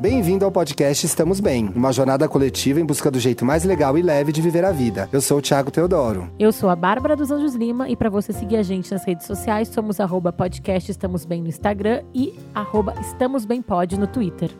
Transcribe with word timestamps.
Bem-vindo 0.00 0.46
ao 0.46 0.50
podcast 0.50 1.04
Estamos 1.04 1.40
Bem, 1.40 1.70
uma 1.76 1.92
jornada 1.92 2.26
coletiva 2.26 2.80
em 2.80 2.86
busca 2.86 3.10
do 3.10 3.20
jeito 3.20 3.44
mais 3.44 3.64
legal 3.64 3.98
e 3.98 4.02
leve 4.02 4.32
de 4.32 4.40
viver 4.40 4.64
a 4.64 4.72
vida. 4.72 5.06
Eu 5.12 5.20
sou 5.20 5.36
o 5.36 5.42
Thiago 5.42 5.70
Teodoro. 5.70 6.30
Eu 6.38 6.52
sou 6.52 6.70
a 6.70 6.74
Bárbara 6.74 7.14
dos 7.14 7.30
Anjos 7.30 7.54
Lima 7.54 7.86
e 7.86 7.94
para 7.94 8.08
você 8.08 8.32
seguir 8.32 8.56
a 8.56 8.62
gente 8.62 8.90
nas 8.90 9.04
redes 9.04 9.26
sociais, 9.26 9.68
somos 9.68 10.00
arroba 10.00 10.32
podcast 10.32 10.90
Estamos 10.90 11.26
Bem 11.26 11.42
no 11.42 11.48
Instagram 11.48 12.02
e 12.14 12.32
arroba 12.54 12.94
Estamos 12.98 13.44
Bem 13.44 13.60
Pod 13.60 14.00
no 14.00 14.06
Twitter. 14.06 14.50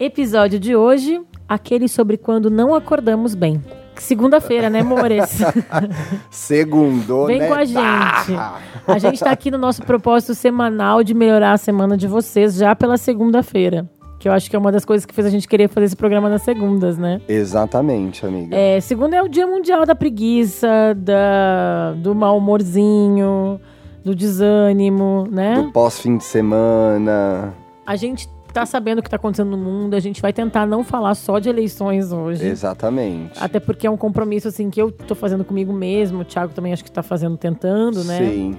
Episódio 0.00 0.58
de 0.58 0.74
hoje, 0.74 1.22
aquele 1.48 1.86
sobre 1.86 2.16
quando 2.16 2.50
não 2.50 2.74
acordamos 2.74 3.36
bem. 3.36 3.62
Segunda-feira, 4.00 4.70
né, 4.70 4.80
amores? 4.80 5.38
Segundo, 6.30 7.26
Vem 7.26 7.38
né? 7.38 7.46
com 7.46 7.54
a 7.54 7.64
gente. 7.64 8.34
Ah! 8.34 8.58
A 8.86 8.98
gente 8.98 9.20
tá 9.20 9.30
aqui 9.30 9.50
no 9.50 9.58
nosso 9.58 9.82
propósito 9.82 10.34
semanal 10.34 11.04
de 11.04 11.14
melhorar 11.14 11.52
a 11.52 11.58
semana 11.58 11.96
de 11.96 12.08
vocês 12.08 12.54
já 12.54 12.74
pela 12.74 12.96
segunda-feira. 12.96 13.88
Que 14.18 14.28
eu 14.28 14.32
acho 14.32 14.50
que 14.50 14.56
é 14.56 14.58
uma 14.58 14.72
das 14.72 14.84
coisas 14.84 15.06
que 15.06 15.14
fez 15.14 15.26
a 15.26 15.30
gente 15.30 15.46
querer 15.46 15.68
fazer 15.68 15.86
esse 15.86 15.96
programa 15.96 16.28
nas 16.28 16.42
segundas, 16.42 16.98
né? 16.98 17.20
Exatamente, 17.28 18.24
amiga. 18.24 18.56
É, 18.56 18.80
segunda 18.80 19.16
é 19.16 19.22
o 19.22 19.28
dia 19.28 19.46
mundial 19.46 19.84
da 19.86 19.94
preguiça, 19.94 20.68
da, 20.96 21.92
do 21.96 22.14
mau 22.14 22.38
humorzinho, 22.38 23.60
do 24.04 24.14
desânimo, 24.14 25.28
né? 25.30 25.54
Do 25.54 25.72
pós-fim 25.72 26.16
de 26.16 26.24
semana. 26.24 27.54
A 27.86 27.96
gente 27.96 28.28
tá 28.52 28.66
sabendo 28.66 28.98
o 28.98 29.02
que 29.02 29.10
tá 29.10 29.16
acontecendo 29.16 29.50
no 29.50 29.56
mundo, 29.56 29.94
a 29.94 30.00
gente 30.00 30.20
vai 30.20 30.32
tentar 30.32 30.66
não 30.66 30.82
falar 30.84 31.14
só 31.14 31.38
de 31.38 31.48
eleições 31.48 32.12
hoje. 32.12 32.46
Exatamente. 32.46 33.32
Até 33.42 33.60
porque 33.60 33.86
é 33.86 33.90
um 33.90 33.96
compromisso, 33.96 34.48
assim, 34.48 34.70
que 34.70 34.80
eu 34.80 34.90
tô 34.90 35.14
fazendo 35.14 35.44
comigo 35.44 35.72
mesmo, 35.72 36.20
o 36.20 36.24
Thiago 36.24 36.52
também 36.52 36.72
acho 36.72 36.84
que 36.84 36.90
tá 36.90 37.02
fazendo, 37.02 37.36
tentando, 37.36 38.04
né? 38.04 38.18
Sim. 38.18 38.58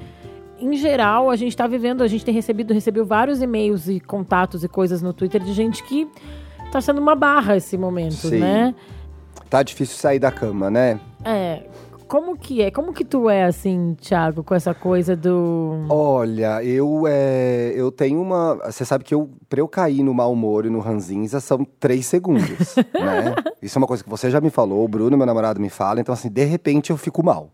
Em 0.59 0.75
geral, 0.75 1.29
a 1.29 1.35
gente 1.35 1.57
tá 1.57 1.65
vivendo, 1.65 2.03
a 2.03 2.07
gente 2.07 2.23
tem 2.23 2.33
recebido, 2.33 2.73
recebeu 2.73 3.05
vários 3.05 3.41
e-mails 3.41 3.87
e 3.87 3.99
contatos 3.99 4.63
e 4.63 4.67
coisas 4.67 5.01
no 5.01 5.11
Twitter 5.11 5.41
de 5.41 5.53
gente 5.53 5.83
que 5.83 6.07
tá 6.71 6.79
sendo 6.79 7.01
uma 7.01 7.15
barra 7.15 7.57
esse 7.57 7.77
momento, 7.77 8.13
Sim. 8.13 8.39
né? 8.39 8.75
Tá 9.49 9.63
difícil 9.63 9.97
sair 9.97 10.19
da 10.19 10.31
cama, 10.31 10.69
né? 10.69 10.99
É. 11.25 11.63
Como 12.11 12.37
que 12.37 12.61
é? 12.61 12.69
Como 12.69 12.91
que 12.91 13.05
tu 13.05 13.29
é, 13.29 13.45
assim, 13.45 13.95
Thiago, 14.01 14.43
com 14.43 14.53
essa 14.53 14.73
coisa 14.73 15.15
do. 15.15 15.85
Olha, 15.87 16.61
eu 16.61 17.05
é, 17.07 17.71
eu 17.73 17.89
tenho 17.89 18.21
uma. 18.21 18.55
Você 18.65 18.83
sabe 18.83 19.05
que 19.05 19.15
eu, 19.15 19.29
pra 19.47 19.61
eu 19.61 19.67
cair 19.69 20.03
no 20.03 20.13
mau 20.13 20.33
humor 20.33 20.65
e 20.65 20.69
no 20.69 20.79
ranzinza 20.79 21.39
são 21.39 21.65
três 21.79 22.05
segundos, 22.05 22.75
né? 22.93 23.33
Isso 23.61 23.77
é 23.77 23.79
uma 23.79 23.87
coisa 23.87 24.03
que 24.03 24.09
você 24.09 24.29
já 24.29 24.41
me 24.41 24.49
falou, 24.49 24.83
o 24.83 24.89
Bruno, 24.89 25.15
meu 25.15 25.25
namorado, 25.25 25.61
me 25.61 25.69
fala. 25.69 26.01
Então, 26.01 26.11
assim, 26.11 26.27
de 26.27 26.43
repente 26.43 26.89
eu 26.89 26.97
fico 26.97 27.23
mal. 27.23 27.49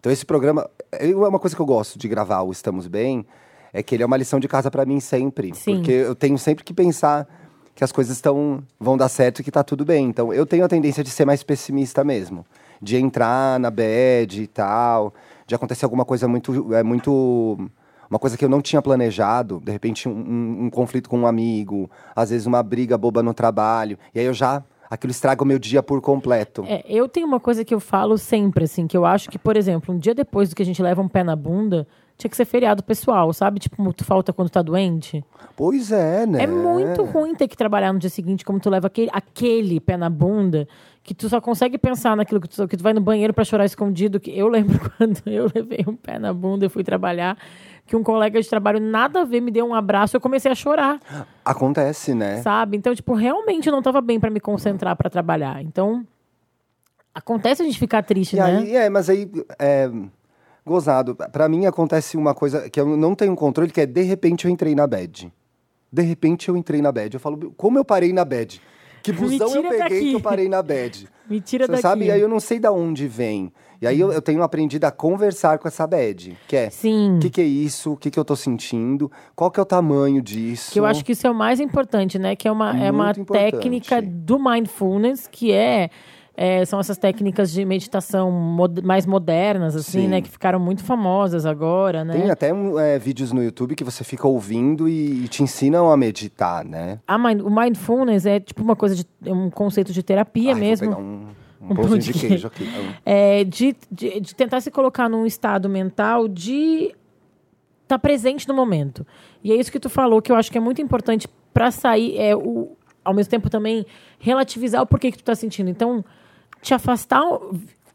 Então, 0.00 0.10
esse 0.10 0.26
programa. 0.26 0.68
É 0.90 1.14
uma 1.14 1.38
coisa 1.38 1.54
que 1.54 1.62
eu 1.62 1.66
gosto 1.66 1.96
de 1.96 2.08
gravar, 2.08 2.42
o 2.42 2.50
Estamos 2.50 2.88
Bem, 2.88 3.24
é 3.72 3.80
que 3.80 3.94
ele 3.94 4.02
é 4.02 4.06
uma 4.06 4.16
lição 4.16 4.40
de 4.40 4.48
casa 4.48 4.72
pra 4.72 4.84
mim 4.84 4.98
sempre. 4.98 5.54
Sim. 5.54 5.76
Porque 5.76 5.92
eu 5.92 6.16
tenho 6.16 6.36
sempre 6.36 6.64
que 6.64 6.74
pensar 6.74 7.28
que 7.76 7.84
as 7.84 7.92
coisas 7.92 8.16
estão 8.16 8.60
vão 8.78 8.96
dar 8.96 9.08
certo 9.08 9.38
e 9.38 9.44
que 9.44 9.52
tá 9.52 9.62
tudo 9.62 9.84
bem. 9.84 10.08
Então, 10.08 10.34
eu 10.34 10.44
tenho 10.44 10.64
a 10.64 10.68
tendência 10.68 11.04
de 11.04 11.10
ser 11.10 11.24
mais 11.24 11.44
pessimista 11.44 12.02
mesmo. 12.02 12.44
De 12.84 12.96
entrar 12.96 13.58
na 13.58 13.70
bad 13.70 14.42
e 14.42 14.46
tal, 14.46 15.14
de 15.46 15.54
acontecer 15.54 15.84
alguma 15.86 16.04
coisa 16.04 16.28
muito. 16.28 16.74
É 16.74 16.82
muito 16.82 17.58
uma 18.10 18.18
coisa 18.18 18.36
que 18.36 18.44
eu 18.44 18.48
não 18.48 18.60
tinha 18.60 18.82
planejado, 18.82 19.60
de 19.64 19.72
repente 19.72 20.08
um, 20.08 20.12
um- 20.12 20.64
um 20.66 20.70
conflito 20.70 21.08
com 21.08 21.18
um 21.20 21.26
amigo, 21.26 21.90
às 22.14 22.30
vezes 22.30 22.46
uma 22.46 22.62
briga 22.62 22.96
boba 22.98 23.22
no 23.22 23.32
trabalho, 23.34 23.98
e 24.14 24.20
aí 24.20 24.26
eu 24.26 24.34
já. 24.34 24.62
Aquilo 24.90 25.10
estraga 25.10 25.42
o 25.42 25.46
meu 25.46 25.58
dia 25.58 25.82
por 25.82 26.00
completo. 26.00 26.62
É, 26.68 26.84
eu 26.86 27.08
tenho 27.08 27.26
uma 27.26 27.40
coisa 27.40 27.64
que 27.64 27.74
eu 27.74 27.80
falo 27.80 28.16
sempre, 28.18 28.64
assim, 28.64 28.86
que 28.86 28.96
eu 28.96 29.04
acho 29.04 29.28
que, 29.30 29.38
por 29.38 29.56
exemplo, 29.56 29.92
um 29.92 29.98
dia 29.98 30.14
depois 30.14 30.50
do 30.50 30.54
que 30.54 30.62
a 30.62 30.64
gente 30.64 30.80
leva 30.80 31.00
um 31.02 31.08
pé 31.08 31.24
na 31.24 31.34
bunda, 31.34 31.84
tinha 32.16 32.30
que 32.30 32.36
ser 32.36 32.44
feriado 32.44 32.84
pessoal, 32.84 33.32
sabe? 33.32 33.58
Tipo, 33.58 33.92
tu 33.92 34.04
falta 34.04 34.32
quando 34.32 34.50
tá 34.50 34.62
doente. 34.62 35.24
Pois 35.56 35.90
é, 35.90 36.26
né? 36.26 36.44
É 36.44 36.46
muito 36.46 37.02
ruim 37.02 37.34
ter 37.34 37.48
que 37.48 37.56
trabalhar 37.56 37.92
no 37.92 37.98
dia 37.98 38.10
seguinte, 38.10 38.44
como 38.44 38.60
tu 38.60 38.70
leva 38.70 38.86
aquele, 38.86 39.10
aquele 39.12 39.80
pé 39.80 39.96
na 39.96 40.08
bunda, 40.10 40.68
que 41.04 41.14
tu 41.14 41.28
só 41.28 41.38
consegue 41.40 41.76
pensar 41.78 42.16
naquilo 42.16 42.40
que 42.40 42.48
tu, 42.48 42.66
que 42.66 42.76
tu 42.78 42.82
vai 42.82 42.92
no 42.94 43.00
banheiro 43.00 43.32
pra 43.34 43.44
chorar 43.44 43.66
escondido. 43.66 44.18
Que 44.18 44.36
eu 44.36 44.48
lembro 44.48 44.80
quando 44.98 45.20
eu 45.26 45.48
levei 45.54 45.84
um 45.86 45.94
pé 45.94 46.18
na 46.18 46.32
bunda 46.32 46.64
e 46.66 46.68
fui 46.68 46.82
trabalhar, 46.82 47.36
que 47.86 47.94
um 47.94 48.02
colega 48.02 48.40
de 48.40 48.48
trabalho 48.48 48.80
nada 48.80 49.20
a 49.20 49.24
ver 49.24 49.40
me 49.42 49.50
deu 49.50 49.66
um 49.66 49.74
abraço, 49.74 50.16
eu 50.16 50.20
comecei 50.20 50.50
a 50.50 50.54
chorar, 50.54 50.98
Acontece, 51.44 52.14
né? 52.14 52.40
sabe? 52.40 52.76
Então, 52.78 52.94
tipo, 52.94 53.12
realmente 53.12 53.68
eu 53.68 53.72
não 53.72 53.82
tava 53.82 54.00
bem 54.00 54.18
pra 54.18 54.30
me 54.30 54.40
concentrar 54.40 54.96
pra 54.96 55.10
trabalhar. 55.10 55.62
Então, 55.62 56.06
acontece 57.14 57.62
a 57.62 57.64
gente 57.66 57.78
ficar 57.78 58.02
triste, 58.02 58.34
E 58.36 58.38
né? 58.38 58.44
aí, 58.56 58.76
é, 58.76 58.88
mas 58.90 59.10
aí, 59.10 59.30
é, 59.58 59.90
gozado. 60.64 61.14
Pra 61.14 61.48
mim 61.48 61.66
acontece 61.66 62.16
uma 62.16 62.34
coisa 62.34 62.68
que 62.70 62.80
eu 62.80 62.96
não 62.96 63.14
tenho 63.14 63.36
controle, 63.36 63.70
que 63.70 63.82
é 63.82 63.86
de 63.86 64.02
repente 64.02 64.46
eu 64.46 64.50
entrei 64.50 64.74
na 64.74 64.86
bad. 64.86 65.30
De 65.92 66.02
repente 66.02 66.48
eu 66.48 66.56
entrei 66.56 66.80
na 66.82 66.90
bad. 66.90 67.14
Eu 67.14 67.20
falo, 67.20 67.52
como 67.56 67.78
eu 67.78 67.84
parei 67.84 68.12
na 68.12 68.24
bad? 68.24 68.60
Que 69.04 69.12
busão 69.12 69.54
eu 69.54 69.62
peguei 69.68 70.00
que 70.00 70.12
eu 70.14 70.20
parei 70.20 70.48
na 70.48 70.62
bad? 70.62 71.06
Me 71.28 71.40
tira 71.40 71.66
Você 71.66 71.72
daqui. 71.72 71.82
sabe? 71.82 72.04
E 72.06 72.10
aí 72.10 72.20
eu 72.20 72.28
não 72.28 72.40
sei 72.40 72.58
da 72.58 72.72
onde 72.72 73.06
vem. 73.06 73.52
E 73.80 73.86
aí 73.86 74.00
eu, 74.00 74.12
eu 74.12 74.22
tenho 74.22 74.42
aprendido 74.42 74.84
a 74.84 74.90
conversar 74.90 75.58
com 75.58 75.68
essa 75.68 75.86
bad. 75.86 76.36
Que 76.48 76.56
é, 76.56 76.70
Sim. 76.70 77.16
o 77.16 77.18
que, 77.20 77.30
que 77.30 77.40
é 77.40 77.44
isso? 77.44 77.92
O 77.92 77.96
que, 77.96 78.10
que 78.10 78.18
eu 78.18 78.24
tô 78.24 78.34
sentindo? 78.34 79.10
Qual 79.36 79.50
que 79.50 79.60
é 79.60 79.62
o 79.62 79.66
tamanho 79.66 80.22
disso? 80.22 80.72
Que 80.72 80.80
eu 80.80 80.86
acho 80.86 81.04
que 81.04 81.12
isso 81.12 81.26
é 81.26 81.30
o 81.30 81.34
mais 81.34 81.60
importante, 81.60 82.18
né? 82.18 82.34
Que 82.34 82.48
é 82.48 82.52
uma, 82.52 82.78
é 82.78 82.90
uma 82.90 83.10
importante. 83.10 83.52
técnica 83.52 84.00
do 84.02 84.38
mindfulness, 84.38 85.26
que 85.30 85.52
é, 85.52 85.90
é, 86.36 86.64
são 86.64 86.80
essas 86.80 86.98
técnicas 86.98 87.52
de 87.52 87.64
meditação 87.64 88.30
mod- 88.30 88.82
mais 88.82 89.06
modernas, 89.06 89.76
assim, 89.76 90.02
Sim. 90.02 90.08
né? 90.08 90.20
Que 90.20 90.28
ficaram 90.28 90.58
muito 90.58 90.82
famosas 90.82 91.46
agora, 91.46 92.04
né? 92.04 92.14
Tem 92.14 92.30
até 92.30 92.50
é, 92.50 92.98
vídeos 92.98 93.30
no 93.32 93.42
YouTube 93.42 93.74
que 93.76 93.84
você 93.84 94.02
fica 94.02 94.26
ouvindo 94.26 94.88
e, 94.88 95.24
e 95.24 95.28
te 95.28 95.42
ensinam 95.42 95.90
a 95.90 95.96
meditar, 95.96 96.64
né? 96.64 96.98
A 97.06 97.16
mind- 97.16 97.42
o 97.42 97.50
mindfulness 97.50 98.26
é 98.26 98.40
tipo 98.40 98.62
uma 98.62 98.74
coisa 98.74 98.96
de 98.96 99.06
é 99.24 99.32
um 99.32 99.48
conceito 99.48 99.92
de 99.92 100.02
terapia 100.02 100.54
Ai, 100.54 100.60
mesmo. 100.60 100.86
Vou 100.88 100.96
pegar 100.96 101.06
um, 101.08 101.26
um, 101.60 101.72
Um 101.72 101.74
pãozinho 101.76 102.00
de 102.00 102.12
queijo 102.12 102.46
aqui. 102.48 102.68
É, 103.06 103.44
de, 103.44 103.76
de, 103.90 104.20
de 104.20 104.34
tentar 104.34 104.60
se 104.60 104.70
colocar 104.70 105.08
num 105.08 105.24
estado 105.24 105.68
mental 105.68 106.26
de 106.26 106.94
estar 107.84 107.98
presente 107.98 108.48
no 108.48 108.54
momento. 108.54 109.06
E 109.42 109.52
é 109.52 109.56
isso 109.56 109.70
que 109.70 109.78
tu 109.78 109.88
falou, 109.88 110.20
que 110.20 110.32
eu 110.32 110.36
acho 110.36 110.50
que 110.50 110.58
é 110.58 110.60
muito 110.60 110.80
importante 110.82 111.28
para 111.52 111.70
sair, 111.70 112.18
é 112.18 112.34
o, 112.34 112.72
ao 113.04 113.14
mesmo 113.14 113.30
tempo 113.30 113.48
também 113.48 113.86
relativizar 114.18 114.82
o 114.82 114.86
porquê 114.86 115.12
que 115.12 115.18
tu 115.18 115.24
tá 115.24 115.34
sentindo. 115.34 115.68
Então, 115.70 116.04
te 116.64 116.72
afastar, 116.74 117.22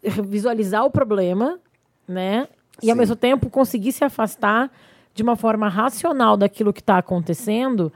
visualizar 0.04 0.86
o 0.86 0.92
problema, 0.92 1.60
né? 2.08 2.48
E 2.82 2.90
ao 2.90 2.96
Sim. 2.96 3.00
mesmo 3.00 3.16
tempo 3.16 3.50
conseguir 3.50 3.92
se 3.92 4.04
afastar 4.06 4.72
de 5.14 5.24
uma 5.24 5.36
forma 5.36 5.68
racional 5.68 6.38
daquilo 6.38 6.72
que 6.72 6.80
está 6.80 6.98
acontecendo 7.00 7.92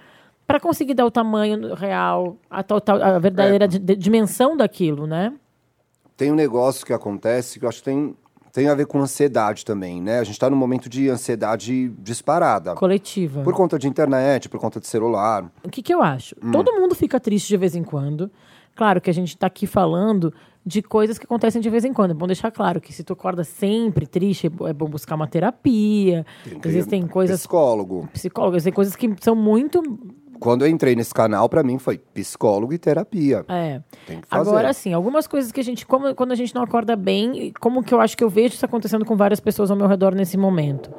para 0.46 0.60
conseguir 0.60 0.94
dar 0.94 1.06
o 1.06 1.12
tamanho 1.12 1.74
real, 1.74 2.36
a, 2.50 2.62
total, 2.64 3.02
a 3.02 3.18
verdadeira 3.20 3.68
di- 3.68 3.96
dimensão 3.96 4.58
daquilo, 4.58 5.08
né? 5.08 5.32
Tem 6.18 6.32
um 6.32 6.36
negócio 6.36 6.86
que 6.86 6.92
acontece 6.92 7.60
que 7.60 7.66
eu 7.66 7.70
acho 7.70 7.78
que 7.80 7.86
tem, 7.86 8.16
tem 8.52 8.68
a 8.68 8.76
ver 8.76 8.86
com 8.88 9.00
ansiedade 9.00 9.64
também, 9.64 10.02
né? 10.02 10.20
A 10.20 10.24
gente 10.24 10.38
tá 10.38 10.50
num 10.50 10.58
momento 10.58 10.90
de 10.90 11.10
ansiedade 11.10 11.90
disparada. 12.00 12.76
Coletiva. 12.76 13.42
Por 13.42 13.54
conta 13.54 13.80
de 13.80 13.88
internet, 13.88 14.50
por 14.50 14.60
conta 14.60 14.80
de 14.82 14.88
celular. 14.88 15.50
O 15.64 15.70
que, 15.70 15.82
que 15.82 15.94
eu 15.94 16.02
acho? 16.04 16.36
Todo 16.52 16.74
mundo 16.74 16.94
fica 16.94 17.20
triste 17.20 17.48
de 17.48 17.58
vez 17.58 17.74
em 17.76 17.84
quando. 17.84 18.30
Claro 18.76 19.00
que 19.00 19.10
a 19.10 19.14
gente 19.14 19.38
tá 19.38 19.48
aqui 19.48 19.66
falando 19.66 20.34
de 20.66 20.82
coisas 20.82 21.18
que 21.18 21.26
acontecem 21.26 21.62
de 21.62 21.70
vez 21.70 21.84
em 21.86 21.92
quando. 21.94 22.12
É 22.12 22.14
bom 22.14 22.28
deixar 22.28 22.52
claro 22.52 22.80
que 22.80 22.94
se 22.94 23.04
tu 23.04 23.14
acorda 23.14 23.44
sempre 23.44 24.06
triste, 24.08 24.48
é 24.48 24.50
bo- 24.50 24.74
bom 24.74 24.88
buscar 24.88 25.16
uma 25.16 25.28
terapia. 25.28 26.26
Que- 26.62 26.68
Existem 26.68 27.06
coisas 27.08 27.40
Psicólogo. 27.40 28.08
psicólogas, 28.14 28.64
tem 28.64 28.74
coisas 28.74 28.96
que 28.96 29.14
são 29.22 29.36
muito. 29.36 29.82
Quando 30.40 30.66
eu 30.66 30.68
entrei 30.70 30.94
nesse 30.96 31.14
canal, 31.14 31.48
pra 31.48 31.64
mim 31.64 31.78
foi 31.80 31.98
psicólogo 31.98 32.74
e 32.74 32.78
terapia. 32.78 33.46
É. 33.48 33.82
Tem 34.06 34.20
que 34.20 34.28
fazer. 34.28 34.50
Agora, 34.50 34.70
assim, 34.70 34.92
algumas 34.92 35.26
coisas 35.26 35.52
que 35.52 35.60
a 35.60 35.64
gente. 35.64 35.86
Como, 35.86 36.14
quando 36.16 36.32
a 36.34 36.36
gente 36.36 36.54
não 36.54 36.64
acorda 36.64 36.96
bem, 36.98 37.54
como 37.62 37.82
que 37.84 37.94
eu 37.94 38.02
acho 38.02 38.18
que 38.18 38.24
eu 38.24 38.30
vejo 38.30 38.56
isso 38.56 38.66
acontecendo 38.66 39.06
com 39.06 39.16
várias 39.16 39.40
pessoas 39.40 39.72
ao 39.72 39.78
meu 39.78 39.88
redor 39.88 40.14
nesse 40.14 40.36
momento. 40.38 40.92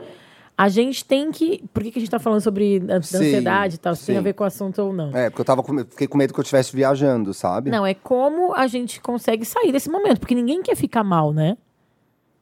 A 0.57 0.69
gente 0.69 1.05
tem 1.05 1.33
que. 1.33 1.65
Por 1.75 1.83
que, 1.83 1.91
que 1.91 1.99
a 1.99 2.01
gente 2.01 2.11
tá 2.11 2.19
falando 2.21 2.41
sobre 2.41 2.79
Sim, 3.03 3.17
ansiedade 3.17 3.75
e 3.75 3.79
tal? 3.79 3.97
Se 3.97 4.07
tem 4.07 4.17
a 4.17 4.21
ver 4.21 4.35
com 4.35 4.45
o 4.45 4.47
assunto 4.47 4.81
ou 4.83 4.93
não? 4.93 5.11
É, 5.17 5.29
porque 5.29 5.41
eu 5.41 5.45
tava 5.45 5.63
com, 5.65 5.77
fiquei 5.79 6.07
com 6.07 6.17
medo 6.17 6.33
que 6.33 6.39
eu 6.39 6.43
estivesse 6.43 6.75
viajando, 6.75 7.35
sabe? 7.35 7.71
Não, 7.71 7.85
é 7.85 7.93
como 7.95 8.55
a 8.55 8.67
gente 8.69 9.01
consegue 9.01 9.45
sair 9.45 9.73
desse 9.73 9.91
momento, 9.91 10.21
porque 10.21 10.35
ninguém 10.35 10.63
quer 10.63 10.77
ficar 10.77 11.03
mal, 11.03 11.33
né? 11.33 11.57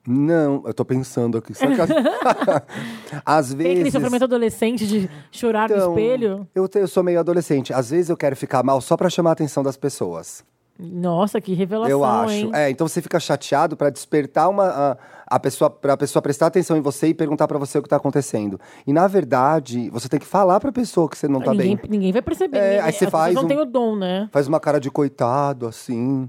Não, 0.06 0.62
eu 0.66 0.74
tô 0.74 0.84
pensando 0.84 1.38
aqui. 1.38 1.54
Só 1.54 1.64
que 1.66 1.80
às, 1.80 1.88
às 3.24 3.48
Tem 3.54 3.60
aquele 3.66 3.74
vezes. 3.84 3.92
sofrimento 3.92 4.24
adolescente 4.24 4.86
de 4.86 5.08
chorar 5.30 5.68
no 5.68 5.76
Então, 5.76 5.90
espelho. 5.90 6.48
Eu, 6.54 6.68
te- 6.68 6.80
eu 6.80 6.88
sou 6.88 7.02
meio 7.02 7.20
adolescente. 7.20 7.72
Às 7.72 7.90
vezes 7.90 8.10
eu 8.10 8.16
quero 8.16 8.34
ficar 8.36 8.62
mal 8.62 8.80
só 8.80 8.96
pra 8.96 9.08
chamar 9.08 9.30
a 9.30 9.32
atenção 9.34 9.62
das 9.62 9.76
pessoas. 9.76 10.44
Nossa, 10.78 11.40
que 11.40 11.54
revelação, 11.54 11.90
eu 11.90 12.04
acho. 12.04 12.32
hein? 12.32 12.50
É, 12.54 12.70
então 12.70 12.88
você 12.88 13.00
fica 13.02 13.20
chateado 13.20 13.76
pra 13.76 13.90
despertar 13.90 14.48
uma 14.48 14.64
a, 14.66 14.96
a 15.36 15.38
pessoa 15.40 15.70
para 15.70 15.96
pessoa 15.96 16.20
prestar 16.22 16.46
atenção 16.46 16.76
em 16.76 16.80
você 16.80 17.08
e 17.08 17.14
perguntar 17.14 17.46
pra 17.46 17.58
você 17.58 17.78
o 17.78 17.82
que 17.82 17.88
tá 17.88 17.96
acontecendo. 17.96 18.58
E 18.86 18.92
na 18.92 19.06
verdade, 19.06 19.88
você 19.90 20.08
tem 20.08 20.18
que 20.18 20.26
falar 20.26 20.58
pra 20.60 20.72
pessoa 20.72 21.08
que 21.08 21.16
você 21.16 21.28
não 21.28 21.40
tá 21.40 21.52
ninguém, 21.52 21.76
bem. 21.76 21.90
ninguém 21.90 22.12
vai 22.12 22.22
perceber. 22.22 22.58
É, 22.58 22.62
ninguém- 22.70 22.80
aí 22.80 22.92
você 22.92 23.08
faz 23.10 23.34
não 23.34 23.44
um- 23.44 23.48
têm 23.48 23.58
o 23.60 23.64
dom, 23.64 23.94
né? 23.96 24.28
Faz 24.32 24.48
uma 24.48 24.58
cara 24.58 24.80
de 24.80 24.90
coitado 24.90 25.66
assim. 25.66 26.28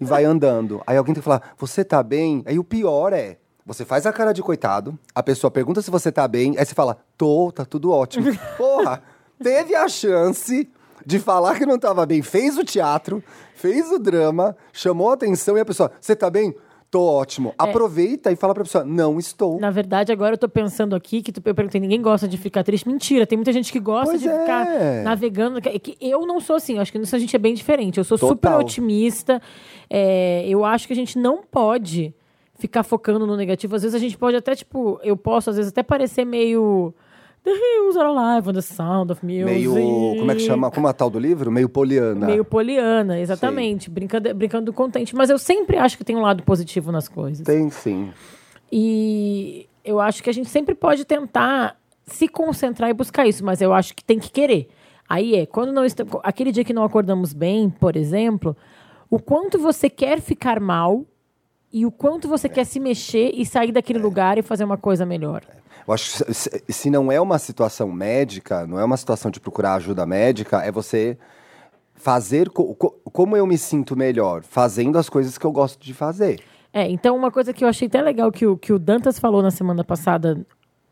e 0.00 0.04
vai 0.04 0.24
andando. 0.24 0.80
Aí 0.86 0.96
alguém 0.96 1.14
tem 1.14 1.20
que 1.20 1.24
falar: 1.24 1.52
"Você 1.58 1.84
tá 1.84 2.02
bem?" 2.02 2.42
Aí 2.46 2.58
o 2.58 2.64
pior 2.64 3.12
é 3.12 3.36
Você 3.66 3.84
faz 3.84 4.04
a 4.06 4.12
cara 4.12 4.32
de 4.32 4.42
coitado, 4.42 4.98
a 5.14 5.22
pessoa 5.22 5.48
pergunta 5.50 5.80
se 5.82 5.90
você 5.92 6.10
tá 6.10 6.26
bem, 6.26 6.56
aí 6.58 6.64
você 6.64 6.74
fala, 6.74 6.96
tô, 7.16 7.52
tá 7.52 7.64
tudo 7.64 7.92
ótimo. 7.92 8.26
Porra, 8.56 9.00
teve 9.40 9.76
a 9.76 9.86
chance 9.86 10.68
de 11.10 11.18
falar 11.18 11.58
que 11.58 11.66
não 11.66 11.78
tava 11.78 12.06
bem, 12.06 12.22
fez 12.22 12.56
o 12.56 12.62
teatro, 12.64 13.22
fez 13.54 13.90
o 13.90 13.98
drama, 13.98 14.56
chamou 14.72 15.10
a 15.10 15.14
atenção 15.14 15.58
e 15.58 15.60
a 15.60 15.64
pessoa, 15.64 15.90
você 16.00 16.14
tá 16.14 16.30
bem? 16.30 16.54
Tô 16.88 17.02
ótimo. 17.02 17.54
Aproveita 17.56 18.32
e 18.32 18.36
fala 18.36 18.52
pra 18.54 18.64
pessoa, 18.64 18.84
não 18.84 19.18
estou. 19.18 19.60
Na 19.60 19.70
verdade, 19.70 20.10
agora 20.10 20.34
eu 20.34 20.38
tô 20.38 20.48
pensando 20.48 20.96
aqui 20.96 21.22
que 21.22 21.30
tu, 21.30 21.40
eu 21.44 21.54
perguntei, 21.54 21.80
ninguém 21.80 22.02
gosta 22.02 22.26
de 22.26 22.36
ficar 22.36 22.64
triste. 22.64 22.88
Mentira, 22.88 23.26
tem 23.26 23.36
muita 23.38 23.52
gente 23.52 23.70
que 23.70 23.78
gosta 23.78 24.10
Pois 24.10 24.20
de 24.20 24.28
é. 24.28 24.40
ficar 24.40 24.66
navegando. 25.04 25.60
Que, 25.60 25.78
que 25.78 25.96
eu 26.00 26.26
não 26.26 26.40
sou 26.40 26.56
assim, 26.56 26.78
acho 26.78 26.90
que 26.90 26.98
nisso 26.98 27.14
a 27.14 27.18
gente 27.18 27.34
é 27.34 27.38
bem 27.38 27.54
diferente. 27.54 27.98
Eu 27.98 28.04
sou 28.04 28.18
super 28.18 28.48
Total. 28.48 28.60
otimista. 28.60 29.40
é, 29.88 30.44
eu 30.48 30.64
acho 30.64 30.88
que 30.88 30.92
a 30.92 30.96
gente 30.96 31.16
não 31.16 31.42
pode 31.42 32.12
ficar 32.56 32.82
focando 32.82 33.24
no 33.24 33.36
negativo. 33.36 33.76
Às 33.76 33.82
vezes 33.82 33.94
a 33.94 34.00
gente 34.00 34.18
pode 34.18 34.36
até, 34.36 34.56
tipo, 34.56 34.98
eu 35.04 35.16
posso, 35.16 35.50
às 35.50 35.56
vezes, 35.56 35.70
até 35.70 35.84
parecer 35.84 36.24
meio. 36.24 36.92
The 37.42 37.50
hills 37.50 37.96
are 37.96 38.06
alive 38.06 38.52
the 38.52 38.60
sound 38.60 39.10
of 39.10 39.24
music. 39.24 39.44
Meio, 39.44 39.72
como 40.18 40.30
é 40.30 40.34
que 40.34 40.42
chama? 40.42 40.70
Como 40.70 40.86
é 40.86 40.90
a 40.90 40.92
tal 40.92 41.08
do 41.08 41.18
livro? 41.18 41.50
Meio 41.50 41.68
poliana. 41.68 42.26
Meio 42.26 42.44
poliana, 42.44 43.18
exatamente. 43.18 43.88
Brincando, 43.88 44.34
brincando 44.34 44.72
contente. 44.72 45.14
Mas 45.16 45.30
eu 45.30 45.38
sempre 45.38 45.78
acho 45.78 45.96
que 45.96 46.04
tem 46.04 46.16
um 46.16 46.20
lado 46.20 46.42
positivo 46.42 46.92
nas 46.92 47.08
coisas. 47.08 47.44
Tem 47.46 47.70
sim. 47.70 48.12
E 48.70 49.66
eu 49.84 50.00
acho 50.00 50.22
que 50.22 50.28
a 50.28 50.32
gente 50.32 50.50
sempre 50.50 50.74
pode 50.74 51.04
tentar 51.04 51.76
se 52.04 52.28
concentrar 52.28 52.90
e 52.90 52.94
buscar 52.94 53.26
isso, 53.26 53.44
mas 53.44 53.62
eu 53.62 53.72
acho 53.72 53.94
que 53.94 54.04
tem 54.04 54.18
que 54.18 54.30
querer. 54.30 54.68
Aí 55.08 55.34
é, 55.34 55.46
quando 55.46 55.72
não 55.72 55.84
está, 55.84 56.04
aquele 56.22 56.52
dia 56.52 56.64
que 56.64 56.72
não 56.72 56.84
acordamos 56.84 57.32
bem, 57.32 57.70
por 57.70 57.96
exemplo, 57.96 58.56
o 59.08 59.18
quanto 59.18 59.58
você 59.58 59.88
quer 59.88 60.20
ficar 60.20 60.60
mal 60.60 61.04
e 61.72 61.86
o 61.86 61.90
quanto 61.90 62.28
você 62.28 62.48
quer 62.48 62.64
se 62.64 62.78
mexer 62.78 63.32
e 63.34 63.46
sair 63.46 63.72
daquele 63.72 63.98
lugar 63.98 64.38
e 64.38 64.42
fazer 64.42 64.64
uma 64.64 64.76
coisa 64.76 65.06
melhor. 65.06 65.42
Eu 65.86 65.94
acho 65.94 66.24
que 66.24 66.34
se, 66.34 66.62
se 66.68 66.90
não 66.90 67.10
é 67.10 67.20
uma 67.20 67.38
situação 67.38 67.90
médica, 67.90 68.66
não 68.66 68.78
é 68.78 68.84
uma 68.84 68.96
situação 68.96 69.30
de 69.30 69.40
procurar 69.40 69.74
ajuda 69.74 70.04
médica, 70.06 70.58
é 70.62 70.70
você 70.70 71.16
fazer 71.94 72.48
co- 72.50 72.74
co- 72.74 72.98
como 73.12 73.36
eu 73.36 73.46
me 73.46 73.58
sinto 73.58 73.96
melhor, 73.96 74.42
fazendo 74.42 74.98
as 74.98 75.08
coisas 75.08 75.36
que 75.36 75.44
eu 75.44 75.52
gosto 75.52 75.82
de 75.84 75.92
fazer. 75.92 76.40
É, 76.72 76.88
então 76.88 77.16
uma 77.16 77.30
coisa 77.30 77.52
que 77.52 77.64
eu 77.64 77.68
achei 77.68 77.88
até 77.88 78.00
legal 78.00 78.30
que 78.30 78.46
o, 78.46 78.56
que 78.56 78.72
o 78.72 78.78
Dantas 78.78 79.18
falou 79.18 79.42
na 79.42 79.50
semana 79.50 79.82
passada 79.84 80.46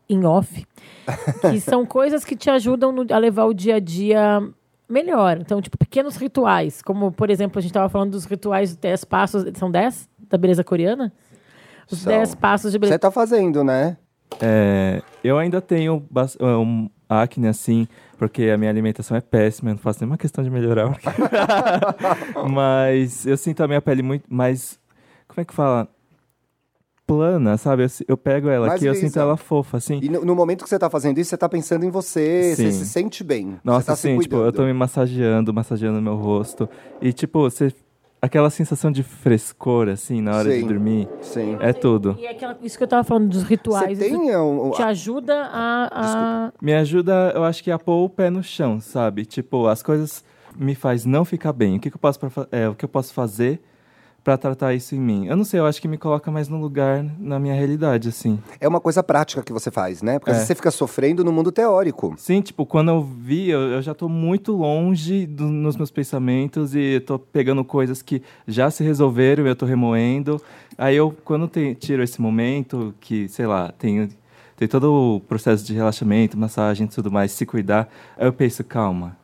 em 0.09 0.25
off, 0.25 0.65
que 1.49 1.59
são 1.61 1.85
coisas 1.85 2.25
que 2.25 2.35
te 2.35 2.49
ajudam 2.49 2.91
no- 2.91 3.05
a 3.13 3.17
levar 3.17 3.45
o 3.45 3.53
dia 3.53 3.75
a 3.75 3.79
dia 3.79 4.41
melhor. 4.87 5.37
Então, 5.39 5.61
tipo, 5.61 5.77
pequenos 5.77 6.15
rituais, 6.15 6.81
como, 6.81 7.11
por 7.11 7.29
exemplo, 7.29 7.59
a 7.59 7.61
gente 7.61 7.71
estava 7.71 7.87
falando 7.89 8.11
dos 8.11 8.25
rituais 8.25 8.71
de 8.71 8.77
10 8.77 9.03
passos, 9.05 9.45
são 9.55 9.69
10 9.71 10.09
da 10.29 10.37
beleza 10.37 10.63
coreana? 10.63 11.13
Os 11.89 11.99
São. 11.99 12.11
10 12.11 12.35
passos 12.35 12.71
de 12.71 12.77
beleza. 12.79 12.95
Você 12.95 12.99
tá 12.99 13.09
fazendo, 13.11 13.63
né? 13.63 13.97
É, 14.41 15.01
eu 15.23 15.37
ainda 15.37 15.61
tenho 15.61 16.05
bas- 16.09 16.37
um 16.39 16.89
acne 17.09 17.47
assim, 17.47 17.87
porque 18.17 18.43
a 18.43 18.57
minha 18.57 18.69
alimentação 18.69 19.17
é 19.17 19.21
péssima, 19.21 19.71
eu 19.71 19.73
não 19.75 19.81
faço 19.81 19.99
nenhuma 20.01 20.17
questão 20.17 20.43
de 20.43 20.49
melhorar. 20.49 20.97
Mas 22.49 23.25
eu 23.25 23.35
sinto 23.37 23.61
a 23.63 23.67
minha 23.67 23.81
pele 23.81 24.01
muito 24.03 24.25
mais. 24.33 24.79
Como 25.27 25.41
é 25.41 25.45
que 25.45 25.53
fala? 25.53 25.87
Plana, 27.05 27.57
sabe? 27.57 27.83
Eu, 27.83 27.89
eu 28.07 28.17
pego 28.17 28.49
ela 28.49 28.67
Mais 28.67 28.79
aqui, 28.79 28.85
eu 28.85 28.93
sinto 28.93 29.17
ela 29.19 29.35
fofa, 29.35 29.77
assim. 29.77 29.99
E 30.01 30.07
no, 30.09 30.23
no 30.23 30.35
momento 30.35 30.63
que 30.63 30.69
você 30.69 30.77
tá 30.77 30.89
fazendo 30.91 31.17
isso, 31.17 31.31
você 31.31 31.37
tá 31.37 31.49
pensando 31.49 31.83
em 31.83 31.89
você, 31.89 32.53
você 32.55 32.71
Sim. 32.71 32.71
se 32.71 32.85
sente 32.85 33.23
bem. 33.23 33.53
você 33.53 33.59
Nossa, 33.63 33.87
tá 33.87 33.93
assim, 33.93 34.19
tipo, 34.19 34.35
eu 34.37 34.51
tô 34.53 34.63
me 34.63 34.73
massageando, 34.73 35.51
massageando 35.51 35.99
meu 35.99 36.15
rosto. 36.15 36.69
E, 37.01 37.11
tipo, 37.11 37.41
você. 37.41 37.73
Aquela 38.21 38.49
sensação 38.49 38.91
de 38.91 39.01
frescor, 39.01 39.87
assim, 39.87 40.21
na 40.21 40.35
hora 40.35 40.49
de 40.49 40.59
Sim. 40.59 40.67
dormir. 40.67 41.07
Sim. 41.21 41.57
É 41.61 41.71
tudo. 41.71 42.17
E 42.19 42.27
aquela, 42.27 42.57
isso 42.61 42.77
que 42.77 42.83
eu 42.83 42.87
tava 42.87 43.03
falando 43.03 43.29
dos 43.29 43.43
Você 43.43 43.47
rituais, 43.47 43.97
tem 43.97 44.07
isso 44.29 44.37
um, 44.41 44.71
te 44.71 44.81
ajuda 44.81 45.49
a... 45.53 45.89
a... 46.47 46.53
Me 46.61 46.73
ajuda, 46.73 47.31
eu 47.33 47.45
acho 47.45 47.63
que 47.63 47.71
a 47.71 47.79
pôr 47.79 48.03
o 48.03 48.09
pé 48.09 48.29
no 48.29 48.43
chão, 48.43 48.81
sabe? 48.81 49.25
Tipo, 49.25 49.67
as 49.67 49.81
coisas 49.81 50.23
me 50.57 50.75
faz 50.75 51.05
não 51.05 51.23
ficar 51.23 51.53
bem. 51.53 51.77
O 51.77 51.79
que, 51.79 51.89
que 51.89 51.95
eu 51.95 51.99
posso 51.99 52.19
pra 52.19 52.29
fa- 52.29 52.47
é, 52.51 52.67
o 52.67 52.75
que 52.75 52.83
eu 52.83 52.89
posso 52.89 53.13
fazer 53.13 53.61
pra 54.29 54.37
tratar 54.37 54.75
isso 54.75 54.93
em 54.93 54.99
mim? 54.99 55.25
Eu 55.25 55.35
não 55.35 55.43
sei, 55.43 55.59
eu 55.59 55.65
acho 55.65 55.81
que 55.81 55.87
me 55.87 55.97
coloca 55.97 56.29
mais 56.29 56.47
no 56.47 56.59
lugar 56.61 57.03
na 57.17 57.39
minha 57.39 57.55
realidade, 57.55 58.09
assim. 58.09 58.37
é 58.59 58.67
uma 58.67 58.79
coisa 58.79 59.01
prática 59.01 59.41
que 59.41 59.51
você 59.51 59.71
faz, 59.71 60.03
né? 60.03 60.19
Porque 60.19 60.29
É. 60.31 60.35
você 60.35 60.53
fica 60.53 60.69
sofrendo 60.69 61.23
no 61.23 61.31
mundo 61.31 61.51
teórico. 61.51 62.13
Sim, 62.15 62.39
tipo, 62.39 62.63
quando 62.63 62.89
eu 62.89 63.01
vi, 63.01 63.49
eu, 63.49 63.59
eu 63.59 63.81
já 63.81 63.95
tô 63.95 64.07
muito 64.07 64.51
longe 64.55 65.25
do- 65.25 65.45
nos 65.47 65.75
meus 65.75 65.89
pensamentos 65.89 66.75
e 66.75 66.99
tô 66.99 67.17
pegando 67.17 67.65
coisas 67.65 68.03
que 68.03 68.21
já 68.47 68.69
se 68.69 68.83
resolveram 68.83 69.47
e 69.47 69.49
eu 69.49 69.55
tô 69.55 69.65
remoendo. 69.65 70.39
Aí 70.77 70.95
eu, 70.95 71.11
quando 71.25 71.47
te- 71.47 71.73
tiro 71.73 72.03
esse 72.03 72.21
momento, 72.21 72.93
que, 72.99 73.27
sei 73.29 73.47
lá, 73.47 73.71
tem, 73.79 74.09
tem 74.55 74.67
todo 74.67 75.15
o 75.15 75.19
processo 75.21 75.65
de 75.65 75.73
relaxamento, 75.73 76.37
massagem 76.37 76.85
e 76.85 76.89
tudo 76.89 77.11
mais, 77.11 77.31
se 77.31 77.47
cuidar, 77.47 77.89
aí 78.15 78.27
eu 78.27 78.33
penso, 78.33 78.63
calma, 78.63 79.17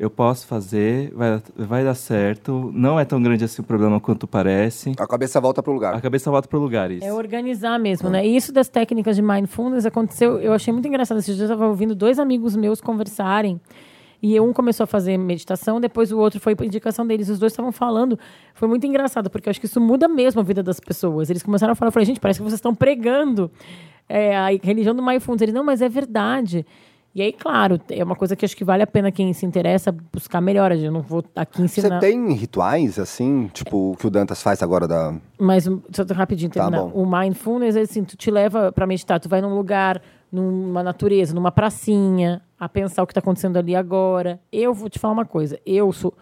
eu 0.00 0.08
posso 0.08 0.46
fazer, 0.46 1.12
vai, 1.14 1.42
vai 1.54 1.84
dar 1.84 1.94
certo, 1.94 2.70
não 2.72 2.98
é 2.98 3.04
tão 3.04 3.22
grande 3.22 3.44
assim 3.44 3.60
o 3.60 3.64
problema 3.64 4.00
quanto 4.00 4.26
parece. 4.26 4.94
A 4.98 5.06
cabeça 5.06 5.38
volta 5.38 5.62
pro 5.62 5.74
lugar. 5.74 5.94
A 5.94 6.00
cabeça 6.00 6.30
volta 6.30 6.48
pro 6.48 6.58
lugar, 6.58 6.90
isso. 6.90 7.04
É 7.04 7.12
organizar 7.12 7.78
mesmo, 7.78 8.08
né? 8.08 8.26
E 8.26 8.34
isso 8.34 8.50
das 8.50 8.66
técnicas 8.66 9.14
de 9.14 9.20
mindfulness 9.20 9.84
aconteceu, 9.84 10.40
eu 10.40 10.54
achei 10.54 10.72
muito 10.72 10.88
engraçado. 10.88 11.18
Esses 11.18 11.36
dias 11.36 11.50
eu 11.50 11.54
estava 11.54 11.68
ouvindo 11.68 11.94
dois 11.94 12.18
amigos 12.18 12.56
meus 12.56 12.80
conversarem. 12.80 13.60
E 14.22 14.40
um 14.40 14.54
começou 14.54 14.84
a 14.84 14.86
fazer 14.86 15.18
meditação, 15.18 15.78
depois 15.78 16.10
o 16.10 16.18
outro 16.18 16.40
foi 16.40 16.56
por 16.56 16.64
indicação 16.64 17.06
deles. 17.06 17.28
Os 17.28 17.38
dois 17.38 17.52
estavam 17.52 17.70
falando. 17.70 18.18
Foi 18.54 18.66
muito 18.66 18.86
engraçado, 18.86 19.28
porque 19.28 19.50
eu 19.50 19.50
acho 19.50 19.60
que 19.60 19.66
isso 19.66 19.82
muda 19.82 20.08
mesmo 20.08 20.40
a 20.40 20.44
vida 20.44 20.62
das 20.62 20.80
pessoas. 20.80 21.28
Eles 21.28 21.42
começaram 21.42 21.72
a 21.72 21.74
falar, 21.74 21.88
eu 21.88 21.92
falei, 21.92 22.06
gente, 22.06 22.20
parece 22.20 22.38
que 22.38 22.44
vocês 22.44 22.54
estão 22.58 22.74
pregando 22.74 23.50
é, 24.08 24.34
a 24.34 24.46
religião 24.62 24.94
do 24.94 25.02
mindfulness. 25.02 25.42
Ele, 25.42 25.52
não, 25.52 25.62
mas 25.62 25.82
é 25.82 25.90
verdade. 25.90 26.64
E 27.12 27.20
aí, 27.20 27.32
claro, 27.32 27.80
é 27.90 28.04
uma 28.04 28.14
coisa 28.14 28.36
que 28.36 28.44
acho 28.44 28.56
que 28.56 28.62
vale 28.64 28.84
a 28.84 28.86
pena 28.86 29.10
quem 29.10 29.32
se 29.32 29.44
interessa 29.44 29.90
buscar 30.12 30.40
melhora. 30.40 30.76
Eu 30.76 30.92
não 30.92 31.02
vou 31.02 31.24
aqui 31.34 31.56
Você 31.58 31.64
ensinar. 31.80 31.98
tem 31.98 32.32
rituais, 32.34 33.00
assim, 33.00 33.50
tipo, 33.52 33.90
o 33.92 33.96
que 33.96 34.06
o 34.06 34.10
Dantas 34.10 34.40
faz 34.40 34.62
agora 34.62 34.86
da. 34.86 35.12
Mas 35.38 35.64
só 35.64 36.04
rapidinho 36.14 36.50
Tá 36.52 36.60
terminar. 36.62 36.84
bom. 36.84 37.02
o 37.02 37.04
mindfulness 37.04 37.74
é 37.74 37.80
assim, 37.80 38.04
tu 38.04 38.16
te 38.16 38.30
leva 38.30 38.70
para 38.70 38.86
meditar, 38.86 39.18
tu 39.18 39.28
vai 39.28 39.40
num 39.40 39.56
lugar, 39.56 40.00
numa 40.30 40.84
natureza, 40.84 41.34
numa 41.34 41.50
pracinha, 41.50 42.42
a 42.58 42.68
pensar 42.68 43.02
o 43.02 43.06
que 43.08 43.12
está 43.12 43.18
acontecendo 43.20 43.56
ali 43.56 43.74
agora. 43.74 44.38
Eu 44.52 44.72
vou 44.72 44.88
te 44.88 45.00
falar 45.00 45.14
uma 45.14 45.26
coisa, 45.26 45.58
eu 45.66 45.92
sou 45.92 46.14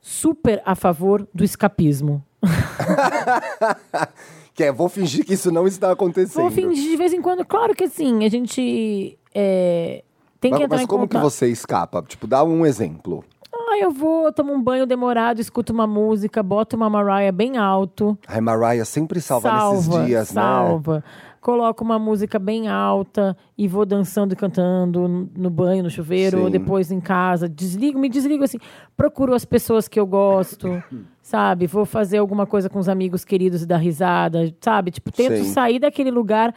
super 0.00 0.62
a 0.64 0.74
favor 0.74 1.28
do 1.34 1.44
escapismo. 1.44 2.24
Que 4.54 4.64
é, 4.64 4.72
vou 4.72 4.88
fingir 4.88 5.24
que 5.24 5.34
isso 5.34 5.50
não 5.50 5.66
está 5.66 5.90
acontecendo. 5.90 6.42
Vou 6.42 6.50
fingir 6.50 6.90
de 6.90 6.96
vez 6.96 7.12
em 7.12 7.22
quando, 7.22 7.44
claro 7.44 7.74
que 7.74 7.84
assim, 7.84 8.24
a 8.24 8.28
gente 8.28 9.18
é, 9.34 10.04
tem 10.40 10.50
que 10.50 10.56
Mas, 10.56 10.64
entrar 10.64 10.76
mas 10.76 10.84
em 10.84 10.86
como 10.86 11.08
que 11.08 11.16
você 11.16 11.48
escapa? 11.48 12.02
Tipo, 12.02 12.26
dá 12.26 12.44
um 12.44 12.66
exemplo. 12.66 13.24
Ah, 13.72 13.78
eu 13.78 13.90
vou, 13.90 14.30
tomo 14.32 14.52
um 14.52 14.62
banho 14.62 14.86
demorado, 14.86 15.40
escuto 15.40 15.72
uma 15.72 15.86
música, 15.86 16.42
boto 16.42 16.76
uma 16.76 16.90
Mariah 16.90 17.32
bem 17.32 17.56
alto. 17.56 18.18
A 18.26 18.38
Mariah 18.40 18.84
sempre 18.84 19.18
salva, 19.20 19.70
nesses 19.72 19.88
dias, 19.88 20.32
né? 20.34 20.42
salva. 20.42 21.02
Coloco 21.40 21.82
uma 21.82 21.98
música 21.98 22.38
bem 22.38 22.68
alta 22.68 23.34
e 23.56 23.66
vou 23.66 23.86
dançando 23.86 24.34
e 24.34 24.36
cantando 24.36 25.08
no- 25.08 25.28
no 25.36 25.50
banho, 25.50 25.82
no 25.82 25.90
chuveiro, 25.90 26.36
Sim. 26.38 26.44
ou 26.44 26.50
depois 26.50 26.92
em 26.92 27.00
casa. 27.00 27.48
Desligo, 27.48 27.98
me 27.98 28.08
desligo 28.10 28.44
assim. 28.44 28.58
Procuro 28.96 29.34
as 29.34 29.44
pessoas 29.44 29.88
que 29.88 29.98
eu 29.98 30.06
gosto, 30.06 30.68
sabe? 31.22 31.66
Vou 31.66 31.84
fazer 31.86 32.18
alguma 32.18 32.46
coisa 32.46 32.68
com 32.68 32.78
os 32.78 32.88
amigos 32.90 33.24
queridos 33.24 33.62
e 33.62 33.66
dar 33.66 33.78
risada, 33.78 34.54
sabe? 34.60 34.90
Tipo, 34.90 35.10
tento 35.10 35.36
Sim. 35.38 35.44
sair 35.52 35.78
daquele 35.78 36.10
lugar. 36.10 36.54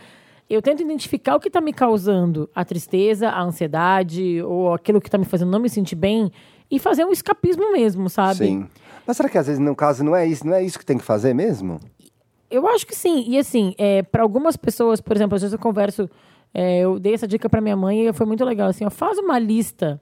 Eu 0.48 0.62
tento 0.62 0.84
identificar 0.84 1.36
o 1.36 1.40
que 1.40 1.48
está 1.48 1.60
me 1.62 1.74
causando 1.74 2.48
a 2.54 2.64
tristeza, 2.64 3.30
a 3.30 3.42
ansiedade, 3.42 4.40
ou 4.44 4.72
aquilo 4.74 5.02
que 5.02 5.08
está 5.08 5.18
me 5.18 5.26
fazendo 5.26 5.50
não 5.50 5.60
me 5.60 5.70
sentir 5.70 5.96
bem, 5.96 6.32
e 6.70 6.80
fazer 6.80 7.06
um 7.06 7.12
escapismo 7.12 7.72
mesmo, 7.72 8.10
sabe? 8.10 8.38
Sim. 8.38 8.68
Mas 9.06 9.18
será 9.18 9.30
que 9.30 9.38
às 9.38 9.48
vezes, 9.48 9.60
no 9.60 9.76
caso, 9.76 10.04
não 10.04 10.16
é 10.16 10.26
isso? 10.26 10.46
Não 10.46 10.54
é 10.56 10.64
isso 10.64 10.80
que 10.80 10.86
tem 10.86 10.98
que 10.98 11.04
fazer 11.04 11.34
mesmo? 11.34 11.80
Eu 12.50 12.68
acho 12.68 12.86
que 12.88 12.96
sim. 12.96 13.24
E 13.28 13.38
assim, 13.38 13.74
é, 13.78 14.02
para 14.04 14.24
algumas 14.24 14.56
pessoas, 14.56 15.00
por 15.02 15.16
exemplo, 15.16 15.36
às 15.36 15.42
vezes 15.42 15.54
eu 15.54 15.60
converso, 15.60 16.10
é, 16.54 16.80
eu 16.80 17.00
dei 17.00 17.14
essa 17.14 17.28
dica 17.28 17.50
para 17.50 17.62
minha 17.62 17.76
mãe 17.76 18.08
e 18.08 18.14
foi 18.14 18.26
muito 18.26 18.44
legal. 18.46 18.70
Assim, 18.70 18.86
ó, 18.86 18.90
faz 18.90 19.18
uma 19.18 19.38
lista 19.38 20.02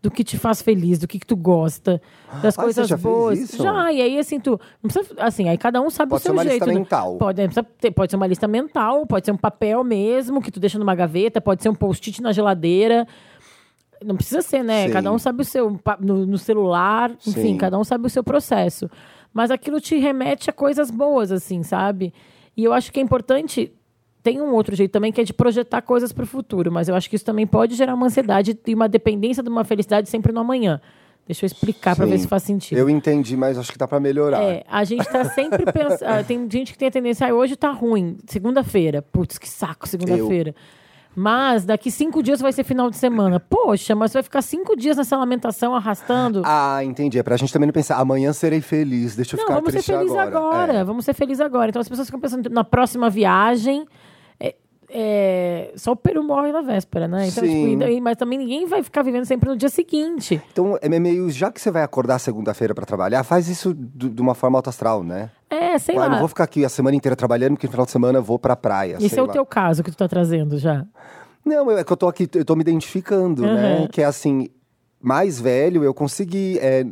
do 0.00 0.10
que 0.10 0.24
te 0.24 0.36
faz 0.36 0.60
feliz, 0.60 0.98
do 0.98 1.06
que, 1.06 1.16
que 1.20 1.26
tu 1.26 1.36
gosta, 1.36 2.02
das 2.42 2.58
Ah, 2.58 2.62
coisas 2.62 2.88
já 2.88 2.96
boas. 2.96 3.38
isso? 3.38 3.62
Já, 3.62 3.92
e 3.92 4.02
aí 4.02 4.18
assim, 4.18 4.40
tu. 4.40 4.58
Precisa, 4.82 5.14
assim, 5.18 5.48
aí 5.48 5.56
cada 5.56 5.80
um 5.80 5.88
sabe 5.90 6.10
Pode 6.10 6.18
o 6.18 6.22
ser 6.22 6.28
seu 6.30 6.32
uma 6.32 6.42
jeito. 6.42 6.54
lista 6.54 6.66
né? 6.66 6.74
mental. 6.74 7.16
Pode, 7.18 7.40
é, 7.40 7.48
ter- 7.78 7.92
pode 7.92 8.10
ser 8.10 8.16
uma 8.16 8.26
lista 8.26 8.48
mental, 8.48 9.06
pode 9.06 9.24
ser 9.26 9.30
um 9.30 9.36
papel 9.36 9.84
mesmo 9.84 10.42
que 10.42 10.50
tu 10.50 10.58
deixa 10.58 10.76
numa 10.76 10.96
gaveta, 10.96 11.40
pode 11.40 11.62
ser 11.62 11.68
um 11.68 11.74
post-it 11.74 12.20
na 12.20 12.32
geladeira. 12.32 13.06
Não 14.04 14.16
precisa 14.16 14.42
ser, 14.42 14.62
né? 14.62 14.86
Sim. 14.86 14.92
Cada 14.92 15.12
um 15.12 15.18
sabe 15.18 15.42
o 15.42 15.44
seu. 15.44 15.80
No, 16.00 16.26
no 16.26 16.38
celular, 16.38 17.10
enfim, 17.26 17.42
Sim. 17.42 17.56
cada 17.56 17.78
um 17.78 17.84
sabe 17.84 18.06
o 18.06 18.10
seu 18.10 18.22
processo. 18.22 18.90
Mas 19.32 19.50
aquilo 19.50 19.80
te 19.80 19.96
remete 19.96 20.50
a 20.50 20.52
coisas 20.52 20.90
boas, 20.90 21.32
assim, 21.32 21.62
sabe? 21.62 22.12
E 22.56 22.64
eu 22.64 22.72
acho 22.72 22.92
que 22.92 23.00
é 23.00 23.02
importante. 23.02 23.72
Tem 24.22 24.40
um 24.40 24.52
outro 24.52 24.76
jeito 24.76 24.92
também 24.92 25.10
que 25.10 25.20
é 25.20 25.24
de 25.24 25.32
projetar 25.32 25.82
coisas 25.82 26.12
para 26.12 26.22
o 26.22 26.26
futuro, 26.26 26.70
mas 26.70 26.88
eu 26.88 26.94
acho 26.94 27.10
que 27.10 27.16
isso 27.16 27.24
também 27.24 27.44
pode 27.44 27.74
gerar 27.74 27.92
uma 27.92 28.06
ansiedade 28.06 28.56
e 28.64 28.72
uma 28.72 28.88
dependência 28.88 29.42
de 29.42 29.48
uma 29.48 29.64
felicidade 29.64 30.08
sempre 30.08 30.30
no 30.30 30.38
amanhã. 30.38 30.80
Deixa 31.26 31.44
eu 31.44 31.46
explicar 31.46 31.94
para 31.94 32.04
ver 32.04 32.18
se 32.18 32.26
faz 32.26 32.42
sentido. 32.42 32.78
Eu 32.78 32.90
entendi, 32.90 33.36
mas 33.36 33.56
acho 33.56 33.70
que 33.70 33.78
dá 33.78 33.86
pra 33.86 34.00
melhorar. 34.00 34.42
É, 34.42 34.64
a 34.68 34.82
gente 34.82 35.04
tá 35.08 35.24
sempre 35.24 35.64
pensando. 35.72 36.22
tem 36.26 36.48
gente 36.50 36.72
que 36.72 36.78
tem 36.78 36.88
a 36.88 36.90
tendência, 36.90 37.28
ah, 37.28 37.34
hoje 37.34 37.54
tá 37.54 37.70
ruim, 37.70 38.16
segunda-feira. 38.26 39.02
Putz, 39.02 39.38
que 39.38 39.48
saco, 39.48 39.88
segunda-feira. 39.88 40.54
Mas 41.14 41.64
daqui 41.64 41.90
cinco 41.90 42.22
dias 42.22 42.40
vai 42.40 42.52
ser 42.52 42.64
final 42.64 42.88
de 42.88 42.96
semana. 42.96 43.38
Poxa, 43.38 43.94
mas 43.94 44.12
vai 44.12 44.22
ficar 44.22 44.40
cinco 44.40 44.74
dias 44.74 44.96
nessa 44.96 45.16
lamentação 45.16 45.74
arrastando. 45.74 46.42
Ah, 46.44 46.82
entendi. 46.82 47.18
É 47.18 47.22
pra 47.22 47.36
gente 47.36 47.52
também 47.52 47.66
não 47.66 47.72
pensar, 47.72 47.98
amanhã 47.98 48.32
serei 48.32 48.60
feliz, 48.60 49.14
deixa 49.14 49.36
eu 49.36 49.38
Não, 49.38 49.44
ficar 49.44 49.54
vamos 49.54 49.72
ser 49.72 49.78
triste 49.78 49.92
felizes 49.92 50.16
agora. 50.16 50.72
É. 50.72 50.84
Vamos 50.84 51.04
ser 51.04 51.14
felizes 51.14 51.40
agora. 51.40 51.68
Então 51.68 51.80
as 51.80 51.88
pessoas 51.88 52.08
ficam 52.08 52.20
pensando 52.20 52.48
na 52.48 52.64
próxima 52.64 53.10
viagem. 53.10 53.86
É, 54.94 55.72
só 55.74 55.92
o 55.92 55.96
peru 55.96 56.22
morre 56.22 56.52
na 56.52 56.60
véspera, 56.60 57.08
né? 57.08 57.26
Então, 57.28 57.42
Sim. 57.44 57.50
tipo, 57.50 57.68
e 57.68 57.76
daí- 57.76 58.00
mas 58.00 58.16
também 58.16 58.38
ninguém 58.38 58.66
vai 58.66 58.82
ficar 58.82 59.02
vivendo 59.02 59.24
sempre 59.24 59.48
no 59.48 59.56
dia 59.56 59.68
seguinte. 59.68 60.40
Então, 60.52 60.78
é 60.80 60.88
meio, 60.88 61.30
já 61.30 61.50
que 61.50 61.60
você 61.60 61.70
vai 61.70 61.82
acordar 61.82 62.18
segunda-feira 62.18 62.74
pra 62.74 62.84
trabalhar, 62.84 63.24
faz 63.24 63.48
isso 63.48 63.72
do- 63.74 64.10
de 64.10 64.20
uma 64.20 64.34
forma 64.34 64.58
alto 64.58 64.68
astral, 64.70 65.02
né? 65.02 65.30
É, 65.48 65.78
sei 65.78 65.96
Ué, 65.96 66.00
lá. 66.02 66.08
não 66.10 66.18
vou 66.18 66.28
ficar 66.28 66.44
aqui 66.44 66.64
a 66.64 66.68
semana 66.68 66.94
inteira 66.96 67.16
trabalhando, 67.16 67.52
porque 67.54 67.66
no 67.66 67.70
final 67.72 67.86
de 67.86 67.92
semana 67.92 68.18
eu 68.18 68.22
vou 68.22 68.38
pra 68.38 68.54
praia. 68.54 68.98
Esse 69.00 69.18
é 69.18 69.22
o 69.22 69.26
lá. 69.26 69.32
teu 69.32 69.46
caso 69.46 69.82
que 69.82 69.90
tu 69.90 69.96
tá 69.96 70.06
trazendo 70.08 70.58
já. 70.58 70.84
Não, 71.44 71.70
é 71.70 71.82
que 71.82 71.92
eu 71.92 71.96
tô 71.96 72.06
aqui, 72.08 72.28
eu 72.34 72.44
tô 72.44 72.54
me 72.54 72.60
identificando, 72.60 73.42
né? 73.42 73.80
Uhum. 73.80 73.88
Que 73.88 74.02
é 74.02 74.04
assim, 74.04 74.48
mais 75.00 75.40
velho, 75.40 75.82
eu 75.82 75.92
consegui 75.92 76.58
é, 76.60 76.84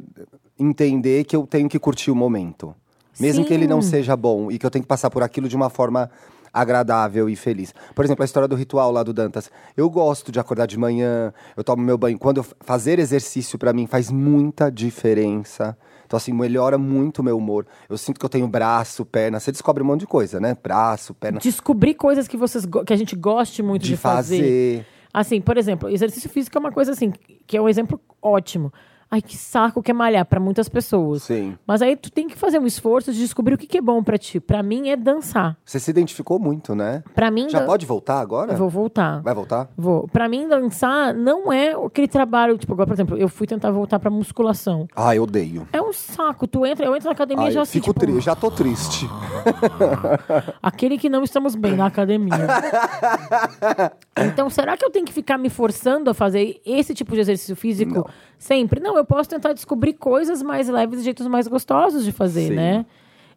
entender 0.58 1.24
que 1.24 1.36
eu 1.36 1.46
tenho 1.46 1.68
que 1.68 1.78
curtir 1.78 2.10
o 2.10 2.14
momento. 2.14 2.74
Mesmo 3.18 3.44
que 3.44 3.52
ele 3.52 3.66
não 3.66 3.82
Sim. 3.82 3.90
seja 3.90 4.16
bom 4.16 4.50
e 4.50 4.58
que 4.58 4.64
eu 4.64 4.70
tenho 4.70 4.82
que 4.82 4.88
passar 4.88 5.10
por 5.10 5.22
aquilo 5.22 5.48
de 5.48 5.54
uma 5.54 5.68
forma 5.68 6.10
agradável 6.52 7.28
e 7.28 7.36
feliz. 7.36 7.74
Por 7.94 8.04
exemplo, 8.04 8.22
a 8.22 8.24
história 8.24 8.48
do 8.48 8.56
ritual 8.56 8.90
lá 8.90 9.02
do 9.02 9.12
Dantas. 9.12 9.50
Eu 9.76 9.88
gosto 9.88 10.30
de 10.32 10.40
acordar 10.40 10.66
de 10.66 10.78
manhã, 10.78 11.32
eu 11.56 11.64
tomo 11.64 11.82
meu 11.82 11.96
banho. 11.96 12.18
Quando 12.18 12.38
eu 12.38 12.46
fazer 12.60 12.98
exercício 12.98 13.58
pra 13.58 13.72
mim 13.72 13.86
faz 13.86 14.10
muita 14.10 14.70
diferença. 14.70 15.76
Então, 16.06 16.16
assim, 16.16 16.32
melhora 16.32 16.76
muito 16.76 17.20
o 17.20 17.22
meu 17.22 17.38
humor. 17.38 17.64
Eu 17.88 17.96
sinto 17.96 18.18
que 18.18 18.24
eu 18.24 18.28
tenho 18.28 18.48
braço, 18.48 19.04
perna. 19.04 19.38
Você 19.38 19.52
descobre 19.52 19.80
um 19.80 19.86
monte 19.86 20.00
de 20.00 20.06
coisa, 20.08 20.40
né? 20.40 20.56
Braço, 20.60 21.14
perna. 21.14 21.38
Descobrir 21.38 21.94
coisas 21.94 22.26
que 22.26 22.36
vocês 22.36 22.66
que 22.84 22.92
a 22.92 22.96
gente 22.96 23.14
goste 23.14 23.62
muito 23.62 23.82
de, 23.82 23.90
De 23.90 23.96
fazer. 23.96 24.84
Assim, 25.12 25.40
por 25.40 25.56
exemplo, 25.56 25.88
exercício 25.88 26.28
físico 26.28 26.56
é 26.56 26.60
uma 26.60 26.72
coisa 26.72 26.92
assim, 26.92 27.12
que 27.46 27.56
é 27.56 27.60
um 27.60 27.68
exemplo 27.68 28.00
ótimo. 28.20 28.72
Ai, 29.12 29.20
que 29.20 29.36
saco 29.36 29.82
que 29.82 29.90
é 29.90 29.94
malhar 29.94 30.24
pra 30.24 30.38
muitas 30.38 30.68
pessoas. 30.68 31.24
Sim. 31.24 31.58
Mas 31.66 31.82
aí 31.82 31.96
tu 31.96 32.12
tem 32.12 32.28
que 32.28 32.36
fazer 32.36 32.60
um 32.60 32.66
esforço 32.66 33.12
de 33.12 33.18
descobrir 33.18 33.54
o 33.54 33.58
que, 33.58 33.66
que 33.66 33.78
é 33.78 33.80
bom 33.80 34.04
pra 34.04 34.16
ti. 34.16 34.38
Pra 34.38 34.62
mim 34.62 34.88
é 34.88 34.96
dançar. 34.96 35.56
Você 35.64 35.80
se 35.80 35.90
identificou 35.90 36.38
muito, 36.38 36.76
né? 36.76 37.02
Pra 37.12 37.28
mim 37.28 37.48
Já 37.50 37.58
dan- 37.58 37.66
pode 37.66 37.84
voltar 37.84 38.20
agora? 38.20 38.52
Eu 38.52 38.56
vou 38.56 38.68
voltar. 38.70 39.20
Vai 39.20 39.34
voltar? 39.34 39.68
Vou. 39.76 40.06
Pra 40.06 40.28
mim 40.28 40.46
dançar 40.46 41.12
não 41.12 41.52
é 41.52 41.72
aquele 41.72 42.06
trabalho, 42.06 42.56
tipo, 42.56 42.72
agora, 42.72 42.86
por 42.86 42.92
exemplo, 42.94 43.16
eu 43.18 43.28
fui 43.28 43.48
tentar 43.48 43.72
voltar 43.72 43.98
pra 43.98 44.10
musculação. 44.10 44.86
Ah, 44.94 45.14
eu 45.16 45.24
odeio. 45.24 45.66
É 45.72 45.82
um 45.82 45.92
saco. 45.92 46.46
Tu 46.46 46.64
entra, 46.64 46.86
eu 46.86 46.94
entro 46.94 47.06
na 47.08 47.12
academia 47.12 47.46
Ai, 47.46 47.50
já 47.50 47.58
eu 47.58 47.62
assim, 47.62 47.80
fico 47.80 47.92
tipo, 47.92 47.98
triste, 48.00 48.24
já 48.26 48.36
tô 48.36 48.48
triste. 48.48 49.08
Aquele 50.62 50.96
que 50.96 51.08
não 51.08 51.24
estamos 51.24 51.56
bem 51.56 51.74
na 51.74 51.86
academia. 51.86 52.30
então, 54.16 54.48
será 54.50 54.76
que 54.76 54.84
eu 54.84 54.90
tenho 54.90 55.04
que 55.04 55.12
ficar 55.12 55.38
me 55.38 55.50
forçando 55.50 56.10
a 56.10 56.14
fazer 56.14 56.60
esse 56.64 56.94
tipo 56.94 57.12
de 57.14 57.20
exercício 57.20 57.56
físico 57.56 58.08
sempre? 58.38 58.80
Não, 58.80 58.99
eu 59.00 59.04
posso 59.04 59.28
tentar 59.28 59.52
descobrir 59.52 59.94
coisas 59.94 60.42
mais 60.42 60.68
leves 60.68 61.00
e 61.00 61.04
jeitos 61.04 61.26
mais 61.26 61.48
gostosos 61.48 62.04
de 62.04 62.12
fazer, 62.12 62.48
Sim. 62.48 62.54
né? 62.54 62.86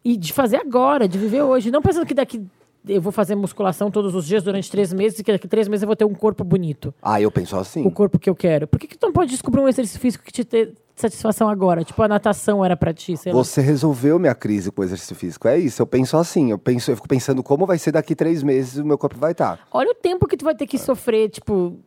E 0.04 0.16
de 0.16 0.32
fazer 0.32 0.56
agora, 0.56 1.08
de 1.08 1.18
viver 1.18 1.42
hoje. 1.42 1.70
Não 1.70 1.80
pensando 1.82 2.06
que 2.06 2.14
daqui 2.14 2.46
eu 2.86 3.00
vou 3.00 3.10
fazer 3.10 3.34
musculação 3.34 3.90
todos 3.90 4.14
os 4.14 4.26
dias 4.26 4.42
durante 4.42 4.70
três 4.70 4.92
meses 4.92 5.18
e 5.18 5.24
que 5.24 5.32
daqui 5.32 5.48
três 5.48 5.68
meses 5.68 5.82
eu 5.82 5.86
vou 5.86 5.96
ter 5.96 6.04
um 6.04 6.14
corpo 6.14 6.44
bonito. 6.44 6.94
Ah, 7.02 7.20
eu 7.20 7.30
penso 7.30 7.56
assim. 7.56 7.84
O 7.86 7.90
corpo 7.90 8.18
que 8.18 8.28
eu 8.28 8.34
quero. 8.34 8.66
Por 8.66 8.78
que, 8.78 8.86
que 8.86 8.98
tu 8.98 9.06
não 9.06 9.12
pode 9.12 9.30
descobrir 9.30 9.60
um 9.60 9.68
exercício 9.68 9.98
físico 9.98 10.22
que 10.22 10.30
te 10.30 10.44
dê 10.44 10.72
satisfação 10.94 11.48
agora? 11.48 11.82
Tipo, 11.82 12.02
a 12.02 12.08
natação 12.08 12.62
era 12.62 12.76
pra 12.76 12.92
ti, 12.92 13.16
sei 13.16 13.32
lá. 13.32 13.38
Você 13.38 13.60
resolveu 13.62 14.18
minha 14.18 14.34
crise 14.34 14.70
com 14.70 14.82
o 14.82 14.84
exercício 14.84 15.16
físico. 15.16 15.48
É 15.48 15.58
isso, 15.58 15.80
eu 15.80 15.86
penso 15.86 16.16
assim. 16.18 16.50
Eu, 16.50 16.58
penso, 16.58 16.90
eu 16.90 16.96
fico 16.96 17.08
pensando 17.08 17.42
como 17.42 17.64
vai 17.64 17.78
ser 17.78 17.92
daqui 17.92 18.14
três 18.14 18.42
meses 18.42 18.76
o 18.76 18.84
meu 18.84 18.98
corpo 18.98 19.16
vai 19.18 19.32
estar. 19.32 19.60
Olha 19.72 19.90
o 19.90 19.94
tempo 19.94 20.26
que 20.26 20.36
tu 20.36 20.44
vai 20.44 20.54
ter 20.54 20.66
que 20.66 20.76
sofrer, 20.76 21.30
tipo, 21.30 21.78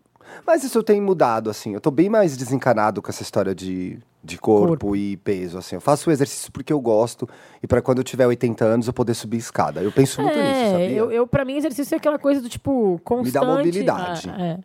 Mas 0.45 0.63
isso 0.63 0.77
eu 0.77 0.83
tenho 0.83 1.03
mudado, 1.03 1.49
assim. 1.49 1.73
Eu 1.73 1.81
tô 1.81 1.91
bem 1.91 2.09
mais 2.09 2.35
desencanado 2.37 3.01
com 3.01 3.09
essa 3.09 3.21
história 3.23 3.53
de, 3.53 3.99
de 4.23 4.37
corpo, 4.37 4.67
Corpo. 4.69 4.95
e 4.95 5.17
peso, 5.17 5.57
assim. 5.57 5.75
Eu 5.75 5.81
faço 5.81 6.09
o 6.09 6.13
exercício 6.13 6.51
porque 6.51 6.71
eu 6.71 6.79
gosto 6.79 7.27
e 7.61 7.67
para 7.67 7.81
quando 7.81 7.97
eu 7.99 8.03
tiver 8.03 8.25
80 8.27 8.63
anos 8.65 8.87
eu 8.87 8.93
poder 8.93 9.13
subir 9.13 9.37
escada. 9.37 9.81
Eu 9.81 9.91
penso 9.91 10.21
muito 10.21 10.35
nisso, 10.37 10.47
É, 10.49 10.71
sabia? 10.71 10.91
eu, 10.97 11.11
eu 11.11 11.27
para 11.27 11.43
mim 11.43 11.55
exercício 11.57 11.95
é 11.95 11.97
aquela 11.97 12.17
coisa 12.19 12.41
do 12.41 12.49
tipo 12.49 12.99
constante. 13.03 13.33
dá 13.33 13.43
mobilidade. 13.45 14.29
Ah, 14.29 14.41
é. 14.41 14.59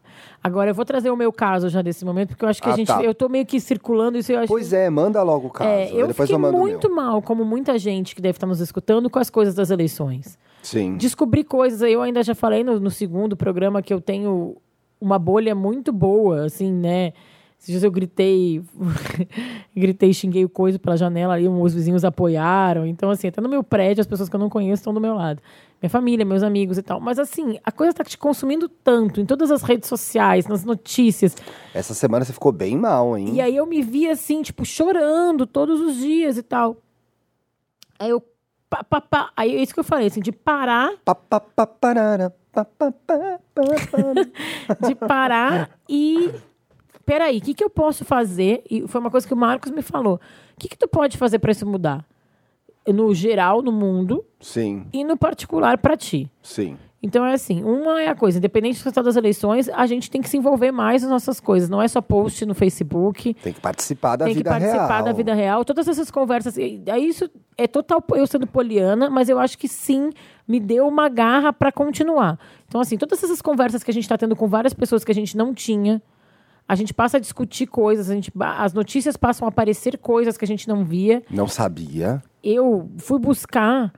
Agora 0.44 0.70
eu 0.70 0.74
vou 0.74 0.84
trazer 0.84 1.10
o 1.10 1.16
meu 1.16 1.32
caso 1.32 1.68
já 1.68 1.82
desse 1.82 2.04
momento, 2.04 2.30
porque 2.30 2.44
eu 2.44 2.48
acho 2.48 2.60
que 2.60 2.68
a 2.68 2.72
Ah, 2.72 2.76
gente, 2.76 2.88
tá. 2.88 3.02
eu 3.02 3.14
tô 3.14 3.28
meio 3.28 3.46
que 3.46 3.60
circulando 3.60 4.18
isso. 4.18 4.32
Eu 4.32 4.38
acho 4.40 4.48
Pois 4.48 4.72
é, 4.72 4.90
manda 4.90 5.22
logo 5.22 5.46
o 5.48 5.50
caso. 5.50 5.68
é, 5.70 5.86
eu 5.92 6.08
depois 6.08 6.28
fiquei 6.28 6.34
eu 6.34 6.38
mando 6.40 6.58
muito 6.58 6.88
meu. 6.88 6.96
mal, 6.96 7.22
como 7.22 7.44
muita 7.44 7.78
gente 7.78 8.14
que 8.14 8.20
deve 8.20 8.36
estar 8.36 8.46
nos 8.46 8.60
escutando, 8.60 9.08
com 9.08 9.18
as 9.20 9.30
coisas 9.30 9.54
das 9.54 9.70
eleições. 9.70 10.36
Sim. 10.62 10.96
Descobri 10.96 11.42
coisas, 11.42 11.80
eu 11.82 12.02
ainda 12.02 12.22
já 12.22 12.34
falei 12.36 12.62
no, 12.62 12.78
no 12.78 12.90
segundo 12.90 13.36
programa 13.36 13.82
que 13.82 13.92
eu 13.92 14.00
tenho 14.00 14.56
uma 15.02 15.18
bolha 15.18 15.54
muito 15.54 15.92
boa, 15.92 16.44
assim, 16.44 16.72
né? 16.72 17.12
Esses 17.58 17.70
dias 17.70 17.84
eu 17.84 17.92
gritei, 17.92 18.60
gritei, 19.76 20.12
xinguei 20.12 20.44
o 20.44 20.48
coisa 20.48 20.80
pela 20.80 20.96
janela 20.96 21.34
ali, 21.34 21.46
os 21.46 21.72
vizinhos 21.72 22.04
apoiaram. 22.04 22.84
Então, 22.84 23.08
assim, 23.08 23.28
até 23.28 23.40
no 23.40 23.48
meu 23.48 23.62
prédio, 23.62 24.00
as 24.00 24.06
pessoas 24.06 24.28
que 24.28 24.34
eu 24.34 24.40
não 24.40 24.50
conheço 24.50 24.80
estão 24.80 24.92
do 24.92 25.00
meu 25.00 25.14
lado. 25.14 25.40
Minha 25.80 25.88
família, 25.88 26.24
meus 26.24 26.42
amigos 26.42 26.76
e 26.76 26.82
tal. 26.82 27.00
Mas, 27.00 27.20
assim, 27.20 27.60
a 27.62 27.70
coisa 27.70 27.94
tá 27.94 28.02
te 28.02 28.18
consumindo 28.18 28.68
tanto 28.68 29.20
em 29.20 29.24
todas 29.26 29.52
as 29.52 29.62
redes 29.62 29.88
sociais, 29.88 30.48
nas 30.48 30.64
notícias. 30.64 31.36
Essa 31.72 31.94
semana 31.94 32.24
você 32.24 32.32
ficou 32.32 32.50
bem 32.50 32.76
mal, 32.76 33.16
hein? 33.16 33.34
E 33.34 33.40
aí 33.40 33.54
eu 33.54 33.64
me 33.64 33.80
vi, 33.80 34.08
assim, 34.08 34.42
tipo, 34.42 34.64
chorando 34.64 35.46
todos 35.46 35.80
os 35.80 35.96
dias 35.98 36.36
e 36.36 36.42
tal. 36.42 36.76
Aí 37.96 38.10
eu. 38.10 38.20
Pá, 38.68 38.82
pá, 38.82 39.00
pá. 39.00 39.30
Aí 39.36 39.54
é 39.54 39.62
isso 39.62 39.72
que 39.72 39.78
eu 39.78 39.84
falei, 39.84 40.08
assim, 40.08 40.20
de 40.20 40.32
parar 40.32 40.94
Pá, 41.04 41.14
pá, 41.14 41.38
pá, 41.38 41.64
parara, 41.64 42.34
de 44.86 44.94
parar 44.94 45.70
e. 45.88 46.30
Peraí, 47.04 47.38
o 47.38 47.40
que, 47.40 47.54
que 47.54 47.64
eu 47.64 47.70
posso 47.70 48.04
fazer? 48.04 48.62
E 48.70 48.86
foi 48.86 49.00
uma 49.00 49.10
coisa 49.10 49.26
que 49.26 49.34
o 49.34 49.36
Marcos 49.36 49.72
me 49.72 49.82
falou. 49.82 50.16
O 50.16 50.20
que, 50.58 50.68
que 50.68 50.78
tu 50.78 50.86
pode 50.86 51.18
fazer 51.18 51.40
para 51.40 51.50
isso 51.50 51.66
mudar? 51.66 52.06
No 52.86 53.12
geral, 53.14 53.62
no 53.62 53.72
mundo, 53.72 54.24
Sim, 54.40 54.86
e 54.92 55.02
no 55.02 55.16
particular 55.16 55.78
para 55.78 55.96
ti. 55.96 56.30
sim. 56.42 56.76
Então 57.02 57.26
é 57.26 57.32
assim, 57.34 57.64
uma 57.64 58.00
é 58.00 58.08
a 58.08 58.14
coisa, 58.14 58.38
independente 58.38 58.74
do 58.76 58.84
resultado 58.84 59.06
das 59.06 59.16
eleições, 59.16 59.68
a 59.68 59.86
gente 59.86 60.08
tem 60.08 60.22
que 60.22 60.28
se 60.28 60.36
envolver 60.36 60.70
mais 60.70 61.02
nas 61.02 61.10
nossas 61.10 61.40
coisas. 61.40 61.68
Não 61.68 61.82
é 61.82 61.88
só 61.88 62.00
post 62.00 62.46
no 62.46 62.54
Facebook, 62.54 63.34
Tem 63.34 63.52
que 63.52 63.60
participar 63.60 64.14
da 64.14 64.24
tem 64.26 64.34
que 64.34 64.38
vida 64.38 64.50
participar 64.50 64.86
real. 64.86 65.04
da 65.04 65.12
vida 65.12 65.34
real. 65.34 65.64
Todas 65.64 65.88
essas 65.88 66.12
conversas. 66.12 66.56
Aí 66.56 67.08
isso 67.08 67.28
é 67.58 67.66
total 67.66 68.02
eu 68.14 68.26
sendo 68.26 68.46
poliana, 68.46 69.10
mas 69.10 69.28
eu 69.28 69.40
acho 69.40 69.58
que 69.58 69.66
sim, 69.66 70.10
me 70.46 70.60
deu 70.60 70.86
uma 70.86 71.08
garra 71.08 71.52
para 71.52 71.72
continuar. 71.72 72.38
Então, 72.68 72.80
assim, 72.80 72.96
todas 72.96 73.22
essas 73.22 73.42
conversas 73.42 73.82
que 73.82 73.90
a 73.90 73.94
gente 73.94 74.04
está 74.04 74.16
tendo 74.16 74.36
com 74.36 74.46
várias 74.46 74.72
pessoas 74.72 75.02
que 75.02 75.10
a 75.10 75.14
gente 75.14 75.36
não 75.36 75.52
tinha. 75.52 76.00
A 76.68 76.76
gente 76.76 76.94
passa 76.94 77.16
a 77.16 77.20
discutir 77.20 77.66
coisas, 77.66 78.08
a 78.08 78.14
gente, 78.14 78.32
as 78.38 78.72
notícias 78.72 79.16
passam 79.16 79.44
a 79.46 79.48
aparecer 79.48 79.98
coisas 79.98 80.36
que 80.38 80.44
a 80.44 80.48
gente 80.48 80.68
não 80.68 80.84
via. 80.84 81.22
Não 81.28 81.48
sabia. 81.48 82.22
Eu 82.42 82.88
fui 82.98 83.18
buscar, 83.18 83.92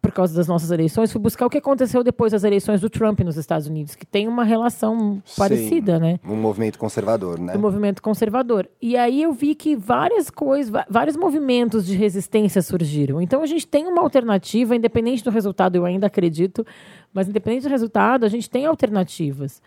por 0.00 0.12
causa 0.12 0.34
das 0.34 0.46
nossas 0.46 0.70
eleições, 0.70 1.10
fui 1.10 1.20
buscar 1.20 1.44
o 1.46 1.50
que 1.50 1.58
aconteceu 1.58 2.04
depois 2.04 2.30
das 2.32 2.44
eleições 2.44 2.80
do 2.80 2.88
Trump 2.88 3.18
nos 3.20 3.36
Estados 3.36 3.66
Unidos, 3.66 3.94
que 3.96 4.06
tem 4.06 4.28
uma 4.28 4.44
relação 4.44 5.20
parecida, 5.36 5.96
Sim, 5.96 6.00
né? 6.02 6.20
Um 6.24 6.36
movimento 6.36 6.78
conservador, 6.78 7.38
né? 7.38 7.52
do 7.52 7.58
movimento 7.58 8.00
conservador. 8.00 8.68
E 8.80 8.96
aí 8.96 9.22
eu 9.22 9.32
vi 9.32 9.54
que 9.56 9.74
várias 9.74 10.30
coisas, 10.30 10.72
vários 10.88 11.16
movimentos 11.16 11.84
de 11.84 11.96
resistência 11.96 12.62
surgiram. 12.62 13.20
Então 13.20 13.42
a 13.42 13.46
gente 13.46 13.66
tem 13.66 13.86
uma 13.86 14.00
alternativa, 14.02 14.74
independente 14.76 15.24
do 15.24 15.30
resultado, 15.30 15.74
eu 15.76 15.84
ainda 15.84 16.06
acredito, 16.06 16.64
mas 17.12 17.28
independente 17.28 17.64
do 17.64 17.70
resultado, 17.70 18.24
a 18.24 18.28
gente 18.28 18.48
tem 18.48 18.66
alternativas. 18.66 19.60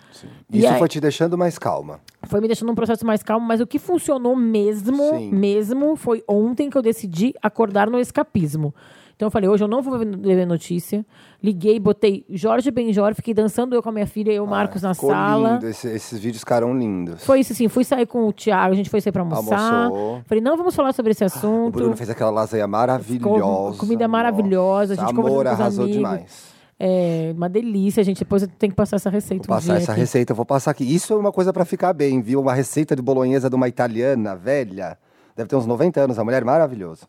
E 0.50 0.60
Isso 0.60 0.68
aí- 0.70 0.80
foi 0.80 0.88
te 0.88 1.02
deixando 1.02 1.38
mais 1.38 1.58
calma. 1.60 2.00
Foi 2.24 2.40
me 2.40 2.48
deixando 2.48 2.70
num 2.70 2.76
processo 2.76 3.06
mais 3.06 3.22
calmo, 3.22 3.46
mas 3.46 3.60
o 3.60 3.68
que 3.68 3.78
funcionou 3.80 4.36
mesmo, 4.36 5.10
Sim. 5.18 5.32
mesmo, 5.32 5.96
foi 5.96 6.24
ontem 6.28 6.70
que 6.70 6.78
eu 6.78 6.82
decidi 6.82 7.34
acordar 7.42 7.90
no 7.90 8.00
escapismo. 8.00 8.74
Então 9.22 9.28
eu 9.28 9.32
falei, 9.32 9.48
hoje 9.48 9.64
eu 9.64 9.68
não 9.68 9.84
vou 9.84 10.00
ver 10.00 10.18
ver 10.18 10.48
notícia. 10.48 11.06
Liguei, 11.44 11.80
botei 11.80 12.26
Jorge 12.28 12.72
Benjor, 12.72 13.14
fiquei 13.14 13.36
dançando 13.36 13.76
eu 13.76 13.84
com 13.84 13.90
a 13.90 13.92
minha 13.92 14.08
filha 14.08 14.32
e 14.32 14.40
o 14.40 14.48
Marcos 14.48 14.82
na 14.82 14.96
sala. 14.96 15.54
lindo. 15.54 15.68
Esse- 15.68 15.90
esses 15.90 16.18
vídeos 16.20 16.40
ficaram 16.40 16.76
lindos. 16.76 17.24
Foi 17.24 17.40
isso, 17.40 17.54
assim, 17.54 17.68
fui 17.68 17.84
sair 17.84 18.08
com 18.08 18.28
o 18.28 18.34
Thiago, 18.34 18.74
a 18.74 18.76
gente 18.76 18.90
foi 18.90 19.00
sair 19.00 19.12
pra 19.14 19.22
almoçar. 19.22 19.84
Almoçou. 19.86 20.22
Falei, 20.26 20.44
não, 20.44 20.58
vamos 20.58 20.74
falar 20.74 20.92
sobre 20.94 21.12
esse 21.12 21.24
O 21.24 21.28
assunto. 21.28 21.72
Bruno 21.76 21.96
fez 21.96 22.10
aquela 22.10 22.32
lasanha 22.32 22.66
maravilhosa. 22.68 23.78
comida 23.78 24.08
maravilhosa, 24.08 24.94
a 24.94 24.96
gente 24.96 25.14
Nossa, 25.14 25.28
Amor 25.30 25.46
arrasou 25.46 25.84
amigos. 25.84 25.98
demais. 26.02 26.46
É 26.80 27.32
uma 27.38 27.48
delícia, 27.48 28.04
gente. 28.04 28.18
Depois 28.22 28.42
eu 28.42 28.48
tenho 28.58 28.72
que 28.72 28.76
passar 28.76 28.96
essa 28.96 29.12
receita 29.12 29.46
Vou 29.48 29.56
um 29.56 29.60
passar 29.60 29.78
essa 29.78 29.92
aqui. 29.92 30.02
receita, 30.02 30.32
eu 30.32 30.36
vou 30.36 30.48
passar 30.48 30.72
aqui. 30.72 30.84
Isso 30.84 31.14
é 31.14 31.16
uma 31.16 31.32
coisa 31.32 31.54
pra 31.54 31.64
ficar 31.64 31.94
bem, 31.94 32.22
viu? 32.24 32.42
Uma 32.42 32.56
receita 32.56 32.96
de 32.96 33.04
bolonhesa 33.04 33.52
de 33.52 33.56
uma 33.56 33.68
italiana 33.68 34.36
velha. 34.36 34.98
Deve 35.36 35.48
ter 35.48 35.56
uns 35.56 35.68
90 35.68 36.02
anos, 36.02 36.18
a 36.18 36.24
mulher 36.24 36.44
maravilhosa. 36.44 37.06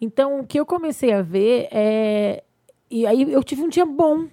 Então, 0.00 0.40
o 0.40 0.46
que 0.46 0.58
eu 0.58 0.66
comecei 0.66 1.12
a 1.12 1.22
ver 1.22 1.68
é. 1.70 2.42
E 2.90 3.06
aí 3.06 3.32
eu 3.32 3.42
tive 3.44 3.62
um 3.62 3.68
dia 3.68 3.84
bom. 3.86 4.26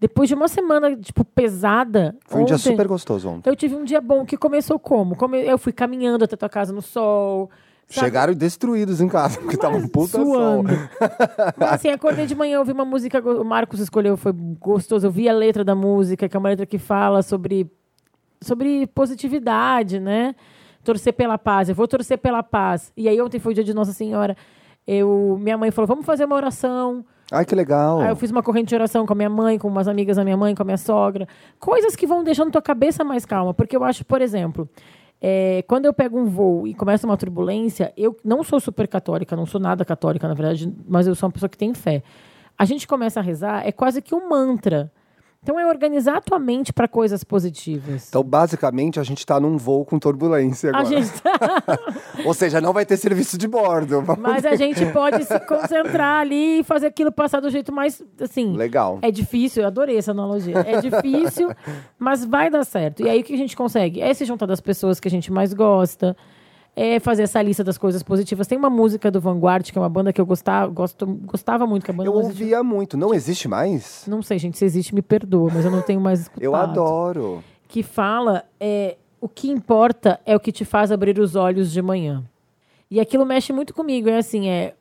Depois 0.00 0.28
de 0.28 0.34
uma 0.34 0.48
semana, 0.48 0.94
tipo, 0.96 1.24
pesada. 1.24 2.14
Foi 2.26 2.42
um 2.42 2.44
dia 2.44 2.56
ontem, 2.56 2.70
super 2.72 2.86
gostoso 2.86 3.28
ontem. 3.28 3.48
Eu 3.48 3.56
tive 3.56 3.74
um 3.74 3.84
dia 3.84 4.00
bom 4.00 4.24
que 4.26 4.36
começou 4.36 4.78
como? 4.78 5.16
Come- 5.16 5.42
Eu 5.46 5.56
fui 5.56 5.72
caminhando 5.72 6.24
até 6.24 6.36
tua 6.36 6.48
casa 6.48 6.72
no 6.74 6.82
sol. 6.82 7.48
sabe? 7.88 8.06
Chegaram 8.06 8.34
destruídos 8.34 9.00
em 9.00 9.08
casa, 9.08 9.40
porque 9.40 9.56
tava 9.56 9.76
um 9.76 9.88
puta 9.88 10.18
sol. 10.18 10.26
suando. 10.26 10.68
Mas 11.56 11.72
assim, 11.74 11.88
acordei 11.88 12.26
de 12.26 12.34
manhã, 12.34 12.58
ouvi 12.58 12.72
uma 12.72 12.84
música, 12.84 13.20
o 13.20 13.44
Marcos 13.44 13.80
escolheu, 13.80 14.16
foi 14.16 14.32
gostoso. 14.60 15.06
Eu 15.06 15.10
vi 15.10 15.26
a 15.28 15.32
letra 15.32 15.64
da 15.64 15.74
música, 15.76 16.28
que 16.28 16.36
é 16.36 16.38
uma 16.40 16.48
letra 16.50 16.66
que 16.66 16.76
fala 16.76 17.22
sobre, 17.22 17.70
sobre 18.42 18.86
positividade, 18.88 20.00
né? 20.00 20.34
Torcer 20.82 21.14
pela 21.14 21.38
paz. 21.38 21.70
Eu 21.70 21.74
vou 21.74 21.88
torcer 21.88 22.18
pela 22.18 22.42
paz. 22.42 22.92
E 22.94 23.08
aí 23.08 23.18
ontem 23.22 23.38
foi 23.38 23.52
o 23.52 23.54
dia 23.54 23.64
de 23.64 23.72
Nossa 23.72 23.92
Senhora. 23.92 24.36
Eu, 24.86 25.38
minha 25.40 25.56
mãe 25.56 25.70
falou, 25.70 25.86
vamos 25.86 26.04
fazer 26.04 26.24
uma 26.24 26.36
oração. 26.36 27.04
Ai, 27.32 27.44
que 27.44 27.54
legal. 27.54 28.00
Aí 28.00 28.08
eu 28.10 28.16
fiz 28.16 28.30
uma 28.30 28.42
corrente 28.42 28.68
de 28.68 28.74
oração 28.74 29.06
com 29.06 29.12
a 29.12 29.16
minha 29.16 29.30
mãe, 29.30 29.58
com 29.58 29.66
umas 29.66 29.88
amigas 29.88 30.16
da 30.16 30.24
minha 30.24 30.36
mãe, 30.36 30.54
com 30.54 30.62
a 30.62 30.64
minha 30.64 30.76
sogra. 30.76 31.26
Coisas 31.58 31.96
que 31.96 32.06
vão 32.06 32.22
deixando 32.22 32.50
tua 32.50 32.62
cabeça 32.62 33.02
mais 33.02 33.24
calma. 33.24 33.54
Porque 33.54 33.74
eu 33.76 33.82
acho, 33.82 34.04
por 34.04 34.20
exemplo, 34.20 34.68
é, 35.20 35.64
quando 35.66 35.86
eu 35.86 35.94
pego 35.94 36.18
um 36.18 36.26
voo 36.26 36.66
e 36.66 36.74
começa 36.74 37.06
uma 37.06 37.16
turbulência, 37.16 37.92
eu 37.96 38.14
não 38.22 38.44
sou 38.44 38.60
super 38.60 38.86
católica, 38.86 39.34
não 39.34 39.46
sou 39.46 39.60
nada 39.60 39.84
católica, 39.84 40.28
na 40.28 40.34
verdade, 40.34 40.70
mas 40.86 41.06
eu 41.06 41.14
sou 41.14 41.28
uma 41.28 41.32
pessoa 41.32 41.48
que 41.48 41.56
tem 41.56 41.72
fé. 41.72 42.02
A 42.58 42.64
gente 42.66 42.86
começa 42.86 43.20
a 43.20 43.22
rezar, 43.22 43.66
é 43.66 43.72
quase 43.72 44.02
que 44.02 44.14
um 44.14 44.28
mantra. 44.28 44.92
Então 45.44 45.60
é 45.60 45.66
organizar 45.66 46.16
a 46.16 46.20
tua 46.22 46.38
mente 46.38 46.72
para 46.72 46.88
coisas 46.88 47.22
positivas. 47.22 48.06
Então, 48.08 48.22
basicamente, 48.24 48.98
a 48.98 49.02
gente 49.02 49.26
tá 49.26 49.38
num 49.38 49.58
voo 49.58 49.84
com 49.84 49.98
turbulência 49.98 50.70
a 50.72 50.78
agora. 50.80 51.02
gente 51.02 51.20
tá- 51.20 51.62
Ou 52.24 52.32
seja, 52.32 52.62
não 52.62 52.72
vai 52.72 52.86
ter 52.86 52.96
serviço 52.96 53.36
de 53.36 53.46
bordo. 53.46 54.02
Mas 54.18 54.46
a 54.46 54.56
gente 54.56 54.86
pode 54.86 55.22
se 55.24 55.38
concentrar 55.40 56.22
ali 56.22 56.60
e 56.60 56.64
fazer 56.64 56.86
aquilo 56.86 57.12
passar 57.12 57.40
do 57.40 57.50
jeito 57.50 57.70
mais, 57.70 58.02
assim... 58.18 58.56
Legal. 58.56 58.98
É 59.02 59.10
difícil, 59.10 59.62
eu 59.62 59.66
adorei 59.66 59.98
essa 59.98 60.12
analogia. 60.12 60.64
É 60.66 60.80
difícil, 60.80 61.50
mas 61.98 62.24
vai 62.24 62.48
dar 62.48 62.64
certo. 62.64 63.02
E 63.02 63.08
aí 63.10 63.20
o 63.20 63.22
que 63.24 63.34
a 63.34 63.38
gente 63.38 63.54
consegue? 63.54 64.00
É 64.00 64.14
se 64.14 64.24
juntar 64.24 64.46
das 64.46 64.62
pessoas 64.62 64.98
que 64.98 65.08
a 65.08 65.10
gente 65.10 65.30
mais 65.30 65.52
gosta, 65.52 66.16
é 66.76 66.98
fazer 66.98 67.22
essa 67.24 67.40
lista 67.40 67.62
das 67.62 67.78
coisas 67.78 68.02
positivas. 68.02 68.46
Tem 68.46 68.58
uma 68.58 68.70
música 68.70 69.10
do 69.10 69.20
Vanguard, 69.20 69.70
que 69.70 69.78
é 69.78 69.80
uma 69.80 69.88
banda 69.88 70.12
que 70.12 70.20
eu 70.20 70.26
gostava, 70.26 70.70
gosto, 70.72 71.06
gostava 71.06 71.66
muito, 71.66 71.84
que 71.84 71.90
a 71.90 71.94
banda 71.94 72.08
Eu 72.08 72.14
não 72.14 72.20
existe- 72.22 72.42
ouvia 72.42 72.62
muito. 72.62 72.96
Não 72.96 73.14
existe 73.14 73.46
mais? 73.48 74.04
Não 74.08 74.22
sei, 74.22 74.38
gente, 74.38 74.58
se 74.58 74.64
existe, 74.64 74.94
me 74.94 75.02
perdoa, 75.02 75.50
mas 75.54 75.64
eu 75.64 75.70
não 75.70 75.82
tenho 75.82 76.00
mais 76.00 76.20
escutado. 76.22 76.42
Eu 76.44 76.54
adoro. 76.54 77.44
Que 77.68 77.82
fala, 77.82 78.44
é, 78.58 78.96
o 79.20 79.28
que 79.28 79.50
importa 79.50 80.20
é 80.26 80.34
o 80.34 80.40
que 80.40 80.50
te 80.52 80.64
faz 80.64 80.90
abrir 80.92 81.18
os 81.18 81.34
olhos 81.36 81.70
de 81.72 81.80
manhã. 81.80 82.24
E 82.90 83.00
aquilo 83.00 83.24
mexe 83.24 83.52
muito 83.52 83.72
comigo, 83.74 84.08
é 84.08 84.18
assim, 84.18 84.48
é... 84.48 84.74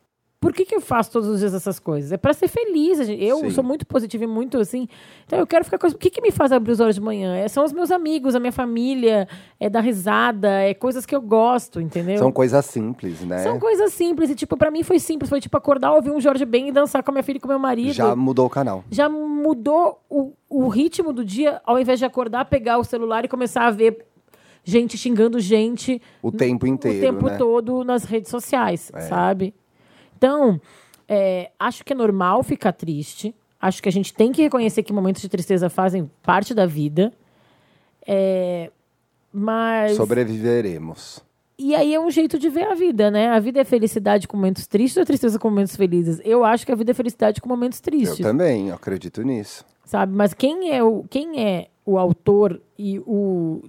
Por 0.43 0.51
que, 0.51 0.65
que 0.65 0.75
eu 0.75 0.81
faço 0.81 1.09
todos 1.09 1.29
os 1.29 1.39
dias 1.39 1.53
essas 1.53 1.79
coisas? 1.79 2.11
É 2.11 2.17
para 2.17 2.33
ser 2.33 2.49
feliz. 2.49 2.99
Eu 3.17 3.37
Sim. 3.37 3.49
sou 3.51 3.63
muito 3.63 3.87
positiva 3.87 4.25
e 4.25 4.27
muito 4.27 4.57
assim. 4.57 4.89
Então 5.25 5.39
eu 5.39 5.47
quero 5.47 5.63
ficar 5.63 5.77
com. 5.77 5.87
O 5.87 5.97
que, 5.97 6.09
que 6.09 6.21
me 6.21 6.31
faz 6.31 6.51
abrir 6.51 6.73
os 6.73 6.81
olhos 6.81 6.95
de 6.95 7.01
manhã? 7.01 7.33
É, 7.37 7.47
são 7.47 7.63
os 7.63 7.71
meus 7.71 7.91
amigos, 7.91 8.35
a 8.35 8.41
minha 8.41 8.51
família, 8.51 9.25
é 9.57 9.69
dar 9.69 9.79
risada, 9.79 10.49
é 10.49 10.73
coisas 10.73 11.05
que 11.05 11.15
eu 11.15 11.21
gosto, 11.21 11.79
entendeu? 11.79 12.17
São 12.17 12.29
coisas 12.29 12.65
simples, 12.65 13.21
né? 13.21 13.37
São 13.37 13.57
coisas 13.57 13.93
simples. 13.93 14.29
E, 14.31 14.35
tipo, 14.35 14.57
pra 14.57 14.69
mim 14.69 14.83
foi 14.83 14.99
simples. 14.99 15.29
Foi, 15.29 15.39
tipo, 15.39 15.55
acordar, 15.55 15.93
ouvir 15.93 16.11
um 16.11 16.19
Jorge 16.19 16.43
Ben 16.43 16.67
e 16.67 16.73
dançar 16.73 17.01
com 17.03 17.11
a 17.11 17.13
minha 17.13 17.23
filha 17.23 17.37
e 17.37 17.39
com 17.39 17.47
meu 17.47 17.57
marido. 17.57 17.93
Já 17.93 18.13
mudou 18.13 18.45
o 18.45 18.49
canal. 18.49 18.83
Já 18.91 19.07
mudou 19.07 20.01
o, 20.09 20.33
o 20.49 20.67
ritmo 20.67 21.13
do 21.13 21.23
dia, 21.23 21.61
ao 21.65 21.79
invés 21.79 21.99
de 21.99 22.03
acordar, 22.03 22.43
pegar 22.49 22.77
o 22.79 22.83
celular 22.83 23.23
e 23.23 23.29
começar 23.29 23.65
a 23.65 23.71
ver 23.71 24.05
gente 24.61 24.97
xingando 24.97 25.39
gente 25.39 26.01
O 26.21 26.33
tempo 26.33 26.67
inteiro, 26.67 26.97
o 26.97 27.01
tempo 27.01 27.25
né? 27.27 27.37
todo 27.37 27.85
nas 27.85 28.03
redes 28.03 28.29
sociais, 28.29 28.91
sabe? 29.07 29.53
Então, 30.23 30.61
é, 31.05 31.51
acho 31.59 31.83
que 31.83 31.91
é 31.91 31.95
normal 31.95 32.43
ficar 32.43 32.71
triste. 32.71 33.35
Acho 33.59 33.83
que 33.83 33.89
a 33.89 33.91
gente 33.91 34.13
tem 34.13 34.31
que 34.31 34.41
reconhecer 34.41 34.81
que 34.81 34.93
momentos 34.93 35.21
de 35.21 35.27
tristeza 35.27 35.69
fazem 35.69 36.09
parte 36.21 36.53
da 36.53 36.65
vida. 36.65 37.11
É, 38.07 38.71
mas. 39.33 39.97
Sobreviveremos. 39.97 41.21
E 41.59 41.75
aí 41.75 41.93
é 41.93 41.99
um 41.99 42.09
jeito 42.09 42.39
de 42.39 42.49
ver 42.49 42.67
a 42.67 42.73
vida, 42.73 43.11
né? 43.11 43.31
A 43.31 43.39
vida 43.39 43.59
é 43.59 43.65
felicidade 43.65 44.25
com 44.25 44.37
momentos 44.37 44.65
tristes 44.65 44.97
ou 44.97 45.05
tristeza 45.05 45.37
com 45.37 45.49
momentos 45.49 45.75
felizes? 45.75 46.21
Eu 46.23 46.45
acho 46.45 46.65
que 46.65 46.71
a 46.71 46.75
vida 46.75 46.91
é 46.91 46.93
felicidade 46.93 47.41
com 47.41 47.49
momentos 47.49 47.79
Eu 47.79 47.83
tristes, 47.83 48.19
também, 48.19 48.69
eu 48.69 48.75
acredito 48.75 49.21
nisso. 49.23 49.65
sabe? 49.85 50.15
Mas 50.15 50.33
quem 50.33 50.71
é 50.71 50.81
o, 50.81 51.03
quem 51.09 51.41
é 51.43 51.67
o 51.85 51.97
autor 51.97 52.61
e 52.79 52.97
o 52.99 53.61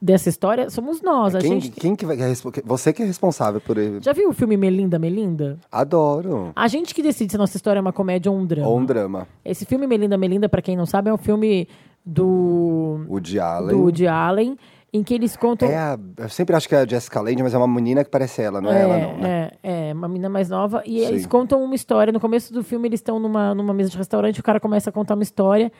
dessa 0.00 0.28
história 0.28 0.70
somos 0.70 1.02
nós. 1.02 1.34
A 1.34 1.38
É 1.38 1.40
Quem, 1.42 1.60
gente 1.60 1.70
quem 1.72 1.96
que 1.96 2.06
vai. 2.06 2.16
respo- 2.16 2.52
Você 2.64 2.92
que 2.92 3.02
é 3.02 3.06
responsável 3.06 3.60
por 3.60 3.76
ele. 3.78 3.98
já 4.00 4.12
viu 4.12 4.28
o 4.28 4.32
filme 4.32 4.56
Melinda 4.56 4.98
Melinda? 4.98 5.58
Adoro. 5.72 6.52
A 6.54 6.68
gente 6.68 6.94
que 6.94 7.02
decide 7.02 7.32
se 7.32 7.36
a 7.36 7.38
nossa 7.38 7.56
história 7.56 7.78
é 7.78 7.82
uma 7.82 7.92
comédia 7.92 8.30
ou 8.30 8.38
um 8.38 8.46
drama. 8.46 8.68
Ou 8.68 8.78
um 8.78 8.84
drama. 8.84 9.26
Esse 9.44 9.64
filme 9.64 9.86
Melinda 9.86 10.16
Melinda, 10.16 10.48
pra 10.48 10.62
quem 10.62 10.76
não 10.76 10.86
sabe, 10.86 11.10
é 11.10 11.12
um 11.14 11.18
filme 11.18 11.66
do 12.04 13.04
O 13.08 13.20
de 13.20 13.38
Allen. 13.38 13.76
do 13.92 14.08
Allen, 14.08 14.56
em 14.92 15.02
que 15.02 15.12
eles 15.12 15.36
contam 15.36 15.68
É 15.68 15.76
a, 15.76 15.98
eu 16.16 16.28
sempre 16.30 16.56
acho 16.56 16.66
que 16.68 16.74
é 16.74 16.78
a 16.80 16.86
Jessica 16.86 17.20
Lange, 17.20 17.42
mas 17.42 17.52
é 17.52 17.58
uma 17.58 17.68
menina 17.68 18.02
que 18.02 18.10
parece 18.10 18.40
ela, 18.40 18.60
não 18.60 18.72
é, 18.72 18.80
ela 18.82 18.98
não, 18.98 19.18
né? 19.18 19.50
É, 19.62 19.90
é, 19.90 19.92
uma 19.92 20.08
menina 20.08 20.28
mais 20.30 20.48
nova. 20.48 20.82
E 20.86 21.00
Sim. 21.00 21.06
eles 21.06 21.26
contam 21.26 21.62
uma 21.62 21.74
história. 21.74 22.12
No 22.12 22.20
começo 22.20 22.52
do 22.52 22.62
filme, 22.64 22.88
eles 22.88 23.00
estão 23.00 23.18
numa, 23.20 23.54
numa 23.54 23.74
mesa 23.74 23.90
de 23.90 23.98
restaurante, 23.98 24.40
o 24.40 24.42
cara 24.42 24.58
começa 24.58 24.88
a 24.88 24.92
contar 24.92 25.14
uma 25.14 25.22
história. 25.22 25.70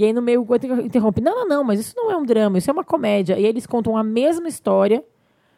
E 0.00 0.04
aí, 0.06 0.14
no 0.14 0.22
meio, 0.22 0.40
o 0.40 0.50
outro 0.50 0.80
interrompe. 0.80 1.20
Não, 1.20 1.40
não, 1.40 1.46
não, 1.46 1.62
mas 1.62 1.78
isso 1.78 1.92
não 1.94 2.10
é 2.10 2.16
um 2.16 2.24
drama, 2.24 2.56
isso 2.56 2.70
é 2.70 2.72
uma 2.72 2.82
comédia. 2.82 3.34
E 3.34 3.44
aí, 3.44 3.46
eles 3.46 3.66
contam 3.66 3.98
a 3.98 4.02
mesma 4.02 4.48
história 4.48 5.04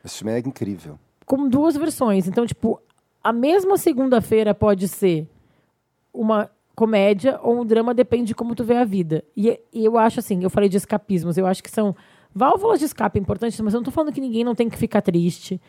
Esse 0.05 0.19
filme 0.19 0.33
é 0.33 0.39
incrível. 0.41 0.99
com 1.25 1.49
duas 1.49 1.77
versões. 1.77 2.27
Então, 2.27 2.45
tipo, 2.45 2.81
a 3.23 3.33
mesma 3.33 3.77
segunda-feira 3.77 4.53
pode 4.53 4.89
ser 4.89 5.29
uma 6.13 6.51
comédia 6.75 7.39
ou 7.41 7.61
um 7.61 7.65
drama, 7.65 7.95
depende 7.95 8.25
de 8.25 8.35
como 8.35 8.57
tu 8.57 8.65
vê 8.65 8.79
a 8.79 8.85
vida. 8.85 9.23
E, 9.37 9.61
e 9.73 9.85
eu 9.85 9.97
acho 9.97 10.19
assim, 10.19 10.43
eu 10.43 10.51
falei 10.51 10.69
de 10.69 10.77
escapismos, 10.77 11.39
eu 11.39 11.47
acho 11.47 11.63
que 11.63 11.71
são 11.71 11.95
válvulas 12.35 12.81
de 12.81 12.87
escape 12.87 13.21
importantes, 13.21 13.61
mas 13.61 13.73
eu 13.73 13.79
não 13.79 13.85
tô 13.85 13.93
falando 13.93 14.13
que 14.13 14.21
ninguém 14.21 14.43
não 14.43 14.57
tem 14.57 14.69
que 14.69 14.77
ficar 14.77 15.03
triste. 15.03 15.61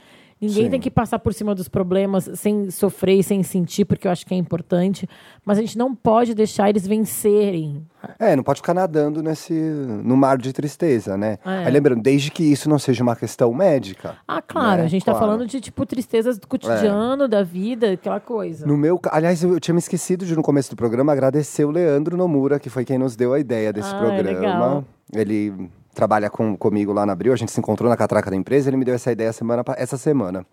Ninguém 0.47 0.65
Sim. 0.65 0.69
tem 0.71 0.79
que 0.79 0.91
passar 0.91 1.19
por 1.19 1.34
cima 1.34 1.56
dos 1.56 1.67
problemas 1.69 2.29
sem 2.36 2.69
sofrer 2.69 3.19
e 3.19 3.23
sem 3.23 3.41
sentir, 3.43 3.86
porque 3.86 4.08
eu 4.08 4.12
acho 4.12 4.25
que 4.25 4.34
é 4.34 4.38
importante. 4.38 5.08
Mas 5.45 5.58
a 5.58 5.62
gente 5.62 5.77
não 5.77 5.95
pode 5.95 6.34
deixar 6.34 6.69
eles 6.69 6.86
vencerem. 6.86 7.86
É, 8.19 8.36
não 8.36 8.43
pode 8.43 8.58
ficar 8.60 8.73
nadando 8.73 9.23
nesse 9.23 9.53
no 9.53 10.17
mar 10.17 10.38
de 10.38 10.51
tristeza, 10.51 11.15
né? 11.17 11.38
É. 11.45 11.65
Aí 11.65 11.71
lembrando, 11.71 12.01
desde 12.01 12.29
que 12.29 12.43
isso 12.43 12.67
não 12.69 12.77
seja 12.77 13.01
uma 13.03 13.15
questão 13.15 13.53
médica. 13.53 14.17
Ah, 14.27 14.41
claro, 14.41 14.79
né? 14.79 14.86
a 14.86 14.89
gente 14.89 15.06
tá 15.06 15.12
Claro. 15.13 15.25
É. 15.25 15.27
falando 15.29 15.47
de, 15.49 15.62
tipo, 15.62 15.86
tristezas 15.86 16.38
do 16.38 16.47
cotidiano, 16.47 17.27
da 17.27 17.41
vida, 17.43 17.91
aquela 17.93 18.19
coisa. 18.19 18.65
No 18.67 18.75
meu, 18.75 18.99
aliás, 19.12 19.41
eu 19.43 19.60
tinha 19.60 19.73
me 19.73 19.79
esquecido 19.79 20.25
de 20.25 20.36
no 20.36 20.43
começo 20.43 20.69
do 20.71 20.75
programa 20.75 21.12
agradecer 21.13 21.63
o 21.63 21.71
Leandro 21.71 22.17
Nomura, 22.17 22.60
que 22.60 22.69
foi 22.69 22.84
quem 22.84 22.97
nos 22.97 23.15
deu 23.15 23.34
a 23.34 23.39
ideia 23.39 23.71
desse 23.71 23.93
Ah, 23.93 23.97
programa. 23.99 24.23
legal. 24.39 24.86
Ele 25.13 25.69
trabalha 25.93 26.29
com, 26.29 26.56
comigo 26.58 26.91
lá 26.93 27.06
na 27.06 27.13
Abril, 27.13 27.34
a 27.34 27.36
gente 27.36 27.51
se 27.51 27.60
encontrou 27.60 27.89
na 27.89 27.95
catraca 27.97 28.29
da 28.29 28.36
empresa, 28.36 28.69
ele 28.69 28.77
me 28.77 28.86
deu 28.86 28.95
essa 28.95 29.12
ideia 29.12 29.32
semana, 29.32 29.63
essa 29.77 29.97
semana. 29.97 30.45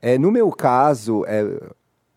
É, 0.00 0.18
no 0.18 0.30
meu 0.30 0.50
caso, 0.50 1.24
é, 1.26 1.44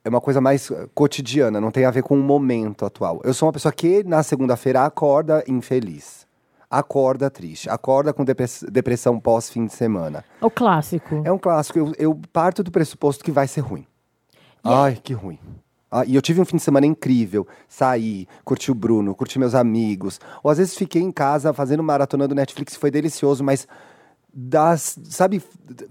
é 0.03 0.09
uma 0.09 0.19
coisa 0.21 0.41
mais 0.41 0.69
eh, 0.71 0.87
cotidiana, 0.93 1.61
não 1.61 1.71
tem 1.71 1.85
a 1.85 1.91
ver 1.91 2.03
com 2.03 2.15
o 2.15 2.21
momento 2.23 2.85
atual. 2.85 3.21
Eu 3.23 3.33
sou 3.33 3.47
uma 3.47 3.53
pessoa 3.53 3.71
que 3.71 4.03
na 4.03 4.23
segunda-feira 4.23 4.83
acorda 4.83 5.43
infeliz. 5.47 6.25
Acorda 6.69 7.29
triste, 7.29 7.69
acorda 7.69 8.11
com 8.11 8.25
depress- 8.25 8.65
depressão 8.69 9.19
pós-fim 9.19 9.65
de 9.67 9.73
semana. 9.73 10.25
O 10.41 10.49
clássico. 10.49 11.21
É 11.23 11.31
um 11.31 11.37
clássico, 11.37 11.77
eu, 11.79 11.93
eu 11.97 12.19
parto 12.33 12.63
do 12.63 12.71
pressuposto 12.71 13.23
que 13.23 13.31
vai 13.31 13.47
ser 13.47 13.61
ruim. 13.61 13.85
Ai, 14.63 14.97
que 15.01 15.13
ruim. 15.13 15.37
Ah, 15.95 16.03
e 16.05 16.13
eu 16.13 16.21
tive 16.21 16.41
um 16.41 16.45
fim 16.45 16.57
de 16.57 16.63
semana 16.63 16.85
incrível. 16.85 17.47
Saí, 17.69 18.27
curti 18.43 18.69
o 18.69 18.75
Bruno, 18.75 19.15
curti 19.15 19.39
meus 19.39 19.55
amigos. 19.55 20.19
Ou 20.43 20.51
às 20.51 20.57
vezes 20.57 20.75
fiquei 20.75 21.01
em 21.01 21.09
casa 21.09 21.53
fazendo 21.53 21.81
maratona 21.81 22.27
do 22.27 22.35
Netflix, 22.35 22.75
foi 22.75 22.91
delicioso, 22.91 23.45
mas 23.45 23.65
das, 24.33 24.99
sabe, 25.05 25.41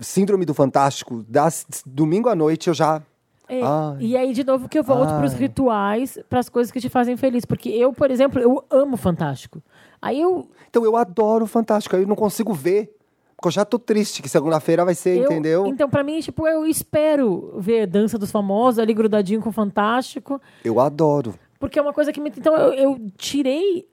síndrome 0.00 0.44
do 0.44 0.52
fantástico, 0.52 1.24
das 1.26 1.64
domingo 1.86 2.28
à 2.28 2.34
noite 2.34 2.68
eu 2.68 2.74
já 2.74 3.00
É, 3.48 3.60
e 3.98 4.14
aí, 4.14 4.34
de 4.34 4.44
novo, 4.44 4.68
que 4.68 4.78
eu 4.78 4.84
volto 4.84 5.14
para 5.14 5.24
os 5.24 5.32
Ai. 5.32 5.38
rituais, 5.38 6.18
para 6.28 6.40
as 6.40 6.50
coisas 6.50 6.70
que 6.70 6.80
te 6.80 6.90
fazem 6.90 7.16
feliz. 7.16 7.46
Porque 7.46 7.70
eu, 7.70 7.92
por 7.92 8.10
exemplo, 8.10 8.38
eu 8.40 8.62
amo 8.70 8.98
Fantástico. 8.98 9.62
Aí 10.02 10.20
eu. 10.20 10.50
Então 10.68 10.84
eu 10.84 10.96
adoro 10.96 11.44
o 11.44 11.48
Fantástico, 11.48 11.96
aí 11.96 12.02
eu 12.02 12.08
não 12.08 12.16
consigo 12.16 12.52
ver. 12.52 12.94
Porque 13.36 13.48
eu 13.48 13.52
já 13.52 13.64
tô 13.64 13.78
triste 13.78 14.22
que 14.22 14.28
segunda-feira 14.28 14.84
vai 14.84 14.94
ser, 14.94 15.18
eu- 15.18 15.24
entendeu? 15.24 15.66
Então, 15.66 15.88
para 15.88 16.02
mim, 16.02 16.20
tipo, 16.20 16.46
eu 16.46 16.64
espero 16.66 17.54
ver 17.58 17.86
Dança 17.86 18.16
dos 18.18 18.30
Famosos 18.30 18.78
ali 18.78 18.94
grudadinho 18.94 19.40
com 19.42 19.50
Fantástico. 19.52 20.40
Eu 20.64 20.78
adoro. 20.80 21.34
Porque 21.58 21.78
é 21.78 21.82
uma 21.82 21.92
coisa 21.92 22.12
que 22.12 22.20
me. 22.20 22.30
Então, 22.30 22.54
eu, 22.56 22.72
eu 22.72 23.00
tirei 23.16 23.86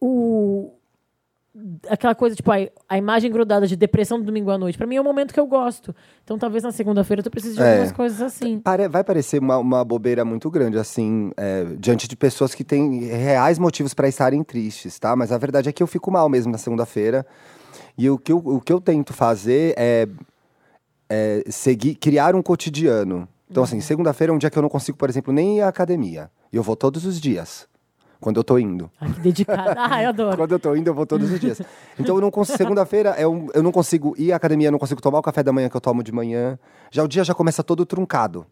o. 0.00 0.70
Aquela 1.88 2.14
coisa, 2.14 2.36
tipo, 2.36 2.52
a, 2.52 2.56
a 2.86 2.98
imagem 2.98 3.30
grudada 3.32 3.66
de 3.66 3.76
depressão 3.76 4.18
do 4.18 4.26
domingo 4.26 4.50
à 4.50 4.58
noite. 4.58 4.76
Pra 4.76 4.86
mim 4.86 4.96
é 4.96 5.00
um 5.00 5.04
momento 5.04 5.32
que 5.32 5.40
eu 5.40 5.46
gosto. 5.46 5.94
Então, 6.22 6.38
talvez 6.38 6.62
na 6.62 6.70
segunda-feira 6.70 7.22
tu 7.22 7.30
precise 7.30 7.54
de 7.56 7.62
É. 7.62 7.70
algumas 7.72 7.92
coisas 7.92 8.20
assim. 8.20 8.60
Vai 8.90 9.02
parecer 9.02 9.40
uma, 9.40 9.56
uma 9.56 9.82
bobeira 9.82 10.22
muito 10.22 10.50
grande, 10.50 10.76
assim, 10.78 11.30
é, 11.34 11.64
diante 11.78 12.06
de 12.06 12.14
pessoas 12.14 12.54
que 12.54 12.62
têm 12.62 13.04
reais 13.04 13.58
motivos 13.58 13.94
para 13.94 14.06
estarem 14.06 14.44
tristes, 14.44 14.98
tá? 14.98 15.16
Mas 15.16 15.32
a 15.32 15.38
verdade 15.38 15.70
é 15.70 15.72
que 15.72 15.82
eu 15.82 15.86
fico 15.86 16.10
mal 16.10 16.28
mesmo 16.28 16.52
na 16.52 16.58
segunda-feira. 16.58 17.24
E 17.98 18.08
o 18.10 18.18
que, 18.18 18.32
eu, 18.32 18.38
o 18.38 18.60
que 18.60 18.72
eu 18.72 18.80
tento 18.80 19.12
fazer 19.12 19.74
é, 19.76 20.06
é 21.08 21.44
seguir, 21.48 21.94
criar 21.94 22.34
um 22.34 22.42
cotidiano. 22.42 23.28
Então, 23.50 23.62
assim, 23.62 23.80
segunda-feira 23.80 24.32
é 24.32 24.34
um 24.34 24.38
dia 24.38 24.50
que 24.50 24.58
eu 24.58 24.62
não 24.62 24.68
consigo, 24.68 24.98
por 24.98 25.08
exemplo, 25.08 25.32
nem 25.32 25.58
ir 25.58 25.60
à 25.62 25.68
academia. 25.68 26.30
E 26.52 26.56
eu 26.56 26.62
vou 26.62 26.74
todos 26.76 27.04
os 27.06 27.20
dias. 27.20 27.66
Quando 28.18 28.38
eu 28.38 28.44
tô 28.44 28.58
indo. 28.58 28.90
Ai, 29.00 29.12
que 29.12 29.20
dedicada. 29.20 29.74
Ah, 29.78 30.02
eu 30.02 30.08
adoro. 30.08 30.36
Quando 30.38 30.52
eu 30.52 30.58
tô 30.58 30.74
indo, 30.74 30.88
eu 30.88 30.94
vou 30.94 31.06
todos 31.06 31.30
os 31.30 31.38
dias. 31.38 31.60
Então 31.98 32.14
eu 32.16 32.20
não 32.20 32.30
consigo. 32.30 32.56
Segunda-feira 32.58 33.10
é 33.10 33.26
um- 33.26 33.48
eu 33.54 33.62
não 33.62 33.70
consigo 33.70 34.14
ir 34.18 34.32
à 34.32 34.36
academia, 34.36 34.68
eu 34.68 34.72
não 34.72 34.78
consigo 34.78 35.00
tomar 35.02 35.18
o 35.18 35.22
café 35.22 35.42
da 35.42 35.52
manhã 35.52 35.68
que 35.68 35.76
eu 35.76 35.80
tomo 35.80 36.02
de 36.02 36.10
manhã. 36.12 36.58
Já 36.90 37.04
o 37.04 37.08
dia 37.08 37.22
já 37.22 37.34
começa 37.34 37.62
todo 37.62 37.84
truncado. 37.86 38.46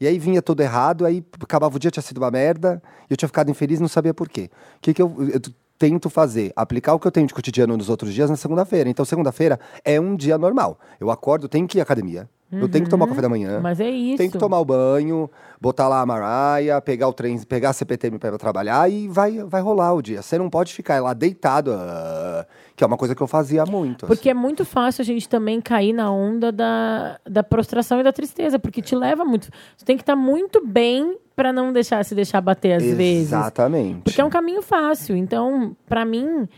E 0.00 0.06
aí 0.06 0.18
vinha 0.20 0.40
tudo 0.40 0.60
errado, 0.62 1.04
aí 1.04 1.22
acabava 1.42 1.74
o 1.74 1.78
dia, 1.80 1.90
tinha 1.90 2.02
sido 2.02 2.18
uma 2.18 2.30
merda, 2.30 2.80
e 3.10 3.12
eu 3.12 3.16
tinha 3.16 3.28
ficado 3.28 3.50
infeliz 3.50 3.80
não 3.80 3.88
sabia 3.88 4.14
por 4.14 4.28
quê. 4.28 4.48
O 4.76 4.80
que, 4.80 4.94
que 4.94 5.02
eu, 5.02 5.12
eu 5.32 5.40
tento 5.78 6.10
fazer? 6.10 6.52
Aplicar 6.56 6.94
o 6.94 6.98
que 6.98 7.06
eu 7.06 7.12
tenho 7.12 7.26
de 7.26 7.34
cotidiano 7.34 7.76
nos 7.76 7.88
outros 7.88 8.12
dias 8.12 8.28
na 8.28 8.36
segunda-feira. 8.36 8.90
Então, 8.90 9.04
segunda-feira 9.04 9.58
é 9.84 10.00
um 10.00 10.16
dia 10.16 10.36
normal. 10.36 10.78
Eu 10.98 11.10
acordo, 11.10 11.48
tenho 11.48 11.66
que 11.66 11.78
ir 11.78 11.80
à 11.80 11.84
academia. 11.84 12.28
Eu 12.50 12.66
tenho 12.66 12.84
que 12.84 12.90
tomar 12.90 13.04
o 13.04 13.08
café 13.08 13.20
da 13.20 13.28
manhã. 13.28 13.60
Mas 13.60 13.78
é 13.78 13.90
isso. 13.90 14.16
Tem 14.16 14.30
que 14.30 14.38
tomar 14.38 14.58
o 14.58 14.64
banho, 14.64 15.30
botar 15.60 15.86
lá 15.86 16.00
a 16.00 16.06
Mariah, 16.06 16.80
pegar 16.80 17.06
o 17.06 17.12
trem, 17.12 17.38
pegar 17.42 17.70
a 17.70 17.72
CPTM 17.74 18.18
para 18.18 18.38
trabalhar 18.38 18.90
e 18.90 19.06
vai, 19.06 19.44
vai 19.44 19.60
rolar 19.60 19.92
o 19.92 20.00
dia. 20.00 20.22
Você 20.22 20.38
não 20.38 20.48
pode 20.48 20.72
ficar 20.72 21.02
lá 21.02 21.12
deitado, 21.12 21.72
ah, 21.74 22.46
que 22.74 22.82
é 22.82 22.86
uma 22.86 22.96
coisa 22.96 23.14
que 23.14 23.22
eu 23.22 23.26
fazia 23.26 23.66
muito. 23.66 24.06
assim. 24.06 24.14
Porque 24.14 24.30
é 24.30 24.34
muito 24.34 24.64
fácil 24.64 25.02
a 25.02 25.04
gente 25.04 25.28
também 25.28 25.60
cair 25.60 25.92
na 25.92 26.10
onda 26.10 26.50
da, 26.50 27.20
da 27.28 27.42
prostração 27.42 28.00
e 28.00 28.02
da 28.02 28.12
tristeza, 28.12 28.58
porque 28.58 28.80
te 28.80 28.96
leva 28.96 29.26
muito. 29.26 29.50
Você 29.76 29.84
tem 29.84 29.96
que 29.96 30.02
estar 30.02 30.16
muito 30.16 30.66
bem 30.66 31.18
para 31.38 31.52
não 31.52 31.72
deixar 31.72 32.04
se 32.04 32.16
deixar 32.16 32.40
bater 32.40 32.72
às 32.72 32.82
vezes. 32.82 33.28
Exatamente. 33.28 34.00
Porque 34.02 34.20
é 34.20 34.24
um 34.24 34.28
caminho 34.28 34.60
fácil. 34.60 35.14
Então, 35.14 35.76
pra 35.88 36.04
mim. 36.04 36.48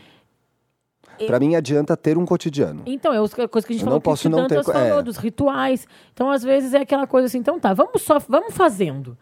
Pra 1.27 1.39
mim 1.39 1.53
adianta 1.53 1.95
ter 1.95 2.17
um 2.17 2.25
cotidiano. 2.25 2.81
Então, 2.87 3.13
é 3.13 3.17
a 3.17 3.47
coisa 3.47 3.67
que 3.67 3.73
a 3.73 3.75
gente 3.75 3.83
Eu 3.83 3.85
falou 3.85 3.97
não 3.97 4.01
posso 4.01 4.27
não 4.27 4.47
ter 4.47 4.63
falou, 4.63 4.99
é. 4.99 5.03
dos 5.03 5.17
rituais. 5.17 5.87
Então, 6.11 6.31
às 6.31 6.41
vezes, 6.41 6.73
é 6.73 6.79
aquela 6.79 7.05
coisa 7.05 7.27
assim, 7.27 7.37
então 7.37 7.59
tá, 7.59 7.75
vamos 7.75 8.01
só, 8.01 8.17
vamos 8.27 8.55
fazendo. 8.55 9.15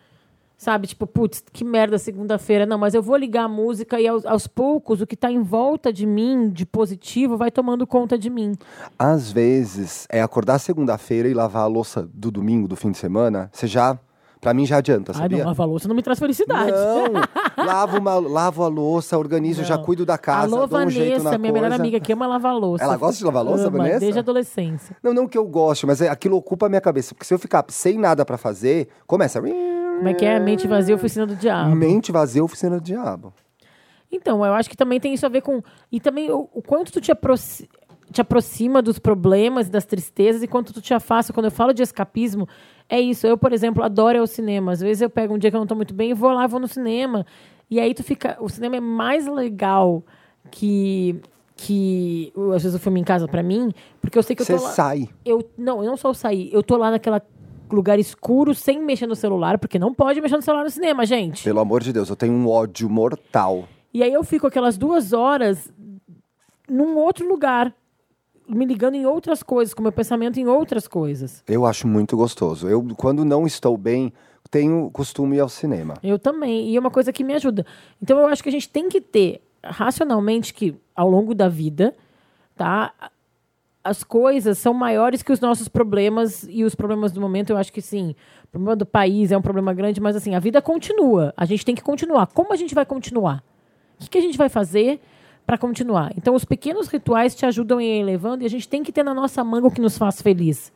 Sabe, 0.57 0.87
tipo, 0.87 1.05
putz, 1.05 1.43
que 1.51 1.65
merda 1.65 1.97
segunda-feira. 1.97 2.65
Não, 2.65 2.77
mas 2.77 2.93
eu 2.93 3.01
vou 3.01 3.17
ligar 3.17 3.43
a 3.43 3.49
música 3.49 3.99
e 3.99 4.07
aos, 4.07 4.25
aos 4.25 4.47
poucos 4.47 5.01
o 5.01 5.07
que 5.07 5.17
tá 5.17 5.29
em 5.29 5.41
volta 5.41 5.91
de 5.91 6.05
mim, 6.05 6.49
de 6.49 6.65
positivo, 6.65 7.35
vai 7.35 7.51
tomando 7.51 7.85
conta 7.85 8.17
de 8.17 8.29
mim. 8.29 8.53
Às 8.97 9.29
vezes, 9.29 10.07
é 10.09 10.21
acordar 10.21 10.57
segunda-feira 10.59 11.27
e 11.27 11.33
lavar 11.33 11.63
a 11.63 11.67
louça 11.67 12.09
do 12.13 12.31
domingo, 12.31 12.65
do 12.65 12.77
fim 12.77 12.91
de 12.91 12.97
semana, 12.97 13.49
você 13.51 13.67
já. 13.67 13.99
Pra 14.41 14.53
mim 14.53 14.65
já 14.65 14.77
adianta, 14.77 15.11
Ai, 15.13 15.17
sabia? 15.23 15.39
não, 15.39 15.47
lava 15.47 15.63
a 15.63 15.65
louça 15.65 15.87
não 15.89 15.95
me 15.95 16.01
traz 16.01 16.17
felicidade. 16.17 16.71
Não, 16.71 17.11
lavo, 17.65 17.97
uma, 17.97 18.15
lavo 18.15 18.63
a 18.63 18.67
louça, 18.69 19.17
organizo, 19.17 19.65
já 19.65 19.75
Não. 19.75 19.83
cuido 19.83 20.05
da 20.05 20.17
casa, 20.17 20.55
Alô, 20.55 20.65
dou 20.65 20.79
um 20.79 20.89
jeito 20.89 21.21
na 21.23 21.37
minha 21.37 21.51
melhor 21.51 21.67
coisa. 21.69 21.83
amiga 21.83 21.99
que 21.99 22.13
ama 22.13 22.25
lavar 22.25 22.55
louça. 22.55 22.83
Ela 22.83 22.95
gosta 22.95 23.17
de 23.17 23.25
lavar 23.25 23.43
louça, 23.43 23.67
Ama, 23.67 23.77
Vanessa? 23.79 23.99
Desde 23.99 24.17
a 24.17 24.21
adolescência. 24.21 24.95
Não, 25.03 25.13
não 25.13 25.27
que 25.27 25.37
eu 25.37 25.45
goste, 25.45 25.85
mas 25.85 26.01
é, 26.01 26.07
aquilo 26.07 26.37
ocupa 26.37 26.67
a 26.67 26.69
minha 26.69 26.79
cabeça. 26.79 27.13
Porque 27.13 27.25
se 27.25 27.33
eu 27.33 27.37
ficar 27.39 27.65
sem 27.67 27.97
nada 27.97 28.23
pra 28.25 28.37
fazer, 28.37 28.87
começa. 29.05 29.41
Como 29.41 30.07
é 30.07 30.13
que 30.13 30.23
é? 30.23 30.39
Mente 30.39 30.67
vazia, 30.67 30.95
oficina 30.95 31.25
do 31.27 31.35
diabo. 31.35 31.75
Mente 31.75 32.09
vazia, 32.09 32.41
oficina 32.41 32.77
do 32.77 32.81
diabo. 32.83 33.33
Então, 34.09 34.45
eu 34.45 34.53
acho 34.53 34.69
que 34.69 34.77
também 34.77 34.99
tem 35.01 35.13
isso 35.13 35.25
a 35.25 35.29
ver 35.29 35.41
com. 35.41 35.61
E 35.91 35.99
também 35.99 36.31
o, 36.31 36.49
o 36.53 36.61
quanto 36.61 36.91
tu 36.93 37.01
te, 37.01 37.11
aproxi- 37.11 37.67
te 38.11 38.21
aproxima 38.21 38.81
dos 38.81 38.97
problemas 38.97 39.67
e 39.67 39.69
das 39.69 39.85
tristezas 39.85 40.41
e 40.41 40.47
quanto 40.47 40.71
tu 40.73 40.81
te 40.81 40.93
afasta. 40.93 41.33
Quando 41.33 41.45
eu 41.47 41.51
falo 41.51 41.73
de 41.73 41.83
escapismo, 41.83 42.47
é 42.89 42.99
isso. 42.99 43.25
Eu, 43.27 43.37
por 43.37 43.53
exemplo, 43.53 43.83
adoro 43.83 44.17
ir 44.17 44.19
ao 44.21 44.27
cinema. 44.27 44.71
Às 44.71 44.81
vezes 44.81 45.01
eu 45.01 45.09
pego 45.09 45.33
um 45.33 45.37
dia 45.37 45.49
que 45.51 45.55
eu 45.55 45.59
não 45.59 45.67
tô 45.67 45.75
muito 45.75 45.93
bem 45.93 46.09
e 46.09 46.13
vou 46.13 46.31
lá, 46.31 46.47
vou 46.47 46.59
no 46.59 46.67
cinema. 46.67 47.25
E 47.69 47.79
aí 47.79 47.93
tu 47.93 48.03
fica. 48.03 48.35
O 48.39 48.49
cinema 48.49 48.77
é 48.77 48.79
mais 48.81 49.27
legal 49.27 50.03
que. 50.49 51.21
que 51.55 52.33
às 52.55 52.63
vezes 52.63 52.75
o 52.75 52.79
filme 52.79 52.99
em 52.99 53.03
casa 53.03 53.27
pra 53.27 53.43
mim, 53.43 53.71
porque 54.01 54.17
eu 54.17 54.23
sei 54.23 54.35
que 54.35 54.41
eu 54.41 54.45
Você 54.45 54.57
tô 54.57 54.63
lá. 54.63 54.69
sai. 54.71 55.07
Eu, 55.23 55.47
não, 55.57 55.83
eu 55.83 55.89
não 55.89 55.97
só 55.97 56.13
sair. 56.13 56.49
Eu 56.51 56.63
tô 56.63 56.75
lá 56.77 56.89
naquela 56.91 57.21
lugar 57.71 57.99
escuro, 57.99 58.55
sem 58.55 58.81
mexer 58.81 59.05
no 59.05 59.15
celular, 59.15 59.59
porque 59.59 59.77
não 59.77 59.93
pode 59.93 60.19
mexer 60.19 60.35
no 60.35 60.41
celular 60.41 60.63
no 60.63 60.69
cinema, 60.71 61.05
gente. 61.05 61.43
Pelo 61.43 61.59
amor 61.59 61.83
de 61.83 61.93
Deus, 61.93 62.09
eu 62.09 62.15
tenho 62.15 62.33
um 62.33 62.47
ódio 62.47 62.89
mortal. 62.89 63.65
E 63.93 64.01
aí 64.01 64.11
eu 64.11 64.23
fico 64.23 64.47
aquelas 64.47 64.75
duas 64.75 65.13
horas 65.13 65.71
num 66.67 66.95
outro 66.97 67.27
lugar, 67.27 67.71
me 68.49 68.65
ligando 68.65 68.95
em 68.95 69.05
outras 69.05 69.43
coisas, 69.43 69.73
com 69.73 69.81
meu 69.81 69.91
pensamento 69.91 70.39
em 70.39 70.47
outras 70.47 70.87
coisas. 70.87 71.43
Eu 71.47 71.65
acho 71.65 71.87
muito 71.87 72.17
gostoso. 72.17 72.67
Eu, 72.67 72.85
quando 72.97 73.23
não 73.23 73.45
estou 73.45 73.77
bem, 73.77 74.11
tenho 74.49 74.89
costume 74.91 75.37
ir 75.37 75.39
ao 75.39 75.49
cinema. 75.49 75.95
Eu 76.03 76.17
também. 76.17 76.69
E 76.69 76.75
é 76.75 76.79
uma 76.79 76.91
coisa 76.91 77.13
que 77.13 77.23
me 77.23 77.33
ajuda. 77.33 77.65
Então 78.01 78.17
eu 78.19 78.27
acho 78.27 78.41
que 78.41 78.49
a 78.49 78.51
gente 78.51 78.69
tem 78.69 78.89
que 78.89 78.99
ter, 78.99 79.41
racionalmente, 79.63 80.53
que 80.53 80.75
ao 80.95 81.09
longo 81.09 81.35
da 81.35 81.47
vida, 81.47 81.95
tá? 82.55 82.93
As 83.83 84.03
coisas 84.03 84.57
são 84.57 84.73
maiores 84.73 85.23
que 85.23 85.31
os 85.31 85.39
nossos 85.39 85.67
problemas 85.67 86.45
e 86.49 86.63
os 86.63 86.75
problemas 86.75 87.11
do 87.11 87.21
momento, 87.21 87.51
eu 87.51 87.57
acho 87.57 87.71
que 87.71 87.81
sim. 87.81 88.15
O 88.45 88.47
problema 88.47 88.75
do 88.75 88.85
país 88.85 89.31
é 89.31 89.37
um 89.37 89.41
problema 89.41 89.73
grande, 89.73 90.01
mas 90.01 90.15
assim, 90.15 90.35
a 90.35 90.39
vida 90.39 90.61
continua. 90.61 91.33
A 91.37 91.45
gente 91.45 91.63
tem 91.65 91.75
que 91.75 91.81
continuar. 91.81 92.27
Como 92.27 92.51
a 92.51 92.55
gente 92.55 92.75
vai 92.75 92.85
continuar? 92.85 93.43
O 93.97 94.03
que, 94.03 94.09
que 94.09 94.17
a 94.17 94.21
gente 94.21 94.37
vai 94.37 94.49
fazer 94.49 94.99
para 95.45 95.57
continuar? 95.57 96.11
Então, 96.15 96.35
os 96.35 96.45
pequenos 96.45 96.87
rituais 96.87 97.33
te 97.35 97.45
ajudam 97.45 97.77
a 97.79 97.83
ir 97.83 97.99
elevando 98.01 98.43
e 98.43 98.45
a 98.45 98.49
gente 98.49 98.67
tem 98.67 98.83
que 98.83 98.91
ter 98.91 99.03
na 99.03 99.13
nossa 99.13 99.43
manga 99.43 99.67
o 99.67 99.71
que 99.71 99.81
nos 99.81 99.97
faz 99.97 100.21
feliz. 100.21 100.71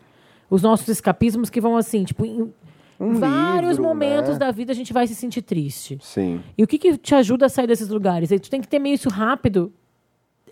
Os 0.49 0.61
nossos 0.61 0.87
escapismos 0.87 1.49
que 1.49 1.61
vão 1.61 1.77
assim, 1.77 2.03
tipo, 2.03 2.25
em 2.25 2.51
Um 2.99 3.13
vários 3.15 3.77
livro, 3.77 3.83
momentos 3.83 4.31
né? 4.33 4.37
da 4.39 4.51
vida 4.51 4.71
a 4.71 4.75
gente 4.75 4.91
vai 4.93 5.07
se 5.07 5.15
sentir 5.15 5.41
triste. 5.41 5.97
Sim. 6.01 6.41
E 6.57 6.63
o 6.63 6.67
que, 6.67 6.77
que 6.77 6.97
te 6.97 7.13
ajuda 7.15 7.45
a 7.45 7.49
sair 7.49 7.67
desses 7.67 7.89
lugares? 7.89 8.31
Aí 8.31 8.39
tu 8.39 8.49
tem 8.49 8.61
que 8.61 8.67
ter 8.67 8.79
meio 8.79 8.95
isso 8.95 9.09
rápido 9.09 9.71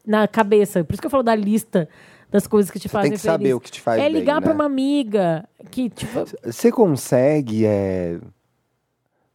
na 0.05 0.27
cabeça. 0.27 0.83
Por 0.83 0.93
isso 0.93 1.01
que 1.01 1.05
eu 1.07 1.11
falo 1.11 1.23
da 1.23 1.35
lista 1.35 1.87
das 2.31 2.47
coisas 2.47 2.71
que 2.71 2.79
te 2.79 2.87
Você 2.87 2.93
fazem 2.93 3.11
tem 3.11 3.17
que 3.17 3.23
saber 3.23 3.43
feliz. 3.45 3.55
o 3.55 3.59
que 3.59 3.71
te 3.71 3.81
faz 3.81 4.01
É 4.01 4.07
ligar 4.09 4.35
né? 4.35 4.41
pra 4.41 4.53
uma 4.53 4.65
amiga 4.65 5.47
que, 5.69 5.89
tipo, 5.89 6.25
Você 6.45 6.71
consegue. 6.71 7.65
É... 7.65 8.19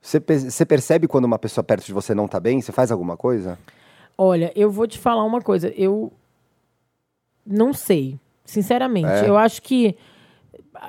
Você, 0.00 0.18
pe- 0.20 0.38
você 0.38 0.64
percebe 0.64 1.06
quando 1.08 1.24
uma 1.24 1.38
pessoa 1.38 1.62
perto 1.64 1.84
de 1.84 1.92
você 1.92 2.14
não 2.14 2.26
tá 2.28 2.38
bem? 2.40 2.60
Você 2.60 2.72
faz 2.72 2.90
alguma 2.90 3.16
coisa? 3.16 3.58
Olha, 4.16 4.52
eu 4.54 4.70
vou 4.70 4.86
te 4.86 4.98
falar 4.98 5.24
uma 5.24 5.40
coisa. 5.40 5.68
Eu 5.76 6.12
não 7.44 7.72
sei, 7.72 8.18
sinceramente. 8.44 9.06
É? 9.24 9.28
Eu 9.28 9.36
acho 9.36 9.62
que 9.62 9.96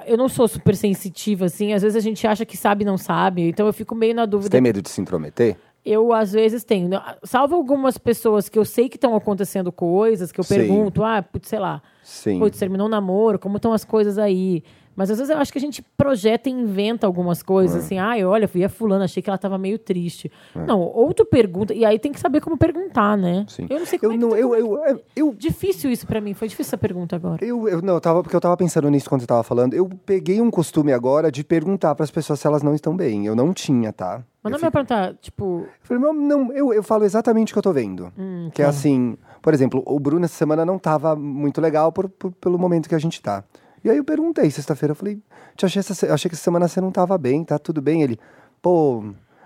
eu 0.06 0.18
não 0.18 0.28
sou 0.28 0.48
super 0.48 0.76
sensitiva, 0.76 1.46
assim. 1.46 1.74
Às 1.74 1.82
vezes 1.82 1.96
a 1.96 2.00
gente 2.02 2.26
acha 2.28 2.46
que 2.46 2.58
sabe 2.58 2.84
e 2.84 2.86
não 2.86 2.98
sabe. 2.98 3.48
Então 3.48 3.66
eu 3.68 3.74
fico 3.74 3.96
meio 3.96 4.14
na 4.16 4.24
Você 4.24 4.30
dúvida. 4.30 4.50
tem 4.52 4.62
medo 4.62 4.82
de 4.82 4.90
se 4.90 5.00
intrometer? 5.02 5.58
Eu, 5.86 6.12
às 6.12 6.34
vezes, 6.34 6.66
tenho. 6.66 6.90
Não, 6.90 7.02
Salvo 7.24 7.56
algumas 7.56 7.98
pessoas 7.98 8.50
que 8.50 8.60
eu 8.60 8.66
sei 8.66 8.90
que 8.90 8.98
estão 8.98 9.16
acontecendo 9.16 9.72
coisas, 9.72 10.34
que 10.34 10.40
eu 10.40 10.44
Sim. 10.44 10.56
pergunto, 10.56 11.02
ah, 11.02 11.22
putz, 11.22 11.48
sei 11.48 11.60
lá, 11.60 11.82
Sim. 12.04 12.40
putz, 12.40 12.60
terminou 12.60 12.88
um 12.88 12.90
namoro, 12.90 13.40
como 13.40 13.56
estão 13.56 13.72
as 13.72 13.86
coisas 13.86 14.18
aí? 14.18 14.64
Mas 14.98 15.12
às 15.12 15.20
vezes 15.20 15.32
eu 15.34 15.38
acho 15.40 15.52
que 15.52 15.60
a 15.60 15.62
gente 15.62 15.82
projeta 15.96 16.50
e 16.50 16.52
inventa 16.52 17.06
algumas 17.06 17.44
coisas, 17.44 17.86
assim, 17.86 18.00
ah, 18.00 18.16
olha, 18.28 18.48
fui 18.48 18.64
a 18.64 18.68
fulana, 18.70 19.06
achei 19.06 19.22
que 19.22 19.30
ela 19.30 19.38
tava 19.38 19.56
meio 19.58 19.78
triste. 19.78 20.30
Não, 20.56 20.82
ou 20.82 21.14
tu 21.14 21.24
pergunta, 21.24 21.72
e 21.74 21.86
aí 21.86 22.00
tem 22.00 22.12
que 22.12 22.20
saber 22.20 22.42
como 22.42 22.58
perguntar, 22.58 23.16
né? 23.16 23.46
Sim. 23.48 23.68
Eu 23.70 23.78
não 23.80 23.86
sei 23.86 24.00
como 24.00 24.12
Eu 24.12 24.16
é 24.16 24.18
que 24.20 24.26
não, 24.26 24.36
eu, 24.36 24.56
eu, 24.56 24.84
eu, 24.88 25.02
eu, 25.16 25.34
Difícil 25.38 25.92
isso 25.92 26.08
pra 26.08 26.20
mim, 26.20 26.34
foi 26.34 26.48
difícil 26.48 26.70
essa 26.72 26.78
pergunta 26.80 27.16
agora. 27.16 27.46
eu, 27.46 27.70
eu- 27.70 27.82
não, 27.82 27.94
eu 27.94 28.02
tava, 28.02 28.24
porque 28.24 28.36
eu 28.36 28.42
tava 28.42 28.58
pensando 28.58 28.90
nisso 28.90 29.08
quando 29.08 29.22
você 29.22 29.28
tava 29.28 29.44
falando. 29.44 29.76
Eu 29.76 29.88
peguei 30.04 30.42
um 30.42 30.50
costume 30.50 30.92
agora 30.92 31.32
de 31.32 31.44
perguntar 31.44 31.94
pras 31.94 32.10
pessoas 32.10 32.40
se 32.40 32.48
elas 32.48 32.64
não 32.64 32.74
estão 32.74 32.96
bem. 32.98 33.26
Eu 33.28 33.36
não 33.36 33.54
tinha, 33.54 33.94
tá? 33.94 34.24
Mas 34.42 34.52
não 34.52 34.60
me 34.60 34.72
perguntar, 34.72 35.14
tipo, 35.22 35.62
Eu 35.62 35.68
falei, 35.84 36.02
não, 36.02 36.14
não 36.14 36.54
eu, 36.54 36.74
eu 36.74 36.82
falo 36.82 37.04
exatamente 37.04 37.52
o 37.52 37.54
que 37.54 37.60
eu 37.60 37.64
tô 37.64 37.72
vendo. 37.72 38.12
Hum, 38.18 38.50
que 38.54 38.62
é 38.64 38.66
tá. 38.66 38.70
assim, 38.72 39.16
por 39.44 39.54
exemplo, 39.54 39.84
o 39.86 40.00
Bruno 40.00 40.26
essa 40.26 40.34
semana 40.36 40.66
não 40.66 40.80
tava 40.80 41.16
muito 41.16 41.62
legal 41.62 41.92
por, 41.92 42.10
por- 42.10 42.32
pelo 42.32 42.58
momento 42.58 42.90
que 42.90 42.96
a 42.96 43.00
gente 43.00 43.22
tá. 43.22 43.44
E 43.88 43.90
aí 43.90 43.98
eu 43.98 44.04
perguntei 44.04 44.52
sexta-feira, 44.52 44.92
eu 44.92 44.96
falei, 44.98 45.18
te 45.56 45.66
achei, 45.66 45.80
essa, 45.80 46.14
achei 46.14 46.28
que 46.28 46.36
essa 46.36 46.44
semana 46.44 46.68
você 46.68 46.82
não 46.82 46.92
tava 46.92 47.18
bem, 47.18 47.46
tá 47.46 47.58
tudo 47.58 47.82
bem? 47.82 48.02
Ele, 48.02 48.20
pô, 48.62 49.02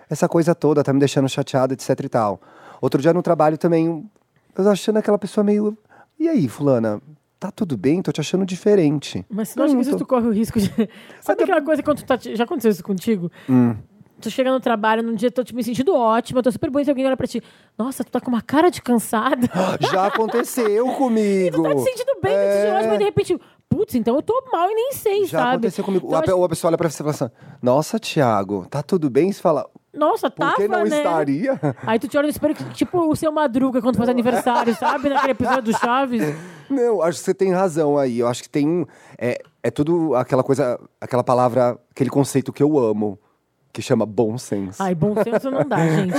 essa 0.09 0.27
coisa 0.27 0.55
toda 0.55 0.83
tá 0.83 0.91
me 0.91 0.99
deixando 0.99 1.29
chateado, 1.29 1.75
etc 1.75 1.91
e 2.03 2.09
tal. 2.09 2.41
Outro 2.81 2.99
dia 2.99 3.13
no 3.13 3.21
trabalho 3.21 3.55
também, 3.55 4.03
eu 4.57 4.69
achando 4.69 4.97
aquela 4.97 5.19
pessoa 5.19 5.43
meio, 5.43 5.77
e 6.19 6.27
aí, 6.27 6.47
fulana, 6.47 6.99
tá 7.39 7.51
tudo 7.51 7.77
bem? 7.77 8.01
Tô 8.01 8.11
te 8.11 8.19
achando 8.19 8.43
diferente. 8.43 9.23
mas 9.29 9.49
se 9.49 9.57
não 9.57 9.65
acha 9.65 9.75
que 9.75 9.81
isso 9.81 9.95
tu 9.95 10.07
corre 10.07 10.27
o 10.27 10.31
risco 10.31 10.59
de. 10.59 10.71
Sabe 11.21 11.43
aquela 11.43 11.61
coisa 11.61 11.83
quando 11.83 11.99
tu 11.99 12.05
tá. 12.05 12.17
Já 12.17 12.43
aconteceu 12.43 12.71
isso 12.71 12.83
contigo? 12.83 13.31
Hum. 13.47 13.75
Tu 14.19 14.31
chega 14.31 14.51
no 14.51 14.59
trabalho, 14.59 15.03
num 15.03 15.15
dia 15.15 15.31
tô 15.31 15.43
te 15.43 15.53
me 15.53 15.63
sentindo 15.63 15.95
ótima, 15.95 16.43
tô 16.43 16.51
super 16.51 16.69
bonita, 16.69 16.91
alguém 16.91 17.05
olha 17.05 17.17
pra 17.17 17.27
ti. 17.27 17.43
Nossa, 17.77 18.03
tu 18.03 18.11
tá 18.11 18.19
com 18.19 18.29
uma 18.29 18.41
cara 18.41 18.69
de 18.69 18.81
cansada. 18.81 19.47
Já 19.91 20.07
aconteceu 20.07 20.87
comigo. 20.97 21.61
tá 21.61 21.75
te 21.75 21.81
sentindo 21.81 22.19
bem, 22.21 22.33
tu 22.33 22.61
te 22.61 22.71
ótima, 22.71 22.95
e 22.95 22.97
de 22.97 23.03
repente, 23.03 23.39
putz, 23.71 23.95
então 23.95 24.15
eu 24.15 24.21
tô 24.21 24.43
mal 24.51 24.69
e 24.69 24.75
nem 24.75 24.91
sei, 24.91 25.25
Já 25.25 25.39
sabe? 25.39 25.51
aconteceu 25.53 25.83
comigo. 25.83 26.05
Então, 26.05 26.19
a, 26.19 26.21
acho- 26.21 26.43
a 26.43 26.49
pessoa 26.49 26.69
olha 26.69 26.77
pra 26.77 26.89
você 26.89 26.95
e 26.95 26.97
fala 26.97 27.09
assim, 27.11 27.29
nossa, 27.61 27.97
Thiago, 27.97 28.67
tá 28.69 28.83
tudo 28.83 29.09
bem? 29.09 29.31
Você 29.31 29.41
fala, 29.41 29.65
Nossa, 29.93 30.29
por 30.29 30.39
tava, 30.45 30.55
que 30.57 30.67
não 30.67 30.83
né? 30.83 30.97
estaria? 30.97 31.59
Aí 31.87 31.97
tu 31.97 32.07
te 32.07 32.17
olha 32.17 32.25
no 32.27 32.31
espelho, 32.31 32.53
tipo 32.73 32.99
o 33.09 33.15
seu 33.15 33.31
Madruga 33.31 33.81
quando 33.81 33.97
faz 33.97 34.09
aniversário, 34.09 34.75
sabe? 34.75 35.09
Naquele 35.09 35.31
episódio 35.31 35.63
do 35.63 35.77
Chaves. 35.77 36.21
Não, 36.69 37.01
acho 37.01 37.19
que 37.19 37.25
você 37.25 37.33
tem 37.33 37.51
razão 37.51 37.97
aí. 37.97 38.19
Eu 38.19 38.27
acho 38.29 38.43
que 38.43 38.49
tem 38.49 38.65
um. 38.65 38.85
É, 39.17 39.37
é 39.61 39.69
tudo 39.69 40.15
aquela 40.15 40.41
coisa, 40.41 40.79
aquela 41.01 41.21
palavra, 41.23 41.77
aquele 41.91 42.09
conceito 42.09 42.53
que 42.53 42.63
eu 42.63 42.79
amo. 42.79 43.19
Que 43.73 43.81
chama 43.81 44.05
Bom 44.05 44.37
Senso. 44.37 44.81
Ai, 44.81 44.93
bom 44.93 45.15
senso 45.23 45.49
não 45.49 45.63
dá, 45.67 45.77
gente. 45.87 46.13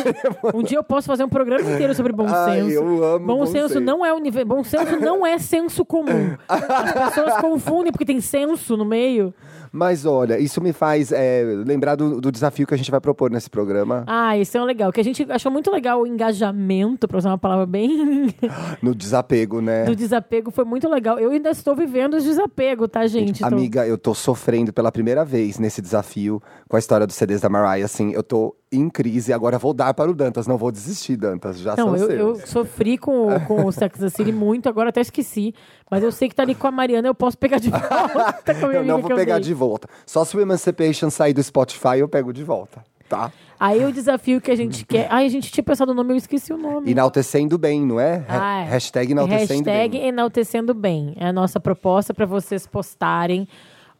Um 0.55 0.63
dia 0.63 0.79
eu 0.79 0.85
posso 0.85 1.07
fazer 1.07 1.25
um 1.25 1.29
programa 1.29 1.71
inteiro 1.71 1.95
sobre 1.95 2.13
bom 2.13 2.27
Ai, 2.27 2.61
senso. 2.61 2.73
eu 2.73 3.05
amo 3.05 3.27
bom, 3.27 3.39
bom 3.39 3.47
senso, 3.47 3.69
senso. 3.69 3.81
não 3.81 4.05
é 4.05 4.13
univer... 4.13 4.45
bom 4.45 4.65
senso 4.65 4.99
não 4.99 5.27
é 5.27 5.39
senso 5.39 5.85
comum. 5.85 6.35
As 6.49 6.93
pessoas 6.93 7.37
confundem 7.41 7.93
porque 7.93 8.05
tem 8.05 8.21
senso 8.21 8.77
no 8.77 8.85
meio. 8.85 9.35
Mas 9.73 10.05
olha, 10.05 10.39
isso 10.39 10.61
me 10.61 10.73
faz 10.73 11.11
é, 11.13 11.43
lembrar 11.67 11.95
do, 11.97 12.21
do 12.21 12.31
desafio 12.31 12.67
que 12.67 12.75
a 12.75 12.77
gente 12.77 12.91
vai 12.91 13.01
propor 13.01 13.31
nesse 13.31 13.49
programa. 13.49 14.05
Ah, 14.07 14.37
isso 14.37 14.57
é 14.59 14.63
legal. 14.63 14.93
Que 14.93 15.01
a 15.01 15.05
gente 15.05 15.27
achou 15.31 15.51
muito 15.51 15.71
legal 15.71 16.01
o 16.03 16.07
engajamento, 16.07 17.09
pra 17.09 17.17
usar 17.19 17.31
uma 17.31 17.39
palavra 17.39 17.65
bem 17.65 18.35
No 18.83 18.95
desapego, 18.95 19.61
né? 19.61 19.85
do 19.85 19.97
desapego, 19.97 20.51
foi 20.51 20.65
muito 20.65 20.89
legal. 20.89 21.19
Eu 21.19 21.31
ainda 21.31 21.51
estou 21.51 21.75
vivendo 21.75 22.15
os 22.15 22.25
desapego, 22.25 22.87
tá, 22.87 23.07
gente? 23.07 23.43
Amiga, 23.45 23.87
eu 23.87 23.97
tô 23.97 24.15
sofrendo 24.15 24.73
pela 24.73 24.93
primeira 24.93 25.25
vez 25.25 25.59
nesse 25.59 25.81
desafio 25.81 26.43
com 26.69 26.77
a 26.77 26.79
história 26.79 27.07
dos 27.07 27.17
CDs 27.17 27.41
da 27.41 27.49
Mariah. 27.49 27.85
Assim, 27.85 28.13
eu 28.13 28.23
tô 28.23 28.55
em 28.71 28.89
crise. 28.89 29.33
Agora 29.33 29.59
vou 29.59 29.73
dar 29.75 29.93
para 29.95 30.11
o 30.11 30.15
Dantas. 30.15 30.47
Não 30.47 30.57
vou 30.59 30.71
desistir, 30.73 31.17
Dantas. 31.17 31.59
Já 31.59 31.77
Não, 31.77 31.87
são 31.89 31.97
eu, 31.97 32.07
seus. 32.07 32.41
eu 32.41 32.47
sofri 32.47 32.97
com, 32.99 33.29
o- 33.35 33.41
com 33.47 33.67
o 33.67 33.73
Sex 33.73 34.03
and 34.03 34.09
City 34.11 34.33
muito, 34.33 34.69
agora 34.69 34.89
até 34.91 35.01
esqueci. 35.01 35.55
Mas 35.91 36.03
eu 36.03 36.11
sei 36.11 36.29
que 36.29 36.35
tá 36.35 36.43
ali 36.43 36.55
com 36.55 36.67
a 36.67 36.71
Mariana, 36.71 37.07
eu 37.09 37.15
posso 37.15 37.37
pegar 37.37 37.59
de 37.59 37.69
volta 37.71 38.55
com 38.55 38.67
a 38.67 38.69
minha 38.69 38.81
Eu 38.81 38.85
não 38.85 39.01
vou 39.03 39.15
pegar 39.15 39.39
de 39.39 39.53
volta. 39.53 39.62
Só 40.07 40.25
se 40.25 40.37
o 40.37 40.41
Emancipation 40.41 41.11
sair 41.11 41.33
do 41.33 41.43
Spotify, 41.43 41.99
eu 41.99 42.09
pego 42.09 42.33
de 42.33 42.43
volta. 42.45 42.85
Tá? 43.09 43.31
Aí 43.61 43.85
o 43.85 43.93
desafio 43.93 44.41
que 44.41 44.51
a 44.51 44.57
gente 44.57 44.85
quer. 44.87 45.07
Ai, 45.11 45.27
a 45.27 45.29
gente 45.29 45.51
tinha 45.53 45.63
pensado 45.63 45.93
no 45.93 45.97
nome, 46.03 46.15
eu 46.15 46.17
esqueci 46.17 46.53
o 46.53 46.57
nome. 46.57 46.91
Enaltecendo 46.91 47.59
bem, 47.59 47.81
não 47.85 48.01
é? 48.01 48.25
Ah, 48.29 48.63
é. 48.63 48.65
Hashtag 48.65 49.13
enaltecendo 49.13 49.65
Hashtag 49.69 49.99
bem. 49.99 50.09
enaltecendo 50.09 50.75
bem. 50.75 51.15
É 51.19 51.27
a 51.27 51.33
nossa 51.33 51.61
proposta 51.61 52.15
para 52.15 52.25
vocês 52.27 52.67
postarem 52.67 53.47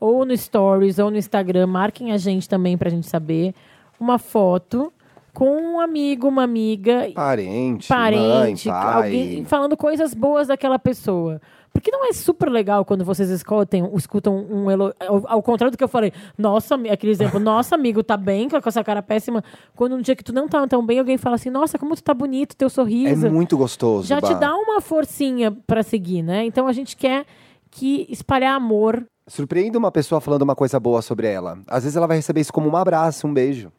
ou 0.01 0.25
no 0.25 0.37
Stories 0.37 0.99
ou 0.99 1.11
no 1.11 1.17
Instagram. 1.19 1.67
Marquem 1.67 2.11
a 2.13 2.17
gente 2.17 2.49
também 2.49 2.77
pra 2.79 2.89
gente 2.91 3.07
saber. 3.07 3.55
Uma 4.01 4.19
foto 4.19 4.93
com 5.33 5.47
um 5.75 5.81
amigo, 5.81 6.27
uma 6.29 6.43
amiga, 6.43 7.09
Parente, 7.15 7.89
parente, 7.89 8.69
mãe, 8.69 8.77
pai. 8.83 8.95
alguém 9.05 9.45
falando 9.45 9.77
coisas 9.77 10.13
boas 10.13 10.49
daquela 10.49 10.79
pessoa. 10.79 11.41
Porque 11.73 11.91
não 11.91 12.07
é 12.07 12.13
super 12.13 12.51
legal 12.51 12.85
quando 12.85 13.05
vocês 13.05 13.31
escutem, 13.31 13.89
escutam 13.95 14.37
um 14.51 14.71
elo... 14.71 14.95
ao, 15.01 15.23
ao 15.27 15.43
contrário 15.43 15.71
do 15.71 15.79
que 15.79 15.83
eu 15.83 15.89
falei, 15.89 16.13
nossa, 16.37 16.75
aquele 16.91 17.13
exemplo, 17.13 17.39
nossa 17.41 17.75
amigo 17.75 18.03
tá 18.03 18.17
bem 18.17 18.49
com 18.49 18.57
essa 18.65 18.85
cara 18.85 19.03
péssima. 19.03 19.43
Quando 19.75 19.97
um 19.97 20.01
dia 20.01 20.15
que 20.15 20.23
tu 20.23 20.33
não 20.33 20.47
tá 20.49 20.67
tão 20.67 20.85
bem, 20.85 20.99
alguém 20.99 21.17
fala 21.17 21.37
assim, 21.37 21.51
nossa, 21.51 21.79
como 21.79 21.95
tu 21.97 22.03
tá 22.03 22.13
bonito, 22.13 22.55
teu 22.55 22.67
É 22.67 22.69
sorriso. 22.69 23.31
muito 23.31 23.57
gostoso. 23.57 24.07
Já 24.07 24.21
te 24.21 24.33
Bah. 24.35 24.39
dá 24.39 24.55
uma 24.55 24.81
forcinha 24.81 25.51
pra 25.67 25.83
seguir, 25.83 26.23
né? 26.23 26.45
Então 26.45 26.67
a 26.67 26.73
gente 26.73 26.97
quer 26.97 27.25
que 27.71 28.07
espalhar 28.11 28.55
amor. 28.55 29.05
Surpreenda 29.27 29.79
uma 29.79 29.91
pessoa 29.91 30.21
falando 30.21 30.43
uma 30.43 30.55
coisa 30.55 30.79
boa 30.79 31.01
sobre 31.01 31.27
ela. 31.27 31.59
Às 31.69 31.85
vezes 31.85 31.97
ela 31.97 32.07
vai 32.07 32.17
receber 32.19 32.41
isso 32.43 32.53
como 32.53 32.69
um 32.69 32.77
abraço, 32.77 33.27
um 33.27 33.33
beijo. 33.33 33.73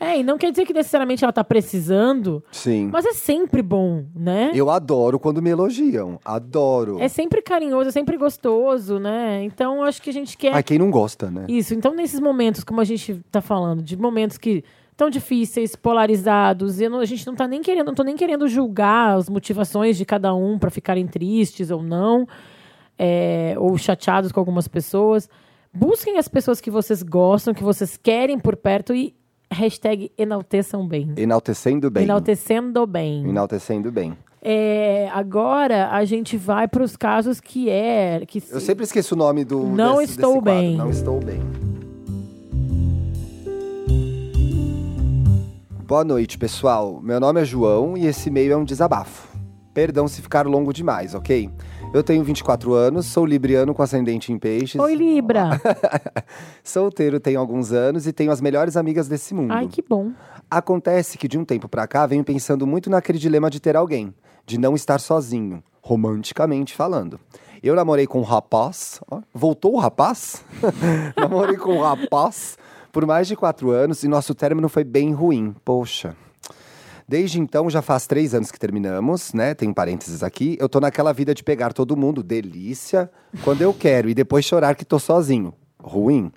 É, 0.00 0.18
e 0.18 0.22
não 0.22 0.36
quer 0.36 0.50
dizer 0.50 0.66
que 0.66 0.72
necessariamente 0.74 1.24
ela 1.24 1.32
tá 1.32 1.44
precisando, 1.44 2.42
Sim. 2.50 2.90
mas 2.92 3.04
é 3.06 3.12
sempre 3.12 3.62
bom, 3.62 4.04
né? 4.14 4.50
Eu 4.54 4.68
adoro 4.70 5.18
quando 5.18 5.40
me 5.40 5.50
elogiam. 5.50 6.18
Adoro. 6.24 6.98
É 7.00 7.08
sempre 7.08 7.40
carinhoso, 7.42 7.88
é 7.88 7.92
sempre 7.92 8.16
gostoso, 8.16 8.98
né? 8.98 9.42
Então 9.44 9.82
acho 9.82 10.02
que 10.02 10.10
a 10.10 10.12
gente 10.12 10.36
quer 10.36 10.52
Ai, 10.54 10.62
quem 10.62 10.78
não 10.78 10.90
gosta, 10.90 11.30
né? 11.30 11.46
isso. 11.48 11.74
Então 11.74 11.94
nesses 11.94 12.20
momentos, 12.20 12.64
como 12.64 12.80
a 12.80 12.84
gente 12.84 13.20
tá 13.30 13.40
falando, 13.40 13.82
de 13.82 13.96
momentos 13.96 14.36
que 14.36 14.64
tão 14.96 15.10
difíceis, 15.10 15.74
polarizados, 15.74 16.80
eu 16.80 16.88
não- 16.88 17.00
a 17.00 17.04
gente 17.04 17.26
não 17.26 17.34
tá 17.34 17.48
nem 17.48 17.60
querendo, 17.62 17.86
não 17.86 17.94
tô 17.94 18.04
nem 18.04 18.14
querendo 18.16 18.46
julgar 18.46 19.16
as 19.16 19.28
motivações 19.28 19.96
de 19.96 20.04
cada 20.04 20.32
um 20.34 20.58
pra 20.58 20.70
ficarem 20.70 21.06
tristes 21.06 21.70
ou 21.70 21.82
não, 21.82 22.26
é, 22.98 23.54
ou 23.58 23.76
chateados 23.76 24.30
com 24.32 24.38
algumas 24.40 24.68
pessoas. 24.68 25.28
Busquem 25.72 26.18
as 26.18 26.28
pessoas 26.28 26.60
que 26.60 26.70
vocês 26.70 27.02
gostam, 27.02 27.52
que 27.52 27.64
vocês 27.64 27.96
querem 27.96 28.38
por 28.38 28.54
perto 28.56 28.94
e 28.94 29.14
hashtag 29.54 30.10
enalteçam 30.18 30.86
bem. 30.86 31.12
Enaltecendo 31.16 31.90
bem. 31.90 32.04
Enaltecendo 32.04 32.86
bem. 32.86 33.28
Enaltecendo 33.28 33.90
bem. 33.92 34.12
É, 34.42 35.08
agora 35.14 35.88
a 35.90 36.04
gente 36.04 36.36
vai 36.36 36.68
para 36.68 36.82
os 36.82 36.96
casos 36.96 37.40
que 37.40 37.70
é. 37.70 38.22
Que 38.26 38.42
Eu 38.50 38.60
sempre 38.60 38.84
esqueço 38.84 39.14
o 39.14 39.18
nome 39.18 39.42
do. 39.44 39.60
Não 39.64 39.96
desse- 39.98 40.12
estou 40.12 40.34
desse 40.42 40.44
bem. 40.44 40.76
Não 40.76 40.90
estou 40.90 41.18
bem. 41.20 41.40
Boa 45.86 46.04
noite, 46.04 46.38
pessoal. 46.38 47.00
Meu 47.02 47.20
nome 47.20 47.40
é 47.40 47.44
João 47.44 47.96
e 47.96 48.06
esse 48.06 48.28
e-mail 48.28 48.52
é 48.52 48.56
um 48.56 48.64
desabafo. 48.64 49.28
Perdão 49.72 50.08
se 50.08 50.22
ficar 50.22 50.46
longo 50.46 50.72
demais, 50.72 51.14
ok? 51.14 51.50
Eu 51.94 52.02
tenho 52.02 52.24
24 52.24 52.74
anos, 52.74 53.06
sou 53.06 53.24
libriano 53.24 53.72
com 53.72 53.80
ascendente 53.80 54.32
em 54.32 54.36
peixes. 54.36 54.80
Oi, 54.80 54.96
Libra. 54.96 55.60
Solteiro 56.64 57.20
tenho 57.20 57.38
alguns 57.38 57.70
anos 57.70 58.04
e 58.08 58.12
tenho 58.12 58.32
as 58.32 58.40
melhores 58.40 58.76
amigas 58.76 59.06
desse 59.06 59.32
mundo. 59.32 59.52
Ai, 59.52 59.68
que 59.68 59.80
bom. 59.80 60.10
Acontece 60.50 61.16
que 61.16 61.28
de 61.28 61.38
um 61.38 61.44
tempo 61.44 61.68
pra 61.68 61.86
cá 61.86 62.04
venho 62.04 62.24
pensando 62.24 62.66
muito 62.66 62.90
naquele 62.90 63.16
dilema 63.16 63.48
de 63.48 63.60
ter 63.60 63.76
alguém, 63.76 64.12
de 64.44 64.58
não 64.58 64.74
estar 64.74 64.98
sozinho, 64.98 65.62
romanticamente 65.80 66.74
falando. 66.74 67.20
Eu 67.62 67.76
namorei 67.76 68.08
com 68.08 68.18
um 68.18 68.24
rapaz, 68.24 69.00
ó, 69.08 69.20
voltou 69.32 69.74
o 69.74 69.78
rapaz? 69.78 70.44
namorei 71.16 71.56
com 71.56 71.76
um 71.76 71.80
rapaz 71.80 72.58
por 72.90 73.06
mais 73.06 73.28
de 73.28 73.36
quatro 73.36 73.70
anos 73.70 74.02
e 74.02 74.08
nosso 74.08 74.34
término 74.34 74.68
foi 74.68 74.82
bem 74.82 75.12
ruim. 75.12 75.54
Poxa. 75.64 76.16
Desde 77.06 77.38
então, 77.38 77.68
já 77.68 77.82
faz 77.82 78.06
três 78.06 78.34
anos 78.34 78.50
que 78.50 78.58
terminamos, 78.58 79.32
né? 79.34 79.54
Tem 79.54 79.72
parênteses 79.72 80.22
aqui. 80.22 80.56
Eu 80.58 80.68
tô 80.68 80.80
naquela 80.80 81.12
vida 81.12 81.34
de 81.34 81.44
pegar 81.44 81.72
todo 81.72 81.96
mundo, 81.96 82.22
delícia, 82.22 83.10
quando 83.42 83.60
eu 83.62 83.74
quero, 83.74 84.08
e 84.08 84.14
depois 84.14 84.44
chorar 84.44 84.74
que 84.74 84.84
tô 84.84 84.98
sozinho. 84.98 85.52
Ruim. 85.82 86.32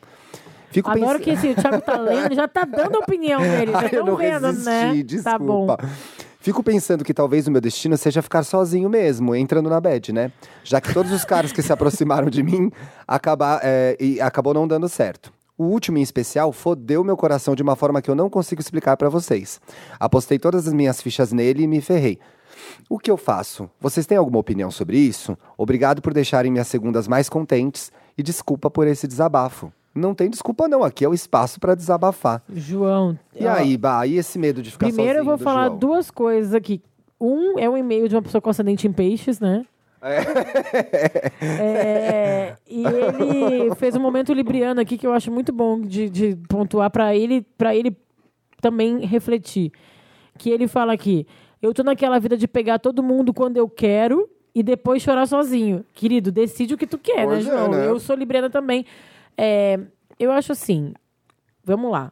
Fico 0.69 0.89
Adoro 0.89 1.19
pens- 1.19 1.23
que 1.23 1.29
esse, 1.47 1.47
o 1.47 1.55
Thiago 1.61 1.81
tá 1.81 1.97
lendo, 1.97 2.35
já 2.35 2.47
tá 2.47 2.65
dando 2.65 2.97
a 2.97 2.99
opinião 3.05 3.39
dele. 3.41 3.71
Já 3.71 3.79
Ai, 3.79 3.89
eu 3.93 4.05
não 4.05 4.17
vendo, 4.17 4.45
resisti, 4.47 4.65
né? 4.69 5.03
desculpa. 5.03 5.77
Tá 5.77 5.83
bom. 5.85 5.89
Fico 6.41 6.61
pensando 6.63 7.03
que 7.03 7.13
talvez 7.13 7.47
o 7.47 7.51
meu 7.51 7.59
destino 7.61 7.97
seja 7.97 8.21
ficar 8.21 8.43
sozinho 8.43 8.89
mesmo, 8.89 9.33
entrando 9.35 9.69
na 9.69 9.79
bed, 9.81 10.11
né? 10.13 10.31
Já 10.63 10.79
que 10.81 10.93
todos 10.93 11.11
os 11.11 11.23
caras 11.25 11.51
que 11.53 11.61
se 11.61 11.71
aproximaram 11.73 12.29
de 12.29 12.43
mim 12.43 12.71
acabar, 13.07 13.61
é, 13.63 13.95
e 13.99 14.19
acabou 14.21 14.53
não 14.53 14.67
dando 14.67 14.87
certo. 14.89 15.31
O 15.57 15.65
último 15.65 15.97
em 15.97 16.01
especial 16.01 16.51
fodeu 16.51 17.03
meu 17.03 17.17
coração 17.17 17.55
de 17.55 17.63
uma 17.63 17.75
forma 17.75 18.01
que 18.01 18.09
eu 18.11 18.15
não 18.15 18.29
consigo 18.29 18.61
explicar 18.61 18.95
pra 18.95 19.09
vocês. 19.09 19.59
Apostei 19.99 20.37
todas 20.37 20.67
as 20.67 20.73
minhas 20.73 21.01
fichas 21.01 21.33
nele 21.33 21.63
e 21.63 21.67
me 21.67 21.81
ferrei. 21.81 22.19
O 22.89 22.99
que 22.99 23.09
eu 23.09 23.17
faço? 23.17 23.69
Vocês 23.79 24.05
têm 24.05 24.17
alguma 24.17 24.39
opinião 24.39 24.69
sobre 24.69 24.97
isso? 24.97 25.37
Obrigado 25.57 26.01
por 26.01 26.13
deixarem 26.13 26.51
minhas 26.51 26.67
segundas 26.67 27.07
mais 27.07 27.27
contentes 27.27 27.91
e 28.17 28.21
desculpa 28.21 28.69
por 28.69 28.87
esse 28.87 29.07
desabafo. 29.07 29.71
Não 29.95 30.13
tem 30.13 30.29
desculpa 30.29 30.67
não, 30.67 30.83
aqui 30.83 31.03
é 31.03 31.09
o 31.09 31.13
espaço 31.13 31.59
pra 31.59 31.73
desabafar. 31.73 32.43
João. 32.53 33.17
E 33.35 33.45
ó, 33.47 33.51
aí, 33.51 33.75
Bah, 33.77 34.05
e 34.05 34.15
esse 34.17 34.37
medo 34.37 34.61
de 34.61 34.69
ficar 34.69 34.85
Primeiro 34.87 35.11
eu 35.19 35.23
sozinho 35.23 35.25
vou 35.25 35.37
do 35.37 35.43
falar 35.43 35.67
João? 35.67 35.77
duas 35.79 36.11
coisas 36.11 36.53
aqui. 36.53 36.81
Um 37.19 37.57
é 37.57 37.67
um 37.67 37.75
e-mail 37.75 38.07
de 38.07 38.15
uma 38.15 38.21
pessoa 38.21 38.39
com 38.39 38.49
ascendente 38.51 38.87
em 38.87 38.91
peixes, 38.91 39.39
né? 39.39 39.65
É, 41.41 42.55
e 42.67 42.83
ele 42.85 43.75
fez 43.75 43.95
um 43.95 43.99
momento 43.99 44.33
libriano 44.33 44.81
aqui 44.81 44.97
que 44.97 45.05
eu 45.05 45.13
acho 45.13 45.31
muito 45.31 45.51
bom 45.51 45.81
de, 45.81 46.09
de 46.09 46.35
pontuar 46.49 46.89
para 46.89 47.15
ele, 47.15 47.45
para 47.57 47.75
ele 47.75 47.95
também 48.61 49.05
refletir. 49.05 49.71
Que 50.37 50.49
ele 50.49 50.67
fala 50.67 50.93
aqui: 50.93 51.25
eu 51.61 51.73
tô 51.73 51.83
naquela 51.83 52.19
vida 52.19 52.37
de 52.37 52.47
pegar 52.47 52.79
todo 52.79 53.03
mundo 53.03 53.33
quando 53.33 53.57
eu 53.57 53.69
quero 53.69 54.29
e 54.53 54.63
depois 54.63 55.01
chorar 55.01 55.25
sozinho. 55.27 55.85
Querido, 55.93 56.31
decide 56.31 56.73
o 56.73 56.77
que 56.77 56.87
tu 56.87 56.97
quer, 56.97 57.25
Pois 57.25 57.45
né, 57.45 57.53
é, 57.53 57.57
João? 57.57 57.71
né? 57.71 57.87
Eu 57.87 57.99
sou 57.99 58.15
libriana 58.15 58.49
também. 58.49 58.85
É, 59.37 59.79
eu 60.19 60.31
acho 60.31 60.51
assim. 60.51 60.93
Vamos 61.63 61.91
lá. 61.91 62.11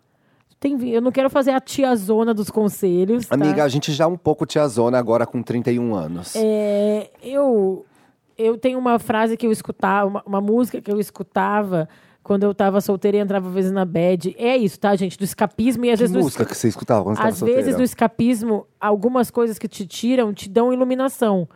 Tem, 0.60 0.90
eu 0.90 1.02
não 1.02 1.12
quero 1.12 1.30
fazer 1.30 1.52
a 1.52 1.60
tiazona 1.60 2.34
dos 2.34 2.50
conselhos. 2.50 3.28
tá? 3.28 3.36
Amiga, 3.36 3.64
a 3.64 3.68
gente 3.68 3.92
já 3.92 4.06
é 4.06 4.08
um 4.08 4.18
pouco 4.18 4.46
tiazona 4.46 4.98
agora 4.98 5.26
com 5.26 5.42
31 5.44 5.94
anos. 5.94 6.36
É, 6.36 7.10
eu, 7.22 7.86
eu 8.38 8.58
tenho 8.58 8.80
uma 8.80 8.98
frase 8.98 9.38
que 9.38 9.46
eu 9.46 9.52
escutava, 9.52 10.08
uma, 10.08 10.24
uma 10.26 10.42
música 10.42 10.82
que 10.82 10.92
eu 10.92 11.00
escutava 11.00 11.88
quando 12.26 12.42
eu 12.42 12.56
tava 12.56 12.82
solteira 12.82 13.18
e 13.18 13.20
entrava 13.20 13.48
às 13.48 13.54
vezes 13.54 13.72
na 13.72 13.86
bed. 13.86 14.36
É 14.40 14.58
isso, 14.58 14.80
tá, 14.80 14.96
gente? 14.96 15.16
Do 15.16 15.24
escapismo 15.24 15.86
e 15.86 15.92
às 15.92 16.00
que 16.00 16.08
vezes 16.08 16.16
música 16.16 16.44
que 16.44 16.58
você 16.58 16.68
escutava 16.68 17.04
quando 17.04 17.18
você 17.18 17.22
às 17.22 17.40
vezes 17.40 17.56
solteira? 17.56 17.78
no 17.78 17.84
escapismo, 17.84 18.68
algumas 18.82 19.30
coisas 19.30 19.60
que 19.60 19.68
te 19.68 19.86
tiram 19.86 20.34
te 20.34 20.50
dão 20.50 20.74
iluminação, 20.74 21.48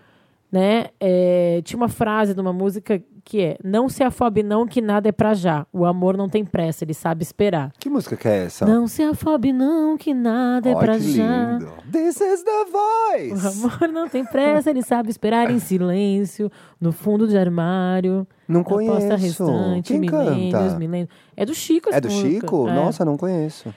né? 0.52 0.88
É, 1.00 1.62
tinha 1.64 1.78
uma 1.78 1.88
frase 1.90 2.34
numa 2.36 2.52
música 2.54 3.02
que 3.24 3.40
é: 3.42 3.58
"Não 3.64 3.88
se 3.88 4.04
afobe 4.04 4.42
não 4.42 4.66
que 4.66 4.82
nada 4.82 5.08
é 5.10 5.12
pra 5.12 5.34
já. 5.36 5.68
O 5.72 5.86
amor 5.86 6.18
não 6.18 6.28
tem 6.28 6.44
pressa, 6.44 6.84
ele 6.84 6.94
sabe 6.94 7.22
esperar." 7.24 7.72
Que 7.80 7.90
música 7.90 8.16
que 8.18 8.28
é 8.28 8.46
essa? 8.46 8.66
Não 8.66 8.88
se 8.88 9.04
afobe 9.04 9.54
não 9.54 9.96
que 9.98 10.14
nada 10.14 10.70
é 10.70 10.76
pra 10.76 10.98
que 10.98 11.12
já. 11.16 11.52
lindo. 11.60 11.72
This 11.92 12.20
is 12.20 12.44
the 12.44 12.52
O 12.62 13.36
voice. 13.36 13.48
amor 13.48 13.88
não 13.90 14.10
tem 14.10 14.26
pressa, 14.26 14.70
ele 14.72 14.82
sabe 14.82 15.10
esperar 15.10 15.52
em 15.52 15.60
silêncio, 15.60 16.52
no 16.82 16.92
fundo 16.92 17.28
do 17.28 17.38
armário. 17.38 18.28
Não 18.48 18.64
conheço. 18.64 19.16
restante, 19.16 19.90
Quem 19.94 20.00
milênios, 20.00 20.52
canta? 20.52 20.80
milênios. 20.80 21.10
É 21.38 21.46
do 21.46 21.54
Chico 21.54 21.90
É 21.94 22.02
do 22.02 22.10
música. 22.10 22.28
Chico? 22.30 22.68
É. 22.68 22.74
Nossa, 22.74 23.06
não 23.06 23.16
conheço. 23.18 23.74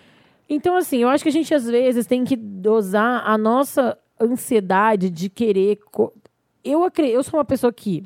Então, 0.49 0.77
assim, 0.77 0.99
eu 0.99 1.09
acho 1.09 1.23
que 1.23 1.29
a 1.29 1.33
gente 1.33 1.55
às 1.55 1.67
vezes 1.67 2.07
tem 2.07 2.25
que 2.25 2.37
dosar 2.37 3.23
a 3.27 3.37
nossa 3.37 3.97
ansiedade 4.21 5.11
de 5.11 5.29
querer. 5.29 5.79
Eu, 6.65 6.89
eu 6.99 7.23
sou 7.23 7.39
uma 7.39 7.45
pessoa 7.45 7.73
que 7.73 8.05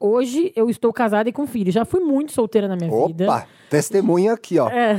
Hoje 0.00 0.52
eu 0.54 0.70
estou 0.70 0.92
casada 0.92 1.28
e 1.28 1.32
com 1.32 1.46
filho. 1.46 1.72
Já 1.72 1.84
fui 1.84 2.00
muito 2.00 2.30
solteira 2.32 2.68
na 2.68 2.76
minha 2.76 3.06
vida. 3.06 3.24
Opa, 3.24 3.46
testemunha 3.68 4.32
aqui, 4.32 4.58
ó. 4.58 4.68
É. 4.68 4.96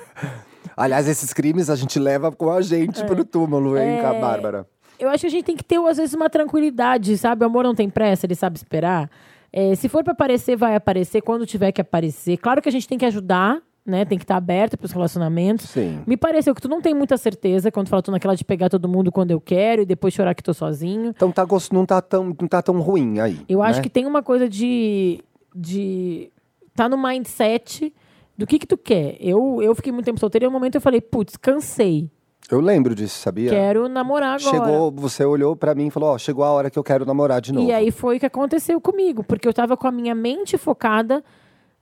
Aliás, 0.74 1.06
esses 1.06 1.32
crimes 1.34 1.68
a 1.68 1.76
gente 1.76 1.98
leva 1.98 2.32
com 2.32 2.50
a 2.50 2.62
gente 2.62 3.04
pro 3.04 3.22
túmulo, 3.22 3.76
hein, 3.76 3.98
É. 3.98 4.20
Bárbara? 4.20 4.66
Eu 4.98 5.10
acho 5.10 5.22
que 5.22 5.26
a 5.26 5.30
gente 5.30 5.44
tem 5.44 5.56
que 5.56 5.64
ter, 5.64 5.78
às 5.78 5.98
vezes, 5.98 6.14
uma 6.14 6.30
tranquilidade, 6.30 7.16
sabe? 7.18 7.44
O 7.44 7.46
amor 7.46 7.64
não 7.64 7.74
tem 7.74 7.90
pressa, 7.90 8.24
ele 8.26 8.34
sabe 8.34 8.56
esperar. 8.56 9.10
É, 9.52 9.74
se 9.74 9.88
for 9.88 10.02
pra 10.02 10.12
aparecer, 10.12 10.56
vai 10.56 10.74
aparecer 10.74 11.20
quando 11.20 11.44
tiver 11.44 11.72
que 11.72 11.80
aparecer. 11.80 12.38
Claro 12.38 12.62
que 12.62 12.68
a 12.68 12.72
gente 12.72 12.88
tem 12.88 12.96
que 12.96 13.04
ajudar, 13.06 13.60
né? 13.84 14.04
Tem 14.04 14.18
que 14.18 14.24
estar 14.24 14.36
aberto 14.36 14.76
pros 14.76 14.92
relacionamentos. 14.92 15.70
Sim. 15.70 16.02
Me 16.06 16.16
pareceu 16.16 16.54
que 16.54 16.60
tu 16.60 16.68
não 16.68 16.80
tem 16.80 16.94
muita 16.94 17.16
certeza 17.16 17.70
quando 17.70 17.88
fala 17.88 18.02
tu 18.02 18.10
naquela 18.10 18.34
de 18.34 18.44
pegar 18.44 18.68
todo 18.68 18.88
mundo 18.88 19.10
quando 19.10 19.30
eu 19.30 19.40
quero 19.40 19.82
e 19.82 19.86
depois 19.86 20.14
chorar 20.14 20.34
que 20.34 20.42
tô 20.42 20.54
sozinho. 20.54 21.10
Então 21.10 21.32
tá, 21.32 21.46
não, 21.72 21.86
tá 21.86 22.00
tão, 22.00 22.36
não 22.40 22.48
tá 22.48 22.62
tão 22.62 22.80
ruim 22.80 23.20
aí. 23.20 23.40
Eu 23.48 23.62
acho 23.62 23.78
né? 23.78 23.82
que 23.82 23.90
tem 23.90 24.06
uma 24.06 24.22
coisa 24.22 24.48
de. 24.48 25.22
de 25.54 26.30
tá 26.74 26.88
no 26.88 26.96
mindset 26.96 27.92
do 28.36 28.46
que 28.46 28.58
que 28.58 28.66
tu 28.66 28.78
quer. 28.78 29.16
Eu, 29.20 29.60
eu 29.62 29.74
fiquei 29.74 29.92
muito 29.92 30.06
tempo 30.06 30.18
solteira 30.18 30.46
e 30.46 30.48
no 30.48 30.52
momento 30.52 30.76
eu 30.76 30.80
falei, 30.80 31.00
putz, 31.00 31.36
cansei. 31.36 32.10
Eu 32.50 32.60
lembro 32.60 32.94
disso, 32.94 33.20
sabia? 33.20 33.50
Quero 33.50 33.88
namorar 33.88 34.40
agora. 34.40 34.50
Chegou, 34.50 34.90
você 34.90 35.24
olhou 35.24 35.54
pra 35.54 35.74
mim 35.74 35.86
e 35.86 35.90
falou, 35.90 36.10
ó, 36.10 36.18
chegou 36.18 36.42
a 36.42 36.50
hora 36.50 36.70
que 36.70 36.78
eu 36.78 36.82
quero 36.82 37.04
namorar 37.04 37.40
de 37.40 37.52
novo. 37.52 37.68
E 37.68 37.72
aí 37.72 37.90
foi 37.90 38.16
o 38.16 38.20
que 38.20 38.26
aconteceu 38.26 38.80
comigo, 38.80 39.22
porque 39.22 39.46
eu 39.46 39.52
tava 39.52 39.76
com 39.76 39.86
a 39.86 39.92
minha 39.92 40.14
mente 40.14 40.58
focada 40.58 41.22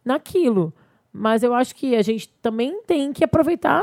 naquilo. 0.04 0.74
Mas 1.18 1.42
eu 1.42 1.52
acho 1.54 1.74
que 1.74 1.96
a 1.96 2.02
gente 2.02 2.28
também 2.40 2.80
tem 2.86 3.12
que 3.12 3.24
aproveitar 3.24 3.82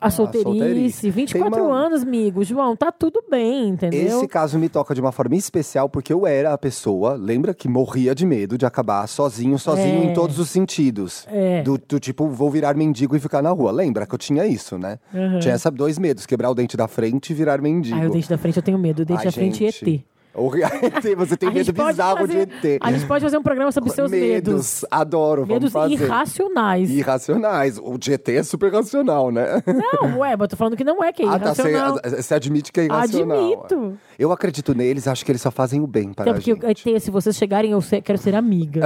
a 0.00 0.10
solteirice. 0.10 0.44
solteirice. 0.58 1.10
24 1.10 1.50
Tem 1.54 1.62
uma- 1.62 1.76
anos, 1.76 2.02
amigo. 2.02 2.44
João, 2.44 2.76
tá 2.76 2.92
tudo 2.92 3.22
bem, 3.30 3.68
entendeu? 3.70 4.06
Esse 4.18 4.28
caso 4.28 4.58
me 4.58 4.68
toca 4.68 4.94
de 4.94 5.00
uma 5.00 5.10
forma 5.12 5.34
especial 5.34 5.88
porque 5.88 6.12
eu 6.12 6.26
era 6.26 6.52
a 6.52 6.58
pessoa, 6.58 7.14
lembra 7.14 7.52
que 7.52 7.68
morria 7.68 8.14
de 8.14 8.24
medo 8.24 8.56
de 8.56 8.64
acabar 8.64 9.06
sozinho, 9.06 9.58
sozinho 9.58 10.02
É. 10.02 10.04
em 10.06 10.14
todos 10.14 10.38
os 10.38 10.48
sentidos. 10.48 11.26
É. 11.30 11.62
Do, 11.62 11.76
do 11.78 11.98
tipo, 11.98 12.28
vou 12.28 12.50
virar 12.50 12.76
mendigo 12.76 13.16
e 13.16 13.20
ficar 13.20 13.42
na 13.42 13.50
rua. 13.50 13.70
Lembra 13.72 14.06
que 14.06 14.14
eu 14.14 14.18
tinha 14.18 14.46
isso, 14.46 14.78
né? 14.78 14.98
Uhum. 15.12 15.38
Tinha 15.40 15.54
essa 15.54 15.70
dois 15.70 15.98
medos, 15.98 16.24
quebrar 16.26 16.50
o 16.50 16.54
dente 16.54 16.76
da 16.76 16.86
frente 16.86 17.30
e 17.30 17.34
virar 17.34 17.60
mendigo. 17.60 17.96
Ah, 18.00 18.06
o 18.06 18.10
dente 18.10 18.28
da 18.28 18.38
frente 18.38 18.56
eu 18.56 18.62
tenho 18.62 18.78
medo. 18.78 19.02
O 19.02 19.04
dente 19.04 19.18
Ai, 19.18 19.24
da 19.26 19.32
frente 19.32 19.64
é 19.66 19.70
gente. 19.70 19.84
ET. 19.96 20.04
Você 21.16 21.36
tem 21.36 21.48
A 21.48 21.52
medo 21.52 21.72
bizarro 21.72 22.18
fazer- 22.18 22.46
de 22.46 22.66
ET. 22.68 22.78
A 22.82 22.92
gente 22.92 23.06
pode 23.06 23.24
fazer 23.24 23.38
um 23.38 23.42
programa 23.42 23.72
sobre 23.72 23.90
seus 23.90 24.10
medos. 24.10 24.84
Adoro, 24.90 25.46
Medos 25.46 25.72
vamos 25.72 25.92
fazer. 25.94 26.04
irracionais. 26.04 26.90
Irracionais. 26.90 27.78
O 27.82 27.96
de 27.98 28.12
ET 28.12 28.28
é 28.28 28.42
super 28.42 28.72
racional, 28.72 29.30
né? 29.30 29.62
Não, 29.66 30.18
ué, 30.18 30.30
mas 30.36 30.40
eu 30.42 30.48
tô 30.48 30.56
falando 30.56 30.76
que 30.76 30.84
não 30.84 31.02
é, 31.02 31.12
que 31.12 31.22
é 31.22 31.26
Ah, 31.26 31.38
tá. 31.38 31.44
irracional. 31.46 32.00
Você, 32.04 32.22
você 32.22 32.34
admite 32.34 32.70
que 32.72 32.80
é 32.80 32.84
irracional. 32.84 33.38
Admito. 33.38 33.98
Eu 34.18 34.30
acredito 34.32 34.74
neles, 34.74 35.08
acho 35.08 35.24
que 35.24 35.32
eles 35.32 35.40
só 35.42 35.50
fazem 35.50 35.80
o 35.80 35.86
bem 35.86 36.12
para 36.12 36.24
Até 36.24 36.30
a 36.30 36.34
porque, 36.34 36.54
gente. 36.68 36.88
ET, 36.94 37.00
se 37.02 37.10
vocês 37.10 37.36
chegarem, 37.36 37.70
eu 37.72 37.80
quero 38.04 38.18
ser 38.18 38.34
amiga. 38.34 38.82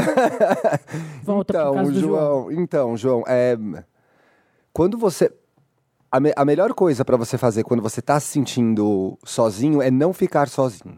Volta 1.24 1.52
pro 1.52 1.62
então, 1.62 1.74
caso 1.74 1.92
do 1.92 2.00
João. 2.00 2.20
João, 2.20 2.52
então, 2.52 2.96
João, 2.96 3.24
é 3.26 3.56
quando 4.72 4.96
você 4.98 5.30
a, 6.12 6.18
me- 6.20 6.32
a 6.34 6.44
melhor 6.44 6.72
coisa 6.74 7.04
pra 7.04 7.16
você 7.16 7.38
fazer 7.38 7.62
quando 7.62 7.82
você 7.82 8.00
tá 8.02 8.18
se 8.18 8.26
sentindo 8.28 9.16
sozinho 9.24 9.80
é 9.82 9.90
não 9.90 10.12
ficar 10.12 10.48
sozinho. 10.48 10.96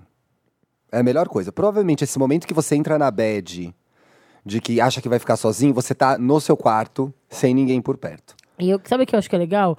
É 0.92 1.00
a 1.00 1.02
melhor 1.02 1.26
coisa. 1.26 1.50
Provavelmente 1.50 2.04
esse 2.04 2.18
momento 2.18 2.46
que 2.46 2.52
você 2.52 2.76
entra 2.76 2.98
na 2.98 3.10
bad 3.10 3.74
de 4.44 4.60
que 4.60 4.80
acha 4.80 5.00
que 5.00 5.08
vai 5.08 5.18
ficar 5.18 5.36
sozinho, 5.36 5.72
você 5.72 5.94
tá 5.94 6.18
no 6.18 6.40
seu 6.40 6.56
quarto 6.56 7.12
sem 7.28 7.54
ninguém 7.54 7.80
por 7.80 7.96
perto. 7.96 8.34
E 8.58 8.68
eu, 8.68 8.80
sabe 8.84 9.04
o 9.04 9.06
que 9.06 9.14
eu 9.14 9.18
acho 9.18 9.30
que 9.30 9.36
é 9.36 9.38
legal? 9.38 9.78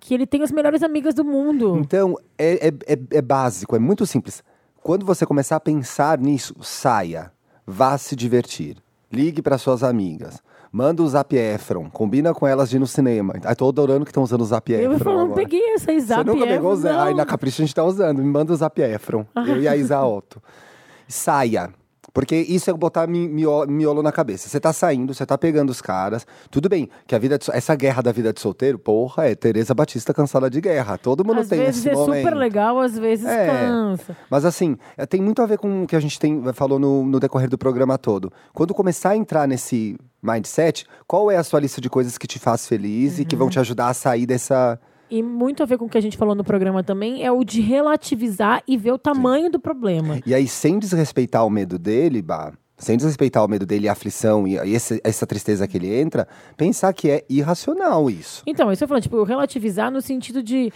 Que 0.00 0.14
ele 0.14 0.26
tem 0.26 0.42
as 0.42 0.50
melhores 0.50 0.82
amigas 0.82 1.14
do 1.14 1.24
mundo. 1.24 1.76
Então, 1.78 2.16
é, 2.36 2.68
é, 2.68 2.94
é, 2.94 2.98
é 3.12 3.22
básico, 3.22 3.76
é 3.76 3.78
muito 3.78 4.04
simples. 4.06 4.42
Quando 4.82 5.04
você 5.04 5.26
começar 5.26 5.56
a 5.56 5.60
pensar 5.60 6.18
nisso, 6.18 6.54
saia, 6.62 7.30
vá 7.66 7.96
se 7.98 8.16
divertir, 8.16 8.76
ligue 9.12 9.42
para 9.42 9.58
suas 9.58 9.82
amigas, 9.82 10.42
manda 10.72 11.02
o 11.02 11.08
Zap 11.08 11.34
Efron, 11.36 11.88
combina 11.90 12.32
com 12.34 12.46
elas 12.46 12.70
de 12.70 12.76
ir 12.76 12.78
no 12.78 12.86
cinema. 12.86 13.34
Ai, 13.44 13.54
tô 13.56 13.68
adorando 13.68 14.04
que 14.04 14.10
estão 14.10 14.22
usando 14.22 14.42
o 14.42 14.44
Zap 14.44 14.70
Efron 14.72 14.92
eu 14.92 14.98
falando, 14.98 15.32
agora. 15.32 15.34
peguei 15.42 15.74
essa 15.74 15.86
Você 15.92 16.00
Zap 16.00 16.24
nunca 16.26 16.46
pegou 16.46 16.72
o 16.72 16.76
Zé? 16.76 16.90
Ai, 16.90 17.14
na 17.14 17.24
Capricha 17.26 17.62
a 17.62 17.66
gente 17.66 17.74
tá 17.74 17.84
usando, 17.84 18.18
me 18.18 18.30
manda 18.30 18.52
o 18.52 18.56
Zap 18.56 18.80
Efron, 18.80 19.24
eu 19.46 19.60
e 19.62 19.68
a 19.68 19.76
Isa 19.76 20.00
Otto. 20.04 20.42
Saia. 21.08 21.70
Porque 22.18 22.34
isso 22.34 22.68
é 22.68 22.72
botar 22.72 23.06
mi- 23.06 23.28
mio- 23.28 23.64
miolo 23.68 24.02
na 24.02 24.10
cabeça. 24.10 24.48
Você 24.48 24.58
tá 24.58 24.72
saindo, 24.72 25.14
você 25.14 25.24
tá 25.24 25.38
pegando 25.38 25.70
os 25.70 25.80
caras. 25.80 26.26
Tudo 26.50 26.68
bem, 26.68 26.88
que 27.06 27.14
a 27.14 27.18
vida 27.18 27.38
de, 27.38 27.46
essa 27.52 27.76
guerra 27.76 28.02
da 28.02 28.10
vida 28.10 28.32
de 28.32 28.40
solteiro, 28.40 28.76
porra, 28.76 29.26
é 29.28 29.36
Tereza 29.36 29.72
Batista 29.72 30.12
cansada 30.12 30.50
de 30.50 30.60
guerra. 30.60 30.98
Todo 30.98 31.24
mundo 31.24 31.42
Às 31.42 31.48
tem 31.48 31.60
vezes 31.60 31.78
esse 31.86 31.90
é 31.90 31.94
momento. 31.94 32.16
super 32.24 32.34
legal, 32.36 32.80
às 32.80 32.98
vezes 32.98 33.24
É. 33.24 33.46
cansa. 33.46 34.16
Mas 34.28 34.44
assim, 34.44 34.76
é, 34.96 35.06
tem 35.06 35.22
muito 35.22 35.40
a 35.40 35.46
ver 35.46 35.58
com 35.58 35.84
o 35.84 35.86
que 35.86 35.94
a 35.94 36.00
gente 36.00 36.18
tem, 36.18 36.42
falou 36.54 36.80
no, 36.80 37.04
no 37.04 37.20
decorrer 37.20 37.48
do 37.48 37.56
programa 37.56 37.96
todo. 37.96 38.32
Quando 38.52 38.74
começar 38.74 39.10
a 39.10 39.16
entrar 39.16 39.46
nesse 39.46 39.96
mindset, 40.20 40.86
qual 41.06 41.30
é 41.30 41.36
a 41.36 41.44
sua 41.44 41.60
lista 41.60 41.80
de 41.80 41.88
coisas 41.88 42.18
que 42.18 42.26
te 42.26 42.40
faz 42.40 42.66
feliz 42.66 43.20
e 43.20 43.24
que 43.24 43.36
Uhum. 43.36 43.38
vão 43.42 43.48
te 43.48 43.60
ajudar 43.60 43.90
a 43.90 43.94
sair 43.94 44.26
dessa. 44.26 44.76
E 45.10 45.22
muito 45.22 45.62
a 45.62 45.66
ver 45.66 45.78
com 45.78 45.86
o 45.86 45.88
que 45.88 45.96
a 45.96 46.00
gente 46.00 46.16
falou 46.16 46.34
no 46.34 46.44
programa 46.44 46.82
também, 46.84 47.24
é 47.24 47.32
o 47.32 47.42
de 47.44 47.60
relativizar 47.60 48.62
e 48.68 48.76
ver 48.76 48.92
o 48.92 48.98
tamanho 48.98 49.50
do 49.50 49.58
problema. 49.58 50.20
E 50.26 50.34
aí, 50.34 50.46
sem 50.46 50.78
desrespeitar 50.78 51.46
o 51.46 51.50
medo 51.50 51.78
dele, 51.78 52.20
bah, 52.20 52.52
sem 52.76 52.96
desrespeitar 52.96 53.44
o 53.44 53.48
medo 53.48 53.64
dele 53.64 53.86
e 53.86 53.88
a 53.88 53.92
aflição 53.92 54.46
e, 54.46 54.56
esse- 54.74 55.00
essa 55.02 55.26
tristeza 55.26 55.66
que 55.66 55.76
ele 55.78 55.92
entra, 55.94 56.28
pensar 56.56 56.92
que 56.92 57.10
é 57.10 57.24
irracional 57.28 58.10
isso. 58.10 58.42
Então, 58.46 58.70
isso 58.70 58.84
eu 58.84 58.88
falando, 58.88 59.02
tipo, 59.02 59.22
relativizar 59.24 59.90
no 59.90 60.00
sentido 60.02 60.42
de. 60.42 60.72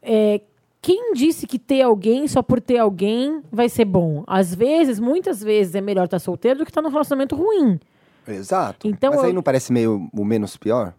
é, 0.00 0.40
quem 0.80 1.12
disse 1.14 1.46
que 1.46 1.60
ter 1.60 1.80
alguém 1.82 2.26
só 2.26 2.42
por 2.42 2.60
ter 2.60 2.78
alguém 2.78 3.40
vai 3.52 3.68
ser 3.68 3.84
bom? 3.84 4.24
Às 4.26 4.52
vezes, 4.52 4.98
muitas 4.98 5.40
vezes, 5.40 5.74
é 5.76 5.80
melhor 5.80 6.06
estar 6.06 6.18
solteiro 6.18 6.58
do 6.60 6.64
que 6.64 6.70
estar 6.72 6.82
num 6.82 6.88
relacionamento 6.90 7.36
ruim. 7.36 7.78
Exato. 8.26 8.86
Então, 8.88 9.10
Mas 9.12 9.20
aí 9.22 9.30
eu- 9.30 9.34
não 9.34 9.42
parece 9.42 9.72
meio 9.72 10.08
o 10.12 10.24
menos 10.24 10.56
pior? 10.56 10.94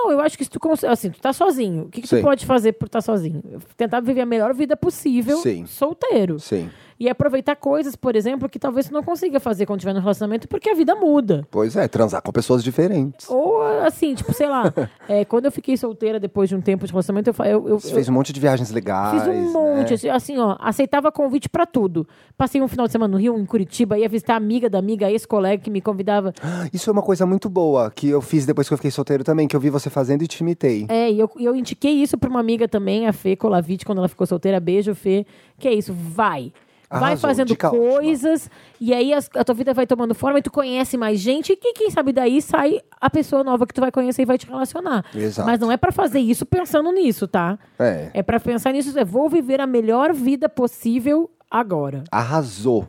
Não, 0.00 0.12
eu 0.12 0.20
acho 0.20 0.38
que 0.38 0.44
se 0.44 0.50
tu 0.50 0.60
consegue. 0.60 0.92
Assim, 0.92 1.10
tu 1.10 1.20
tá 1.20 1.32
sozinho. 1.32 1.84
O 1.84 1.88
que, 1.88 2.02
que 2.02 2.08
tu 2.08 2.16
Sim. 2.16 2.22
pode 2.22 2.46
fazer 2.46 2.72
por 2.74 2.86
estar 2.86 3.00
sozinho? 3.00 3.42
Tentar 3.76 3.98
viver 4.00 4.20
a 4.20 4.26
melhor 4.26 4.54
vida 4.54 4.76
possível 4.76 5.38
Sim. 5.38 5.66
solteiro. 5.66 6.38
Sim. 6.38 6.70
E 7.00 7.08
aproveitar 7.08 7.54
coisas, 7.54 7.94
por 7.94 8.16
exemplo, 8.16 8.48
que 8.48 8.58
talvez 8.58 8.88
tu 8.88 8.92
não 8.92 9.04
consiga 9.04 9.38
fazer 9.38 9.66
quando 9.66 9.78
estiver 9.78 9.94
no 9.94 10.00
relacionamento, 10.00 10.48
porque 10.48 10.68
a 10.68 10.74
vida 10.74 10.96
muda. 10.96 11.46
Pois 11.50 11.76
é, 11.76 11.86
transar 11.86 12.20
com 12.20 12.32
pessoas 12.32 12.64
diferentes. 12.64 13.28
Ou 13.30 13.62
assim, 13.84 14.14
tipo, 14.14 14.32
sei 14.32 14.48
lá, 14.48 14.72
é, 15.08 15.24
quando 15.24 15.44
eu 15.44 15.52
fiquei 15.52 15.76
solteira 15.76 16.18
depois 16.18 16.48
de 16.48 16.56
um 16.56 16.60
tempo 16.60 16.84
de 16.86 16.92
relacionamento, 16.92 17.30
eu, 17.30 17.44
eu, 17.44 17.68
eu, 17.68 17.78
Você 17.78 17.94
fez 17.94 18.08
um 18.08 18.12
monte 18.12 18.32
de 18.32 18.40
viagens 18.40 18.70
legais. 18.70 19.22
fiz 19.22 19.28
um 19.28 19.52
monte, 19.52 20.06
né? 20.06 20.10
assim, 20.10 20.38
ó, 20.38 20.56
aceitava 20.58 21.12
convite 21.12 21.48
pra 21.48 21.64
tudo. 21.64 22.06
Passei 22.36 22.60
um 22.60 22.66
final 22.66 22.86
de 22.86 22.92
semana 22.92 23.12
no 23.12 23.18
Rio, 23.18 23.38
em 23.38 23.46
Curitiba, 23.46 23.96
ia 23.96 24.08
visitar 24.08 24.34
a 24.34 24.36
amiga 24.36 24.68
da 24.68 24.78
amiga, 24.78 25.08
ex-colega 25.08 25.62
que 25.62 25.70
me 25.70 25.80
convidava. 25.80 26.32
Isso 26.72 26.90
é 26.90 26.92
uma 26.92 27.02
coisa 27.02 27.24
muito 27.24 27.48
boa 27.48 27.92
que 27.92 28.08
eu 28.08 28.20
fiz 28.20 28.44
depois 28.44 28.66
que 28.66 28.74
eu 28.74 28.78
fiquei 28.78 28.90
solteiro 28.90 29.22
também, 29.22 29.46
que 29.46 29.54
eu 29.54 29.60
vi 29.60 29.70
você 29.70 29.88
fazendo 29.88 30.22
e 30.22 30.26
te 30.26 30.40
imitei. 30.40 30.86
É, 30.88 31.10
e 31.10 31.20
eu, 31.20 31.30
eu 31.38 31.54
indiquei 31.54 31.92
isso 31.92 32.18
pra 32.18 32.28
uma 32.28 32.40
amiga 32.40 32.66
também, 32.66 33.06
a 33.06 33.12
Fê 33.12 33.36
Colavite, 33.36 33.84
quando 33.84 33.98
ela 33.98 34.08
ficou 34.08 34.26
solteira. 34.26 34.58
Beijo, 34.58 34.94
Fê. 34.94 35.24
Que 35.58 35.68
é 35.68 35.74
isso, 35.74 35.92
vai. 35.92 36.52
Vai 36.90 37.02
Arrasou, 37.12 37.28
fazendo 37.28 37.48
dica 37.48 37.68
ótima. 37.68 37.82
coisas, 37.98 38.50
e 38.80 38.94
aí 38.94 39.12
as- 39.12 39.28
a 39.36 39.44
tua 39.44 39.54
vida 39.54 39.74
vai 39.74 39.86
tomando 39.86 40.14
forma, 40.14 40.38
e 40.38 40.42
tu 40.42 40.50
conhece 40.50 40.96
mais 40.96 41.20
gente, 41.20 41.52
e 41.52 41.56
que- 41.56 41.74
quem 41.74 41.90
sabe 41.90 42.12
daí 42.12 42.40
sai 42.40 42.80
a 42.98 43.10
pessoa 43.10 43.44
nova 43.44 43.66
que 43.66 43.74
tu 43.74 43.80
vai 43.82 43.92
conhecer 43.92 44.22
e 44.22 44.24
vai 44.24 44.38
te 44.38 44.46
relacionar. 44.46 45.04
Exato. 45.14 45.46
Mas 45.46 45.60
não 45.60 45.70
é 45.70 45.76
pra 45.76 45.92
fazer 45.92 46.20
isso 46.20 46.46
pensando 46.46 46.90
nisso, 46.90 47.28
tá? 47.28 47.58
É. 47.78 48.10
É 48.14 48.22
pra 48.22 48.40
pensar 48.40 48.72
nisso, 48.72 48.98
é 48.98 49.04
vou 49.04 49.28
viver 49.28 49.60
a 49.60 49.66
melhor 49.66 50.14
vida 50.14 50.48
possível 50.48 51.30
agora. 51.50 52.04
Arrasou. 52.10 52.88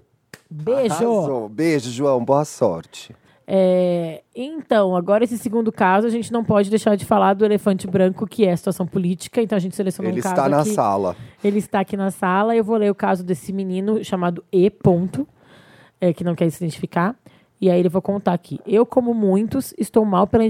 Beijo! 0.49 0.93
Arrasou. 0.93 1.49
Beijo, 1.49 1.91
João. 1.91 2.23
Boa 2.23 2.45
sorte. 2.45 3.13
É, 3.51 4.21
então, 4.35 4.95
agora 4.95 5.23
esse 5.23 5.35
segundo 5.35 5.71
caso, 5.71 6.05
a 6.05 6.09
gente 6.11 6.31
não 6.31 6.43
pode 6.43 6.69
deixar 6.69 6.95
de 6.95 7.03
falar 7.03 7.33
do 7.33 7.43
elefante 7.43 7.87
branco, 7.87 8.27
que 8.27 8.45
é 8.45 8.51
a 8.51 8.57
situação 8.57 8.85
política. 8.85 9.41
Então 9.41 9.55
a 9.55 9.59
gente 9.59 9.75
selecionou 9.75 10.11
Ele 10.11 10.19
um 10.19 10.23
caso 10.23 10.35
está 10.35 10.47
na 10.47 10.59
aqui. 10.61 10.69
sala. 10.69 11.15
Ele 11.43 11.57
está 11.57 11.79
aqui 11.79 11.97
na 11.97 12.11
sala. 12.11 12.55
Eu 12.55 12.63
vou 12.63 12.77
ler 12.77 12.91
o 12.91 12.95
caso 12.95 13.23
desse 13.23 13.51
menino 13.51 14.03
chamado 14.05 14.43
E. 14.51 14.69
Ponto, 14.69 15.27
é, 15.99 16.13
que 16.13 16.23
não 16.23 16.35
quer 16.35 16.47
se 16.51 16.63
identificar. 16.63 17.15
E 17.61 17.69
aí 17.69 17.77
ele 17.79 17.89
vou 17.89 18.01
contar 18.01 18.33
aqui. 18.33 18.59
Eu, 18.65 18.85
como 18.85 19.13
muitos, 19.13 19.73
estou 19.77 20.05
mal 20.05 20.25
pela 20.25 20.45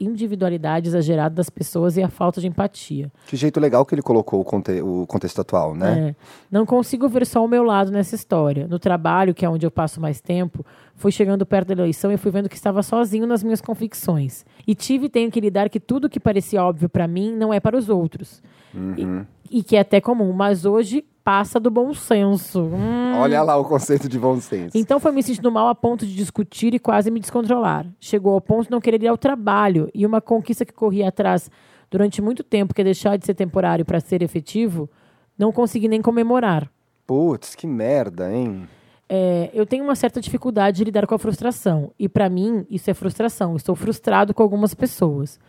individualidade, 0.00 0.88
exagerada 0.88 1.34
das 1.34 1.48
pessoas 1.48 1.96
e 1.96 2.02
a 2.02 2.08
falta 2.08 2.40
de 2.40 2.48
empatia. 2.48 3.10
Que 3.26 3.36
jeito 3.36 3.60
legal 3.60 3.84
que 3.86 3.94
ele 3.94 4.02
colocou 4.02 4.40
o, 4.40 4.44
conte- 4.44 4.82
o 4.82 5.06
contexto 5.06 5.40
atual, 5.40 5.74
né? 5.74 6.08
É. 6.10 6.14
Não 6.50 6.66
consigo 6.66 7.08
ver 7.08 7.24
só 7.26 7.44
o 7.44 7.48
meu 7.48 7.62
lado 7.62 7.90
nessa 7.90 8.14
história. 8.14 8.66
No 8.66 8.78
trabalho, 8.78 9.34
que 9.34 9.44
é 9.44 9.48
onde 9.48 9.64
eu 9.64 9.70
passo 9.70 10.00
mais 10.00 10.20
tempo, 10.20 10.64
fui 10.96 11.12
chegando 11.12 11.46
perto 11.46 11.68
da 11.68 11.74
eleição 11.74 12.10
e 12.10 12.16
fui 12.16 12.30
vendo 12.30 12.48
que 12.48 12.56
estava 12.56 12.82
sozinho 12.82 13.26
nas 13.26 13.42
minhas 13.42 13.60
convicções. 13.60 14.44
E 14.66 14.74
tive 14.74 15.06
e 15.06 15.08
tenho 15.08 15.30
que 15.30 15.40
lidar 15.40 15.68
que 15.70 15.78
tudo 15.78 16.08
que 16.08 16.18
parecia 16.18 16.64
óbvio 16.64 16.88
para 16.88 17.06
mim 17.06 17.32
não 17.32 17.54
é 17.54 17.60
para 17.60 17.76
os 17.76 17.88
outros. 17.88 18.42
E, 18.74 19.58
e 19.58 19.62
que 19.62 19.76
é 19.76 19.80
até 19.80 20.00
comum, 20.00 20.32
mas 20.32 20.64
hoje 20.64 21.04
passa 21.24 21.60
do 21.60 21.70
bom 21.70 21.92
senso. 21.94 22.62
Hum. 22.62 23.18
Olha 23.18 23.42
lá 23.42 23.56
o 23.56 23.64
conceito 23.64 24.08
de 24.08 24.18
bom 24.18 24.40
senso. 24.40 24.76
Então 24.76 24.98
foi 24.98 25.12
me 25.12 25.22
sentindo 25.22 25.50
mal 25.50 25.68
a 25.68 25.74
ponto 25.74 26.06
de 26.06 26.14
discutir 26.14 26.74
e 26.74 26.78
quase 26.78 27.10
me 27.10 27.20
descontrolar. 27.20 27.86
Chegou 28.00 28.34
ao 28.34 28.40
ponto 28.40 28.64
de 28.64 28.70
não 28.70 28.80
querer 28.80 29.02
ir 29.02 29.08
ao 29.08 29.18
trabalho 29.18 29.90
e 29.94 30.06
uma 30.06 30.20
conquista 30.20 30.64
que 30.64 30.72
corria 30.72 31.08
atrás 31.08 31.50
durante 31.90 32.22
muito 32.22 32.42
tempo, 32.42 32.72
que 32.72 32.80
é 32.80 32.84
deixar 32.84 33.16
de 33.16 33.26
ser 33.26 33.34
temporário 33.34 33.84
para 33.84 34.00
ser 34.00 34.22
efetivo, 34.22 34.88
não 35.36 35.52
consegui 35.52 35.88
nem 35.88 36.00
comemorar. 36.00 36.70
Putz, 37.06 37.54
que 37.54 37.66
merda, 37.66 38.32
hein? 38.32 38.68
é, 39.12 39.50
eu 39.52 39.66
tenho 39.66 39.82
uma 39.82 39.96
certa 39.96 40.20
dificuldade 40.20 40.76
de 40.76 40.84
lidar 40.84 41.04
com 41.04 41.16
a 41.16 41.18
frustração. 41.18 41.92
E 41.98 42.08
para 42.08 42.30
mim, 42.30 42.64
isso 42.70 42.88
é 42.88 42.94
frustração. 42.94 43.56
Estou 43.56 43.74
frustrado 43.74 44.32
com 44.32 44.40
algumas 44.40 44.72
pessoas. 44.72 45.40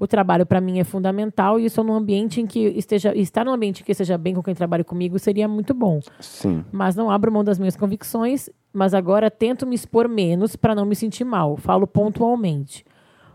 O 0.00 0.06
trabalho 0.06 0.46
para 0.46 0.62
mim 0.62 0.78
é 0.78 0.84
fundamental 0.84 1.60
e 1.60 1.66
estou 1.66 1.84
num 1.84 1.92
ambiente 1.92 2.40
em 2.40 2.46
que 2.46 2.58
esteja 2.58 3.14
estar 3.14 3.44
num 3.44 3.52
ambiente 3.52 3.84
que 3.84 3.92
esteja 3.92 4.16
bem 4.16 4.34
com 4.34 4.42
quem 4.42 4.54
trabalha 4.54 4.82
comigo 4.82 5.18
seria 5.18 5.46
muito 5.46 5.74
bom. 5.74 6.00
Sim. 6.18 6.64
Mas 6.72 6.96
não 6.96 7.10
abro 7.10 7.30
mão 7.30 7.44
das 7.44 7.58
minhas 7.58 7.76
convicções, 7.76 8.48
mas 8.72 8.94
agora 8.94 9.30
tento 9.30 9.66
me 9.66 9.74
expor 9.74 10.08
menos 10.08 10.56
para 10.56 10.74
não 10.74 10.86
me 10.86 10.96
sentir 10.96 11.24
mal. 11.24 11.58
Falo 11.58 11.86
pontualmente. 11.86 12.82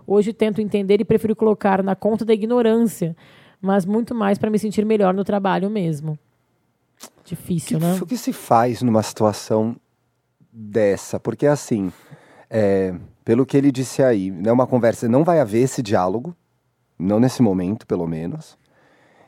Hoje 0.07 0.33
tento 0.33 0.59
entender 0.59 0.99
e 0.99 1.05
prefiro 1.05 1.35
colocar 1.35 1.83
na 1.83 1.95
conta 1.95 2.25
da 2.25 2.33
ignorância, 2.33 3.15
mas 3.61 3.85
muito 3.85 4.15
mais 4.15 4.39
para 4.39 4.49
me 4.49 4.57
sentir 4.57 4.87
melhor 4.87 5.13
no 5.13 5.23
trabalho 5.23 5.69
mesmo. 5.69 6.17
Difícil, 7.23 7.77
que, 7.77 7.85
né? 7.85 7.99
O 8.01 8.07
que 8.07 8.17
se 8.17 8.33
faz 8.33 8.81
numa 8.81 9.03
situação 9.03 9.75
dessa? 10.51 11.19
Porque 11.19 11.45
assim, 11.45 11.93
é, 12.49 12.95
pelo 13.23 13.45
que 13.45 13.55
ele 13.55 13.71
disse 13.71 14.01
aí, 14.01 14.33
é 14.43 14.51
uma 14.51 14.65
conversa, 14.65 15.07
não 15.07 15.23
vai 15.23 15.39
haver 15.39 15.61
esse 15.61 15.83
diálogo, 15.83 16.35
não 16.97 17.19
nesse 17.19 17.41
momento, 17.41 17.85
pelo 17.85 18.07
menos. 18.07 18.57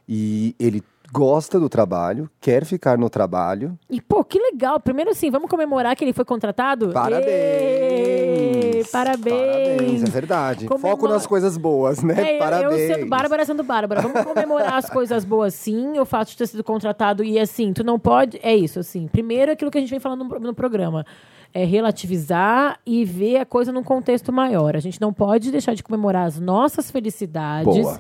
E 0.07 0.55
ele 0.59 0.82
gosta 1.12 1.60
do 1.60 1.70
trabalho, 1.70 2.30
quer 2.39 2.66
ficar 2.66 2.97
no 2.97 3.10
trabalho. 3.10 3.78
E, 3.89 4.01
pô, 4.01 4.24
que 4.24 4.39
legal. 4.39 4.80
Primeiro, 4.80 5.12
assim, 5.12 5.30
vamos 5.32 5.49
comemorar 5.49 5.95
que 5.95 6.03
ele 6.03 6.14
foi 6.14 6.26
contratado? 6.26 6.89
Parabéns! 6.89 8.91
Parabéns! 8.91 8.91
Parabéns, 8.91 10.03
é 10.03 10.10
verdade. 10.10 10.68
Comemora- 10.68 10.95
Foco 10.95 11.08
nas 11.08 11.26
coisas 11.28 11.58
boas, 11.58 12.01
né? 12.03 12.32
É, 12.32 12.36
eu- 12.36 12.39
Parabéns. 12.39 12.82
Eu 12.89 12.95
sendo 12.95 13.10
Bárbara 13.10 13.45
sendo 13.45 13.64
Bárbara. 13.64 14.01
Vamos 14.01 14.22
comemorar 14.24 14.74
as 14.76 14.89
coisas 14.89 15.26
boas, 15.26 15.53
sim. 15.53 15.97
O 15.99 16.05
fato 16.05 16.30
de 16.30 16.38
ter 16.38 16.47
sido 16.47 16.64
contratado. 16.64 17.24
E 17.24 17.39
assim, 17.39 17.74
tu 17.74 17.84
não 17.84 17.99
pode. 17.99 18.39
É 18.43 18.55
isso, 18.55 18.80
assim. 18.80 19.08
Primeiro, 19.08 19.51
aquilo 19.51 19.72
que 19.72 19.78
a 19.78 19.82
gente 19.82 19.89
vem 19.89 19.99
falando 19.99 20.24
no, 20.24 20.39
no 20.39 20.53
programa. 20.53 21.05
É 21.53 21.64
relativizar 21.64 22.80
e 22.86 23.03
ver 23.05 23.38
a 23.38 23.45
coisa 23.45 23.72
num 23.72 23.84
contexto 23.84 24.32
maior. 24.32 24.76
A 24.76 24.80
gente 24.80 24.99
não 25.01 25.14
pode 25.14 25.51
deixar 25.51 25.74
de 25.74 25.84
comemorar 25.84 26.28
as 26.28 26.39
nossas 26.39 26.91
felicidades 26.91 27.66
Boa. 27.74 27.99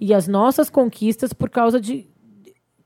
e 0.00 0.14
as 0.14 0.26
nossas 0.28 0.70
conquistas 0.70 1.32
por 1.32 1.50
causa 1.50 1.80
de, 1.80 2.08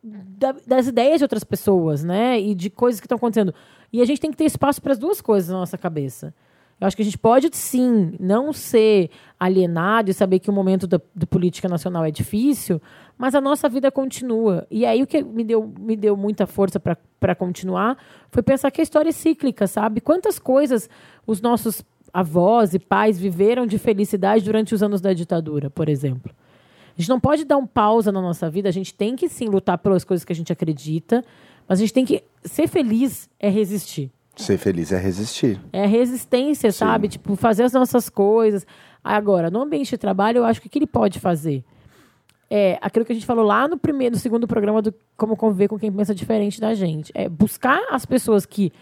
da- 0.05 0.55
das 0.67 0.87
ideias 0.87 1.19
de 1.19 1.25
outras 1.25 1.43
pessoas, 1.45 2.05
né? 2.05 2.39
E 2.39 2.55
de 2.55 2.69
coisas 2.69 3.01
que 3.01 3.07
estão 3.07 3.17
acontecendo. 3.17 3.55
E 3.93 4.03
a 4.03 4.05
gente 4.05 4.21
tem 4.21 4.31
que 4.31 4.37
ter 4.37 4.45
espaço 4.45 4.83
para 4.83 4.93
as 4.93 4.99
duas 4.99 5.21
coisas 5.21 5.49
na 5.51 5.57
nossa 5.57 5.79
cabeça. 5.79 6.35
Eu 6.81 6.87
acho 6.87 6.97
que 6.97 7.03
a 7.03 7.05
gente 7.05 7.17
pode, 7.17 7.49
sim, 7.53 8.15
não 8.19 8.53
ser 8.53 9.09
alienado 9.39 10.11
e 10.11 10.15
saber 10.15 10.41
que 10.41 10.51
o 10.51 10.53
momento 10.53 10.87
da, 10.87 11.01
da 11.15 11.27
política 11.27 11.69
nacional 11.69 12.05
é 12.05 12.11
difícil, 12.11 12.83
mas 13.17 13.35
a 13.35 13.41
nossa 13.41 13.69
vida 13.69 13.91
continua. 13.93 14.67
E 14.71 14.85
aí 14.85 15.03
o 15.03 15.07
que 15.07 15.23
me 15.23 15.45
deu, 15.45 15.73
me 15.79 15.97
deu 15.97 16.17
muita 16.17 16.47
força 16.47 16.81
para 16.81 17.35
continuar 17.35 17.97
foi 18.31 18.43
pensar 18.43 18.71
que 18.73 18.81
a 18.81 18.85
história 18.85 19.09
é 19.11 19.13
cíclica, 19.13 19.67
sabe? 19.69 20.01
Quantas 20.01 20.39
coisas 20.39 20.91
os 21.27 21.41
nossos 21.41 21.83
avós 22.13 22.75
e 22.75 22.79
pais 22.79 23.19
viveram 23.19 23.67
de 23.67 23.79
felicidade 23.79 24.45
durante 24.45 24.75
os 24.75 24.83
anos 24.83 25.01
da 25.01 25.13
ditadura, 25.13 25.71
por 25.71 25.89
exemplo. 25.89 26.35
A 26.97 27.01
gente 27.01 27.09
não 27.09 27.19
pode 27.19 27.45
dar 27.45 27.57
um 27.57 27.67
pausa 27.67 28.13
na 28.13 28.21
nossa 28.21 28.49
vida, 28.49 28.69
a 28.69 28.73
gente 28.73 28.95
tem 28.95 29.17
que 29.17 29.29
sim 29.29 29.47
lutar 29.47 29.79
pelas 29.79 30.05
coisas 30.05 30.25
que 30.25 30.33
a 30.33 30.37
gente 30.37 30.53
acredita, 30.53 31.25
mas 31.69 31.79
a 31.79 31.81
gente 31.81 31.93
tem 31.93 32.05
que 32.05 32.23
ser 32.45 32.69
feliz 32.69 33.29
é 33.39 33.49
resistir. 33.49 34.11
Ser 34.37 34.59
feliz 34.59 34.93
é 34.93 34.99
resistir. 34.99 35.61
É 35.73 35.87
resistência, 35.87 36.73
Sim. 36.73 36.79
sabe? 36.79 37.09
Tipo, 37.09 37.37
fazer 37.37 37.63
as 37.63 37.73
nossas 37.73 38.09
coisas. 38.09 38.67
Agora, 39.03 39.51
no 39.51 39.63
ambiente 39.63 39.91
de 39.91 39.99
trabalho, 39.99 40.39
eu 40.39 40.45
acho 40.45 40.61
que 40.61 40.67
o 40.67 40.71
que 40.71 40.79
ele 40.79 40.87
pode 40.87 41.21
fazer 41.21 41.65
é 42.51 42.79
aquilo 42.81 43.05
que 43.05 43.13
a 43.13 43.15
gente 43.15 43.27
falou 43.27 43.45
lá 43.45 43.69
no 43.69 43.79
primeiro, 43.79 44.15
no 44.15 44.21
segundo 44.21 44.47
programa 44.47 44.83
do 44.83 44.93
Como 45.17 45.37
Conviver 45.37 45.69
com 45.69 45.79
Quem 45.79 45.93
Pensa 45.93 46.15
Diferente 46.15 46.61
da 46.61 46.75
gente. 46.75 47.13
É 47.15 47.29
buscar 47.29 47.81
as 47.91 48.05
pessoas 48.05 48.45
que 48.45 48.73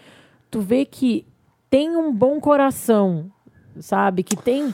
tu 0.49 0.59
vê 0.59 0.85
que 0.85 1.25
tem 1.69 1.95
um 1.95 2.13
bom 2.13 2.39
coração, 2.39 3.31
sabe? 3.79 4.23
Que 4.23 4.35
tem. 4.35 4.73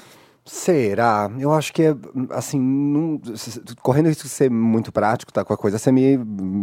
Será? 0.51 1.29
Eu 1.37 1.53
acho 1.53 1.71
que 1.71 1.83
é 1.83 1.95
assim, 2.31 2.59
não- 2.59 3.21
correndo 3.83 4.07
risco 4.07 4.23
de 4.23 4.29
ser 4.29 4.49
muito 4.49 4.91
prático, 4.91 5.31
tá? 5.31 5.45
Com 5.45 5.53
a 5.53 5.57
coisa, 5.57 5.77
você 5.77 5.91
me 5.91 6.17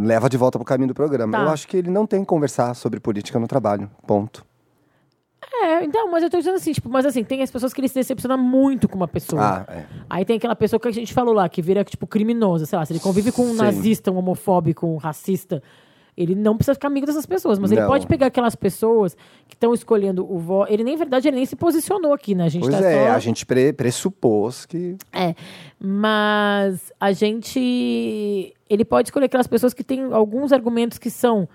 leva 0.04 0.28
de 0.28 0.36
volta 0.36 0.58
pro 0.58 0.64
caminho 0.64 0.88
do 0.88 0.94
programa. 0.94 1.38
Tá. 1.38 1.44
Eu 1.44 1.50
acho 1.50 1.68
que 1.68 1.76
ele 1.76 1.88
não 1.88 2.04
tem 2.04 2.20
que 2.22 2.26
conversar 2.26 2.74
sobre 2.74 2.98
política 2.98 3.38
no 3.38 3.46
trabalho. 3.46 3.88
Ponto. 4.04 4.44
É, 5.62 5.84
então, 5.84 6.10
mas 6.10 6.24
eu 6.24 6.28
tô 6.30 6.36
dizendo 6.38 6.56
assim, 6.56 6.72
tipo, 6.72 6.88
mas 6.88 7.06
assim, 7.06 7.22
tem 7.22 7.42
as 7.42 7.50
pessoas 7.50 7.72
que 7.72 7.80
ele 7.80 7.86
se 7.86 7.94
decepciona 7.94 8.36
muito 8.36 8.88
com 8.88 8.96
uma 8.96 9.06
pessoa. 9.06 9.64
Ah, 9.68 9.72
é. 9.72 9.84
Aí 10.10 10.24
tem 10.24 10.36
aquela 10.36 10.56
pessoa 10.56 10.80
que 10.80 10.88
a 10.88 10.92
gente 10.92 11.14
falou 11.14 11.32
lá, 11.32 11.48
que 11.48 11.62
vira, 11.62 11.84
tipo, 11.84 12.08
criminosa, 12.08 12.66
sei 12.66 12.76
lá, 12.76 12.84
se 12.84 12.92
ele 12.92 12.98
convive 13.00 13.30
com 13.30 13.42
um 13.42 13.50
Sim. 13.52 13.62
nazista, 13.62 14.10
um 14.10 14.16
homofóbico, 14.16 14.84
um 14.84 14.96
racista, 14.96 15.62
ele 16.16 16.34
não 16.34 16.56
precisa 16.56 16.74
ficar 16.74 16.88
amigo 16.88 17.04
dessas 17.04 17.26
pessoas, 17.26 17.58
mas 17.58 17.70
ele 17.70 17.82
Não. 17.82 17.88
pode 17.88 18.06
pegar 18.06 18.26
aquelas 18.26 18.54
pessoas 18.54 19.14
que 19.46 19.54
estão 19.54 19.74
escolhendo 19.74 20.24
o 20.24 20.38
voto. 20.38 20.72
Ele, 20.72 20.82
nem, 20.82 20.94
na 20.94 20.98
verdade, 20.98 21.28
ele 21.28 21.36
nem 21.36 21.44
se 21.44 21.54
posicionou 21.54 22.14
aqui, 22.14 22.34
né? 22.34 22.44
A 22.44 22.48
gente 22.48 22.62
Pois 22.62 22.74
tá 22.74 22.84
é, 22.84 23.08
só... 23.08 23.12
a 23.14 23.18
gente 23.18 23.44
pre- 23.44 23.72
pressupôs 23.72 24.64
que. 24.64 24.96
É, 25.12 25.34
mas 25.78 26.92
a 26.98 27.12
gente. 27.12 28.54
Ele 28.68 28.84
pode 28.84 29.08
escolher 29.08 29.26
aquelas 29.26 29.46
pessoas 29.46 29.74
que 29.74 29.84
têm 29.84 30.12
alguns 30.12 30.52
argumentos 30.52 30.98
que 30.98 31.10
são 31.10 31.46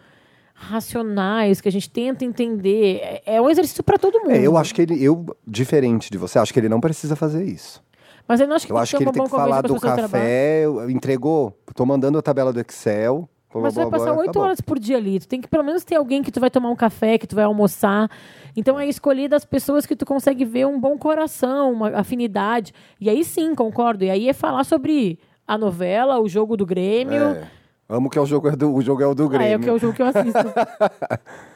racionais, 0.53 1.59
que 1.59 1.67
a 1.67 1.71
gente 1.71 1.89
tenta 1.89 2.23
entender. 2.23 2.99
É, 3.01 3.21
é 3.37 3.41
um 3.41 3.49
exercício 3.49 3.83
para 3.83 3.97
todo 3.97 4.19
mundo. 4.19 4.31
É, 4.31 4.45
eu 4.45 4.55
acho 4.57 4.75
que 4.75 4.83
ele, 4.83 5.03
eu, 5.03 5.25
diferente 5.45 6.11
de 6.11 6.17
você, 6.17 6.37
acho 6.37 6.53
que 6.53 6.59
ele 6.59 6.69
não 6.69 6.79
precisa 6.79 7.15
fazer 7.15 7.43
isso. 7.43 7.83
Mas 8.27 8.39
eu 8.39 8.47
não 8.47 8.55
acho 8.55 8.67
que 8.67 8.71
Eu 8.71 8.77
acho 8.77 8.95
que 8.95 9.03
ele 9.03 9.11
tem 9.11 9.23
que 9.23 9.29
falar 9.29 9.61
do 9.61 9.79
café, 9.79 10.63
entregou, 10.87 11.57
tô 11.75 11.85
mandando 11.85 12.17
a 12.17 12.21
tabela 12.21 12.53
do 12.53 12.59
Excel. 12.61 13.27
Mas 13.53 13.73
blá, 13.73 13.83
vai 13.83 13.91
passar 13.91 14.11
oito 14.13 14.29
acabou. 14.29 14.43
horas 14.43 14.61
por 14.61 14.79
dia 14.79 14.97
ali. 14.97 15.19
Tu 15.19 15.27
tem 15.27 15.41
que 15.41 15.47
pelo 15.47 15.63
menos 15.63 15.83
ter 15.83 15.95
alguém 15.95 16.21
que 16.23 16.31
tu 16.31 16.39
vai 16.39 16.49
tomar 16.49 16.69
um 16.69 16.75
café, 16.75 17.17
que 17.17 17.27
tu 17.27 17.35
vai 17.35 17.43
almoçar. 17.43 18.09
Então 18.55 18.79
é 18.79 18.87
escolher 18.87 19.27
das 19.27 19.43
pessoas 19.43 19.85
que 19.85 19.95
tu 19.95 20.05
consegue 20.05 20.45
ver 20.45 20.65
um 20.67 20.79
bom 20.79 20.97
coração, 20.97 21.71
uma 21.73 21.89
afinidade. 21.89 22.73
E 22.99 23.09
aí 23.09 23.23
sim, 23.23 23.53
concordo. 23.55 24.03
E 24.05 24.09
aí 24.09 24.29
é 24.29 24.33
falar 24.33 24.63
sobre 24.63 25.19
a 25.47 25.57
novela, 25.57 26.19
o 26.19 26.29
jogo 26.29 26.55
do 26.55 26.65
Grêmio. 26.65 27.23
É. 27.23 27.43
Amo 27.89 28.09
que 28.09 28.17
é 28.17 28.21
o 28.21 28.25
jogo, 28.25 28.47
é 28.47 28.55
do, 28.55 28.73
o 28.73 28.81
jogo 28.81 29.01
é 29.03 29.07
o 29.07 29.13
do 29.13 29.23
Ah, 29.23 29.35
é 29.35 29.37
Grêmio. 29.37 29.59
que 29.59 29.69
é 29.69 29.73
o 29.73 29.77
jogo 29.77 29.93
que 29.93 30.01
eu 30.01 30.05
assisto. 30.07 30.39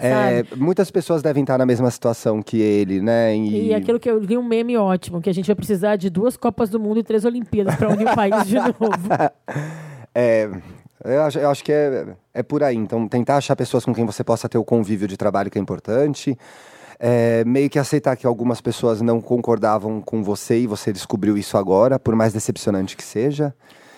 É, 0.00 0.44
muitas 0.56 0.92
pessoas 0.92 1.22
devem 1.22 1.42
estar 1.42 1.58
na 1.58 1.66
mesma 1.66 1.90
situação 1.90 2.40
que 2.40 2.60
ele, 2.60 3.00
né? 3.00 3.36
E, 3.36 3.66
E 3.70 3.74
aquilo 3.74 3.98
que 3.98 4.08
eu 4.08 4.18
li 4.20 4.38
um 4.38 4.44
meme 4.44 4.76
ótimo, 4.76 5.20
que 5.20 5.28
a 5.28 5.34
gente 5.34 5.46
vai 5.48 5.56
precisar 5.56 5.96
de 5.96 6.08
duas 6.08 6.36
Copas 6.36 6.70
do 6.70 6.78
Mundo 6.78 7.00
e 7.00 7.02
três 7.02 7.24
Olimpíadas 7.24 7.74
para 7.74 7.88
unir 7.88 8.06
o 8.06 8.14
país 8.14 8.46
de 8.46 8.54
novo. 8.78 9.08
É, 10.14 10.48
eu, 11.04 11.22
acho, 11.22 11.38
eu 11.38 11.50
acho 11.50 11.64
que 11.64 11.72
é, 11.72 12.06
é 12.34 12.42
por 12.42 12.62
aí. 12.62 12.76
Então, 12.76 13.06
tentar 13.08 13.36
achar 13.36 13.54
pessoas 13.56 13.84
com 13.84 13.94
quem 13.94 14.04
você 14.06 14.22
possa 14.24 14.48
ter 14.48 14.58
o 14.58 14.64
convívio 14.64 15.06
de 15.08 15.16
trabalho 15.16 15.50
que 15.50 15.58
é 15.58 15.60
importante. 15.62 16.36
É, 17.00 17.44
meio 17.44 17.70
que 17.70 17.78
aceitar 17.78 18.16
que 18.16 18.26
algumas 18.26 18.60
pessoas 18.60 19.00
não 19.00 19.20
concordavam 19.20 20.00
com 20.00 20.22
você 20.22 20.58
e 20.58 20.66
você 20.66 20.92
descobriu 20.92 21.38
isso 21.38 21.56
agora, 21.56 21.98
por 21.98 22.14
mais 22.16 22.32
decepcionante 22.32 22.96
que 22.96 23.04
seja. 23.04 23.54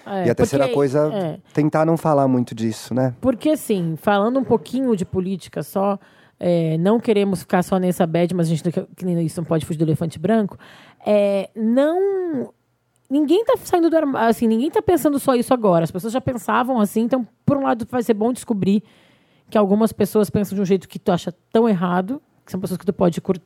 É, 0.06 0.26
e 0.26 0.30
a 0.30 0.34
terceira 0.34 0.64
porque- 0.64 0.74
coisa, 0.74 1.10
é. 1.14 1.38
tentar 1.54 1.86
não 1.86 1.96
falar 1.96 2.26
muito 2.28 2.54
disso, 2.54 2.92
né? 2.92 3.14
Porque, 3.20 3.50
assim, 3.50 3.96
falando 3.96 4.38
um 4.38 4.44
pouquinho 4.44 4.94
de 4.96 5.04
política 5.06 5.62
só, 5.62 5.98
é, 6.38 6.76
não 6.78 6.98
queremos 7.00 7.40
ficar 7.40 7.62
só 7.62 7.78
nessa 7.78 8.06
bad, 8.06 8.34
mas 8.34 8.46
a 8.48 8.50
gente 8.50 8.64
não- 8.64 8.86
que 8.96 9.04
nem 9.04 9.24
isso 9.24 9.40
não 9.40 9.44
pode 9.46 9.64
fugir 9.64 9.78
do 9.78 9.84
elefante 9.84 10.18
branco. 10.18 10.58
É, 11.06 11.48
não. 11.54 12.50
Ninguém 13.10 13.44
tá 13.44 13.54
saindo 13.56 13.90
do 13.90 13.96
armário, 13.96 14.28
assim, 14.28 14.46
ninguém 14.46 14.70
tá 14.70 14.80
pensando 14.80 15.18
só 15.18 15.34
isso 15.34 15.52
agora. 15.52 15.82
As 15.84 15.90
pessoas 15.90 16.12
já 16.12 16.20
pensavam 16.20 16.78
assim, 16.80 17.00
então, 17.00 17.26
por 17.44 17.56
um 17.56 17.62
lado, 17.64 17.84
vai 17.90 18.02
ser 18.02 18.14
bom 18.14 18.32
descobrir 18.32 18.82
que 19.50 19.58
algumas 19.58 19.92
pessoas 19.92 20.30
pensam 20.30 20.54
de 20.54 20.62
um 20.62 20.64
jeito 20.64 20.88
que 20.88 20.98
tu 20.98 21.10
acha 21.10 21.34
tão 21.52 21.68
errado, 21.68 22.22
que 22.46 22.52
são 22.52 22.60
pessoas 22.60 22.78
que 22.78 22.86
tu 22.86 22.92
pode 22.92 23.20
cur- 23.20 23.40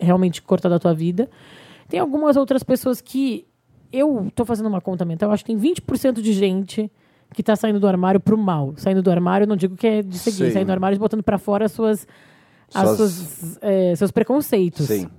realmente 0.00 0.40
cortar 0.40 0.70
da 0.70 0.78
tua 0.78 0.94
vida. 0.94 1.28
Tem 1.88 2.00
algumas 2.00 2.38
outras 2.38 2.62
pessoas 2.62 3.02
que 3.02 3.46
eu 3.92 4.30
tô 4.34 4.46
fazendo 4.46 4.66
uma 4.70 4.80
conta 4.80 5.04
mental, 5.04 5.28
eu 5.28 5.34
acho 5.34 5.44
que 5.44 5.54
tem 5.54 5.58
20% 5.60 6.22
de 6.22 6.32
gente 6.32 6.90
que 7.34 7.42
tá 7.42 7.54
saindo 7.54 7.78
do 7.78 7.86
armário 7.86 8.18
pro 8.18 8.38
mal. 8.38 8.72
Saindo 8.78 9.02
do 9.02 9.10
armário, 9.10 9.44
eu 9.44 9.48
não 9.48 9.56
digo 9.56 9.76
que 9.76 9.86
é 9.86 10.02
de 10.02 10.18
seguir, 10.18 10.46
Sim. 10.46 10.52
saindo 10.52 10.68
do 10.68 10.72
armário 10.72 10.96
e 10.96 10.98
botando 10.98 11.22
pra 11.22 11.36
fora 11.36 11.66
as 11.66 11.72
suas, 11.72 12.06
as 12.74 12.96
Suas- 12.96 13.12
suas, 13.12 13.58
é, 13.60 13.94
seus 13.94 14.10
preconceitos. 14.10 14.86
Sim. 14.86 15.10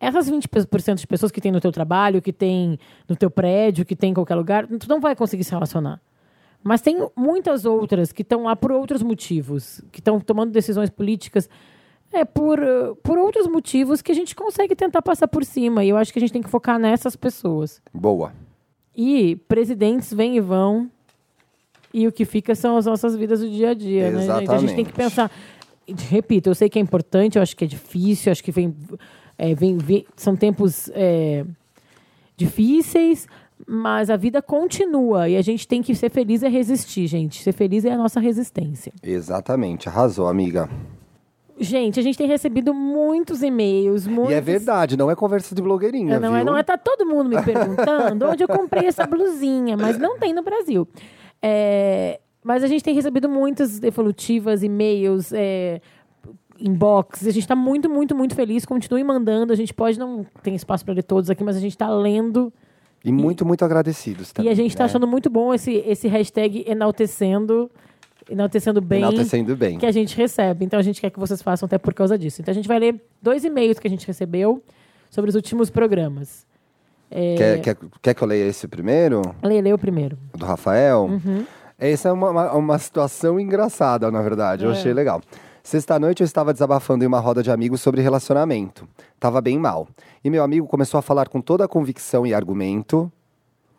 Essas 0.00 0.30
20% 0.30 0.94
de 0.94 1.06
pessoas 1.06 1.30
que 1.30 1.40
tem 1.40 1.52
no 1.52 1.60
teu 1.60 1.70
trabalho, 1.70 2.22
que 2.22 2.32
tem 2.32 2.78
no 3.06 3.14
teu 3.14 3.30
prédio, 3.30 3.84
que 3.84 3.94
tem 3.94 4.12
em 4.12 4.14
qualquer 4.14 4.34
lugar, 4.34 4.66
tu 4.66 4.88
não 4.88 4.98
vai 4.98 5.14
conseguir 5.14 5.44
se 5.44 5.50
relacionar. 5.50 6.00
Mas 6.64 6.80
tem 6.80 7.06
muitas 7.14 7.64
outras 7.66 8.10
que 8.10 8.22
estão 8.22 8.44
lá 8.44 8.56
por 8.56 8.72
outros 8.72 9.02
motivos, 9.02 9.82
que 9.92 10.00
estão 10.00 10.18
tomando 10.18 10.52
decisões 10.52 10.88
políticas 10.88 11.48
é, 12.12 12.24
por, 12.24 12.58
eh, 12.58 12.92
por 13.02 13.18
outros 13.18 13.46
motivos 13.46 14.02
que 14.02 14.10
a 14.10 14.14
gente 14.14 14.34
consegue 14.34 14.74
tentar 14.74 15.00
passar 15.00 15.28
por 15.28 15.44
cima. 15.44 15.84
E 15.84 15.90
eu 15.90 15.96
acho 15.96 16.12
que 16.12 16.18
a 16.18 16.20
gente 16.20 16.32
tem 16.32 16.42
que 16.42 16.50
focar 16.50 16.78
nessas 16.78 17.14
pessoas. 17.14 17.80
Boa. 17.92 18.32
E 18.96 19.36
presidentes 19.48 20.12
vêm 20.12 20.36
e 20.36 20.40
vão. 20.40 20.90
E 21.92 22.06
o 22.06 22.12
que 22.12 22.24
fica 22.24 22.54
são 22.54 22.76
as 22.76 22.86
nossas 22.86 23.16
vidas 23.16 23.40
do 23.40 23.48
dia 23.48 23.70
a 23.70 23.74
dia, 23.74 24.10
né, 24.10 24.20
gente? 24.20 24.50
A 24.50 24.58
gente 24.58 24.74
tem 24.74 24.84
que 24.84 25.00
Exatamente. 25.00 25.28
pensar. 25.28 25.30
Repito, 26.08 26.50
eu 26.50 26.54
sei 26.54 26.68
que 26.68 26.78
é 26.78 26.82
importante, 26.82 27.36
eu 27.36 27.42
acho 27.42 27.56
que 27.56 27.64
é 27.64 27.66
difícil, 27.66 28.30
eu 28.30 28.32
acho 28.32 28.44
que 28.44 28.52
vem, 28.52 28.76
é, 29.40 29.54
vem, 29.54 29.78
vem- 29.78 30.04
são 30.14 30.36
tempos 30.36 30.90
é, 30.92 31.46
difíceis, 32.36 33.26
mas 33.66 34.10
a 34.10 34.16
vida 34.16 34.42
continua 34.42 35.30
e 35.30 35.36
a 35.36 35.40
gente 35.40 35.66
tem 35.66 35.80
que 35.80 35.94
ser 35.94 36.10
feliz 36.10 36.42
e 36.42 36.48
resistir, 36.48 37.06
gente. 37.06 37.42
Ser 37.42 37.52
feliz 37.52 37.86
é 37.86 37.92
a 37.92 37.96
nossa 37.96 38.20
resistência. 38.20 38.92
Exatamente. 39.02 39.88
Arrasou, 39.88 40.28
amiga. 40.28 40.68
Gente, 41.58 41.98
a 41.98 42.02
gente 42.02 42.18
tem 42.18 42.26
recebido 42.26 42.74
muitos 42.74 43.42
e-mails, 43.42 44.06
muitos... 44.06 44.32
E 44.32 44.34
é 44.34 44.40
verdade, 44.42 44.96
não 44.96 45.10
é 45.10 45.14
conversa 45.14 45.54
de 45.54 45.62
blogueirinha, 45.62 46.20
não 46.20 46.34
é, 46.34 46.38
viu? 46.38 46.46
não 46.46 46.56
é, 46.58 46.62
tá 46.62 46.76
todo 46.76 47.06
mundo 47.06 47.28
me 47.28 47.42
perguntando 47.42 48.26
onde 48.28 48.42
eu 48.44 48.48
comprei 48.48 48.86
essa 48.86 49.06
blusinha, 49.06 49.76
mas 49.76 49.98
não 49.98 50.18
tem 50.18 50.34
no 50.34 50.42
Brasil. 50.42 50.86
É, 51.42 52.18
mas 52.42 52.62
a 52.62 52.66
gente 52.66 52.82
tem 52.82 52.94
recebido 52.94 53.28
muitas 53.28 53.78
devolutivas, 53.78 54.62
e-mails, 54.62 55.32
é, 55.34 55.80
inbox. 56.60 57.26
A 57.26 57.30
gente 57.30 57.46
tá 57.46 57.56
muito, 57.56 57.88
muito, 57.88 58.14
muito 58.14 58.34
feliz. 58.34 58.64
Continue 58.64 59.02
mandando. 59.04 59.52
A 59.52 59.56
gente 59.56 59.72
pode 59.74 59.98
não 59.98 60.24
tem 60.42 60.54
espaço 60.54 60.84
para 60.84 60.94
ler 60.94 61.02
todos 61.02 61.30
aqui, 61.30 61.42
mas 61.42 61.56
a 61.56 61.60
gente 61.60 61.76
tá 61.76 61.88
lendo. 61.88 62.52
E 63.04 63.10
muito, 63.10 63.46
muito 63.46 63.64
agradecidos 63.64 64.30
também. 64.32 64.50
e 64.50 64.52
a 64.52 64.54
gente 64.54 64.76
tá 64.76 64.84
né? 64.84 64.90
achando 64.90 65.06
muito 65.06 65.30
bom 65.30 65.54
esse, 65.54 65.72
esse 65.86 66.06
hashtag 66.06 66.64
enaltecendo, 66.68 67.70
enaltecendo 68.28 68.80
bem. 68.80 68.98
Enaltecendo 69.00 69.56
bem. 69.56 69.78
que 69.78 69.86
a 69.86 69.92
gente 69.92 70.14
recebe. 70.16 70.64
Então 70.64 70.78
a 70.78 70.82
gente 70.82 71.00
quer 71.00 71.10
que 71.10 71.18
vocês 71.18 71.40
façam 71.40 71.66
até 71.66 71.78
por 71.78 71.94
causa 71.94 72.18
disso. 72.18 72.42
Então 72.42 72.52
a 72.52 72.54
gente 72.54 72.68
vai 72.68 72.78
ler 72.78 73.02
dois 73.22 73.42
e-mails 73.44 73.78
que 73.78 73.86
a 73.86 73.90
gente 73.90 74.06
recebeu 74.06 74.62
sobre 75.08 75.30
os 75.30 75.34
últimos 75.34 75.70
programas. 75.70 76.46
É, 77.10 77.34
Quer, 77.36 77.60
quer, 77.60 77.76
quer 78.02 78.14
que 78.14 78.22
eu 78.22 78.28
leia 78.28 78.44
esse 78.44 78.68
primeiro? 78.68 79.20
Lê, 79.42 79.60
lê 79.60 79.72
o 79.72 79.78
primeiro. 79.78 80.16
do 80.36 80.44
Rafael. 80.46 81.06
Uhum. 81.06 81.44
Essa 81.76 82.10
é 82.10 82.12
uma, 82.12 82.30
uma, 82.30 82.52
uma 82.52 82.78
situação 82.78 83.40
engraçada, 83.40 84.10
na 84.12 84.22
verdade. 84.22 84.64
Eu 84.64 84.70
É. 84.70 84.74
achei 84.74 84.92
legal. 84.92 85.20
Sexta-noite 85.62 86.22
eu 86.22 86.24
estava 86.24 86.52
desabafando 86.52 87.04
em 87.04 87.06
uma 87.06 87.20
roda 87.20 87.42
de 87.42 87.50
amigos 87.50 87.80
sobre 87.80 88.00
relacionamento. 88.00 88.88
Tava 89.18 89.40
bem 89.40 89.58
mal. 89.58 89.88
E 90.24 90.30
meu 90.30 90.42
amigo 90.42 90.66
começou 90.66 90.98
a 90.98 91.02
falar 91.02 91.28
com 91.28 91.40
toda 91.40 91.64
a 91.64 91.68
convicção 91.68 92.26
e 92.26 92.32
argumento 92.34 93.10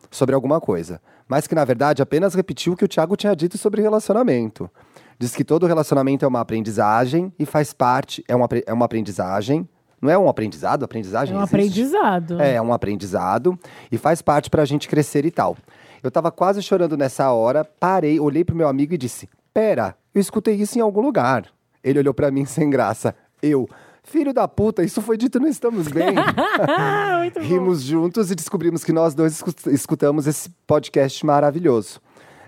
sobre 0.09 0.35
alguma 0.35 0.59
coisa. 0.61 1.01
Mas 1.27 1.47
que, 1.47 1.55
na 1.55 1.65
verdade, 1.65 2.01
apenas 2.01 2.33
repetiu 2.33 2.73
o 2.73 2.75
que 2.75 2.85
o 2.85 2.87
Thiago 2.87 3.15
tinha 3.15 3.35
dito 3.35 3.57
sobre 3.57 3.81
relacionamento. 3.81 4.69
Diz 5.17 5.35
que 5.35 5.43
todo 5.43 5.65
relacionamento 5.65 6.25
é 6.25 6.27
uma 6.27 6.41
aprendizagem 6.41 7.31
e 7.39 7.45
faz 7.45 7.73
parte, 7.73 8.23
é 8.27 8.35
uma, 8.35 8.47
é 8.65 8.73
uma 8.73 8.85
aprendizagem. 8.85 9.67
Não 10.01 10.09
é 10.09 10.17
um 10.17 10.27
aprendizado? 10.27 10.83
Aprendizagem 10.83 11.33
É 11.35 11.37
um 11.37 11.41
existe? 11.43 11.55
aprendizado. 11.55 12.41
É, 12.41 12.55
é 12.55 12.61
um 12.61 12.73
aprendizado 12.73 13.57
e 13.91 13.97
faz 13.97 14.21
parte 14.21 14.49
pra 14.49 14.65
gente 14.65 14.87
crescer 14.89 15.25
e 15.25 15.31
tal. 15.31 15.55
Eu 16.03 16.09
tava 16.09 16.31
quase 16.31 16.61
chorando 16.63 16.97
nessa 16.97 17.31
hora, 17.31 17.63
parei, 17.63 18.19
olhei 18.19 18.43
pro 18.43 18.55
meu 18.55 18.67
amigo 18.67 18.93
e 18.95 18.97
disse: 18.97 19.29
Pera, 19.53 19.95
eu 20.13 20.19
escutei 20.19 20.55
isso 20.55 20.77
em 20.77 20.81
algum 20.81 21.01
lugar. 21.01 21.45
Ele 21.83 21.99
olhou 21.99 22.13
pra 22.13 22.29
mim 22.31 22.45
sem 22.45 22.69
graça. 22.69 23.15
Eu, 23.41 23.67
filho 24.03 24.33
da 24.33 24.47
puta, 24.47 24.83
isso 24.83 25.01
foi 25.01 25.17
dito 25.17 25.39
no 25.39 25.47
Estamos 25.47 25.87
Bem. 25.87 26.13
Rimos 27.41 27.81
juntos 27.81 28.31
e 28.31 28.35
descobrimos 28.35 28.83
que 28.83 28.91
nós 28.93 29.13
dois 29.13 29.33
escu- 29.33 29.69
escutamos 29.69 30.27
esse 30.27 30.49
podcast 30.67 31.25
maravilhoso. 31.25 31.99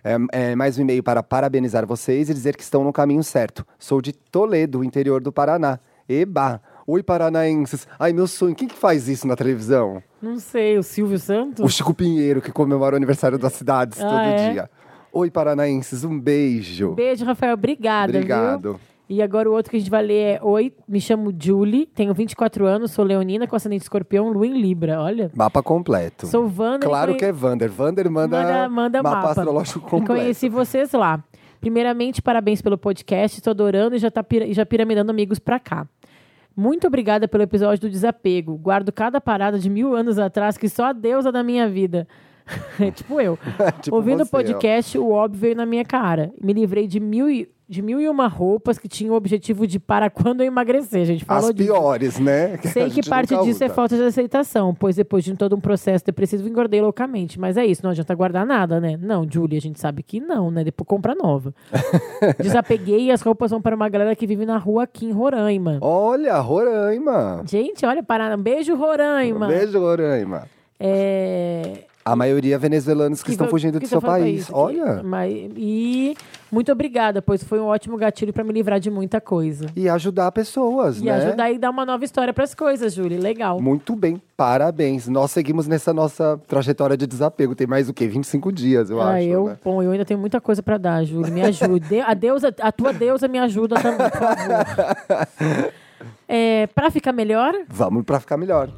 É, 0.03 0.17
é 0.51 0.55
mais 0.55 0.77
um 0.77 0.81
e-mail 0.81 1.01
para 1.01 1.23
parabenizar 1.23 1.85
vocês 1.87 2.29
e 2.29 2.33
dizer 2.33 2.55
que 2.57 2.63
estão 2.63 2.83
no 2.83 2.91
caminho 2.91 3.23
certo. 3.23 3.65
Sou 3.79 4.01
de 4.01 4.11
Toledo, 4.13 4.83
interior 4.83 5.21
do 5.21 5.31
Paraná. 5.31 5.79
Eba! 6.07 6.61
Oi, 6.85 7.01
paranaenses. 7.01 7.87
Ai, 7.97 8.11
meu 8.11 8.27
sonho. 8.27 8.53
Quem 8.53 8.67
que 8.67 8.75
faz 8.75 9.07
isso 9.07 9.25
na 9.25 9.37
televisão? 9.37 10.03
Não 10.21 10.37
sei, 10.37 10.77
o 10.77 10.83
Silvio 10.83 11.17
Santos? 11.17 11.63
O 11.63 11.69
Chico 11.69 11.93
Pinheiro, 11.93 12.41
que 12.41 12.51
comemora 12.51 12.95
o 12.95 12.97
aniversário 12.97 13.37
das 13.39 13.53
cidades 13.53 14.01
Ah, 14.01 14.09
todo 14.09 14.19
é? 14.19 14.51
dia. 14.51 14.69
Oi, 15.13 15.31
paranaenses. 15.31 16.03
Um 16.03 16.19
beijo. 16.19 16.91
Beijo, 16.93 17.23
Rafael. 17.23 17.53
Obrigada, 17.53 18.11
Obrigado. 18.17 18.61
viu? 18.73 18.79
E 19.09 19.21
agora 19.21 19.49
o 19.49 19.53
outro 19.53 19.69
que 19.69 19.77
a 19.77 19.79
gente 19.79 19.91
vai 19.91 20.01
ler 20.01 20.35
é 20.35 20.39
Oi, 20.41 20.73
me 20.87 20.99
chamo 21.01 21.33
Julie, 21.37 21.85
tenho 21.85 22.13
24 22.13 22.65
anos, 22.65 22.91
sou 22.91 23.03
leonina 23.03 23.45
com 23.45 23.55
ascendente 23.55 23.83
escorpião, 23.83 24.29
lua 24.31 24.47
em 24.47 24.59
Libra. 24.59 24.99
Olha, 25.01 25.29
Mapa 25.35 25.61
completo. 25.61 26.25
sou 26.27 26.43
Wander. 26.45 26.83
e 26.87 26.89
Claro 26.89 27.07
conhe- 27.11 27.19
que 27.19 27.25
é 27.25 27.31
Vander. 27.31 27.69
Vander 27.69 28.09
manda, 28.09 28.37
Manda, 28.41 28.69
manda 28.69 29.03
mapa, 29.03 29.15
mapa. 29.17 29.29
astrológico 29.31 29.79
E 29.79 29.89
completo. 29.89 30.21
conheci 30.21 30.47
vocês 30.49 30.91
lá. 30.93 31.21
Primeiramente, 31.59 32.21
parabéns 32.21 32.61
pelo 32.61 32.77
podcast. 32.77 33.37
Estou 33.37 33.51
adorando 33.51 33.95
e 33.95 33.99
já, 33.99 34.09
tá 34.09 34.25
e 34.31 34.53
já 34.53 34.65
piramidando 34.65 35.11
amigos 35.11 35.37
pra 35.39 35.59
cá. 35.59 35.85
Muito 36.55 36.87
obrigada 36.87 37.27
pelo 37.27 37.43
episódio 37.43 37.81
do 37.81 37.89
desapego. 37.89 38.55
Guardo 38.57 38.91
cada 38.91 39.19
parada 39.19 39.57
de 39.59 39.69
mil 39.69 39.95
anos 39.95 40.17
atrás 40.19 40.57
que 40.57 40.69
só 40.69 40.85
a 40.85 40.93
deusa 40.93 41.31
da 41.31 41.43
minha 41.43 41.67
vida. 41.67 42.07
É 42.79 42.91
tipo 42.91 43.19
eu. 43.21 43.37
Tipo 43.81 43.95
Ouvindo 43.95 44.21
o 44.23 44.25
você, 44.25 44.35
ó. 44.35 44.39
podcast, 44.39 44.97
o 44.97 45.09
óbvio 45.11 45.39
veio 45.39 45.55
na 45.55 45.65
minha 45.65 45.85
cara. 45.85 46.31
Me 46.41 46.51
livrei 46.51 46.85
de 46.87 46.99
mil 46.99 47.29
e, 47.29 47.49
de 47.73 47.81
mil 47.81 47.99
e 47.99 48.07
uma 48.07 48.27
roupas 48.27 48.77
que 48.77 48.87
tinham 48.87 49.13
o 49.13 49.17
objetivo 49.17 49.65
de 49.67 49.79
para 49.79 50.09
quando 50.11 50.41
eu 50.41 50.47
emagrecer. 50.47 51.01
A 51.01 51.05
gente 51.05 51.25
falou 51.25 51.49
As 51.49 51.55
disso. 51.55 51.71
piores, 51.73 52.19
né? 52.19 52.59
a 52.63 52.67
Sei 52.69 52.89
que 52.89 53.07
parte 53.09 53.35
disso 53.43 53.63
é 53.63 53.67
usa. 53.67 53.73
falta 53.75 53.97
de 53.97 54.03
aceitação, 54.03 54.73
pois 54.73 54.95
depois 54.95 55.23
de 55.23 55.35
todo 55.35 55.55
um 55.55 55.59
processo 55.59 56.05
depressivo 56.05 56.47
engordei 56.47 56.81
loucamente. 56.81 57.39
Mas 57.39 57.57
é 57.57 57.65
isso, 57.65 57.81
não 57.83 57.91
adianta 57.91 58.13
guardar 58.15 58.45
nada, 58.45 58.79
né? 58.79 58.97
Não, 59.01 59.27
Julie, 59.29 59.57
a 59.57 59.61
gente 59.61 59.79
sabe 59.79 60.03
que 60.03 60.19
não, 60.19 60.49
né? 60.51 60.63
Depois 60.63 60.87
compra 60.87 61.13
nova. 61.15 61.53
Desapeguei 62.39 63.05
e 63.05 63.11
as 63.11 63.21
roupas 63.21 63.51
vão 63.51 63.61
para 63.61 63.75
uma 63.75 63.89
galera 63.89 64.15
que 64.15 64.27
vive 64.27 64.45
na 64.45 64.57
rua 64.57 64.83
aqui 64.83 65.05
em 65.05 65.11
Roraima. 65.11 65.79
Olha, 65.81 66.37
Roraima. 66.39 67.43
Gente, 67.45 67.85
olha, 67.85 68.03
Paraná. 68.03 68.37
Beijo, 68.37 68.75
Roraima. 68.75 69.47
Beijo, 69.47 69.79
Roraima. 69.79 70.47
É... 70.79 71.85
A 72.05 72.15
maioria 72.15 72.59
venezuelanos 72.59 73.23
que, 73.23 73.31
estão 73.31 73.45
foi- 73.47 73.51
fugindo 73.51 73.79
que 73.79 73.85
do 73.85 73.89
seu 73.89 74.01
país. 74.01 74.49
Olha. 74.51 75.01
Mas, 75.03 75.31
e 75.55 76.15
muito 76.53 76.71
obrigada, 76.71 77.21
pois 77.21 77.43
foi 77.43 77.59
um 77.59 77.65
ótimo 77.65 77.97
gatilho 77.97 78.31
para 78.31 78.43
me 78.43 78.53
livrar 78.53 78.79
de 78.79 78.91
muita 78.91 79.19
coisa. 79.19 79.65
E 79.75 79.89
ajudar 79.89 80.31
pessoas, 80.31 80.99
E 80.99 81.05
né? 81.05 81.11
ajudar 81.11 81.51
e 81.51 81.57
dar 81.57 81.71
uma 81.71 81.85
nova 81.85 82.05
história 82.05 82.31
para 82.31 82.43
as 82.43 82.53
coisas, 82.53 82.93
Júlia. 82.93 83.19
Legal. 83.19 83.59
Muito 83.59 83.95
bem, 83.95 84.21
parabéns. 84.37 85.07
Nós 85.07 85.31
seguimos 85.31 85.67
nessa 85.67 85.91
nossa 85.91 86.39
trajetória 86.47 86.95
de 86.95 87.07
desapego. 87.07 87.55
Tem 87.55 87.65
mais 87.65 87.89
o 87.89 87.93
quê? 87.93 88.07
25 88.07 88.51
dias, 88.51 88.89
eu 88.91 89.01
ah, 89.01 89.15
acho. 89.15 89.27
eu, 89.27 89.45
né? 89.47 89.57
bom, 89.63 89.81
eu 89.81 89.91
ainda 89.91 90.05
tenho 90.05 90.19
muita 90.19 90.39
coisa 90.39 90.61
pra 90.61 90.77
dar, 90.77 91.03
Júlia. 91.03 91.31
Me 91.31 91.41
ajude. 91.41 91.99
A 92.01 92.13
deusa, 92.13 92.53
a 92.61 92.71
tua 92.71 92.93
deusa 92.93 93.27
me 93.27 93.39
ajuda 93.39 93.75
também, 93.75 94.09
por 94.09 94.19
favor. 94.19 95.73
É, 96.27 96.67
pra 96.67 96.89
ficar 96.91 97.13
melhor, 97.13 97.53
Vamos 97.69 98.03
pra 98.03 98.19
ficar 98.19 98.37
melhor. 98.37 98.69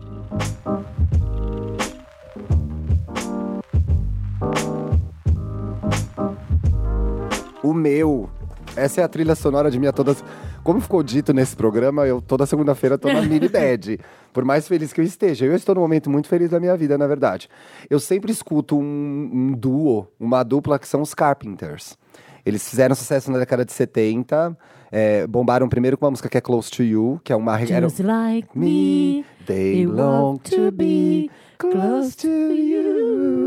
O 7.66 7.74
meu. 7.74 8.30
Essa 8.76 9.02
é 9.02 9.04
a 9.04 9.08
trilha 9.08 9.36
sonora 9.36 9.70
de 9.72 9.80
minha 9.80 9.94
todas. 9.94 10.24
Como 10.64 10.82
ficou 10.82 11.02
dito 11.04 11.32
nesse 11.34 11.56
programa, 11.56 12.06
eu 12.06 12.22
toda 12.22 12.46
segunda-feira 12.46 12.98
tô 12.98 13.12
na 13.12 13.22
mini 13.24 13.48
bad. 13.48 14.00
Por 14.34 14.44
mais 14.44 14.68
feliz 14.68 14.92
que 14.92 15.00
eu 15.00 15.06
esteja. 15.06 15.46
Eu 15.46 15.56
estou 15.56 15.76
num 15.76 15.82
momento 15.82 16.10
muito 16.10 16.28
feliz 16.28 16.50
da 16.50 16.60
minha 16.60 16.76
vida, 16.76 16.98
na 16.98 17.08
verdade. 17.08 17.48
Eu 17.90 18.00
sempre 18.00 18.32
escuto 18.32 18.78
um, 18.78 19.30
um 19.34 19.52
duo, 19.54 20.08
uma 20.20 20.44
dupla 20.44 20.78
que 20.80 20.88
são 20.88 21.02
os 21.02 21.14
Carpenters. 21.14 21.98
Eles 22.46 22.68
fizeram 22.70 22.94
sucesso 22.96 23.32
na 23.32 23.38
década 23.40 23.64
de 23.66 23.72
70. 23.74 24.58
é, 24.92 25.26
bombaram 25.28 25.68
primeiro 25.70 25.98
com 25.98 26.06
uma 26.06 26.12
música 26.12 26.30
que 26.30 26.38
é 26.38 26.42
Close 26.42 26.70
to 26.72 26.84
You, 26.84 27.20
que 27.24 27.32
é 27.34 27.36
uma. 27.36 27.60
era- 27.60 27.88
just 27.88 28.00
like 28.00 28.48
me. 28.56 28.66
me, 28.66 29.26
They 29.46 29.86
long 29.86 30.38
to 30.38 30.72
be 30.72 31.30
close 31.58 32.16
to 32.18 32.28
you. 32.28 33.45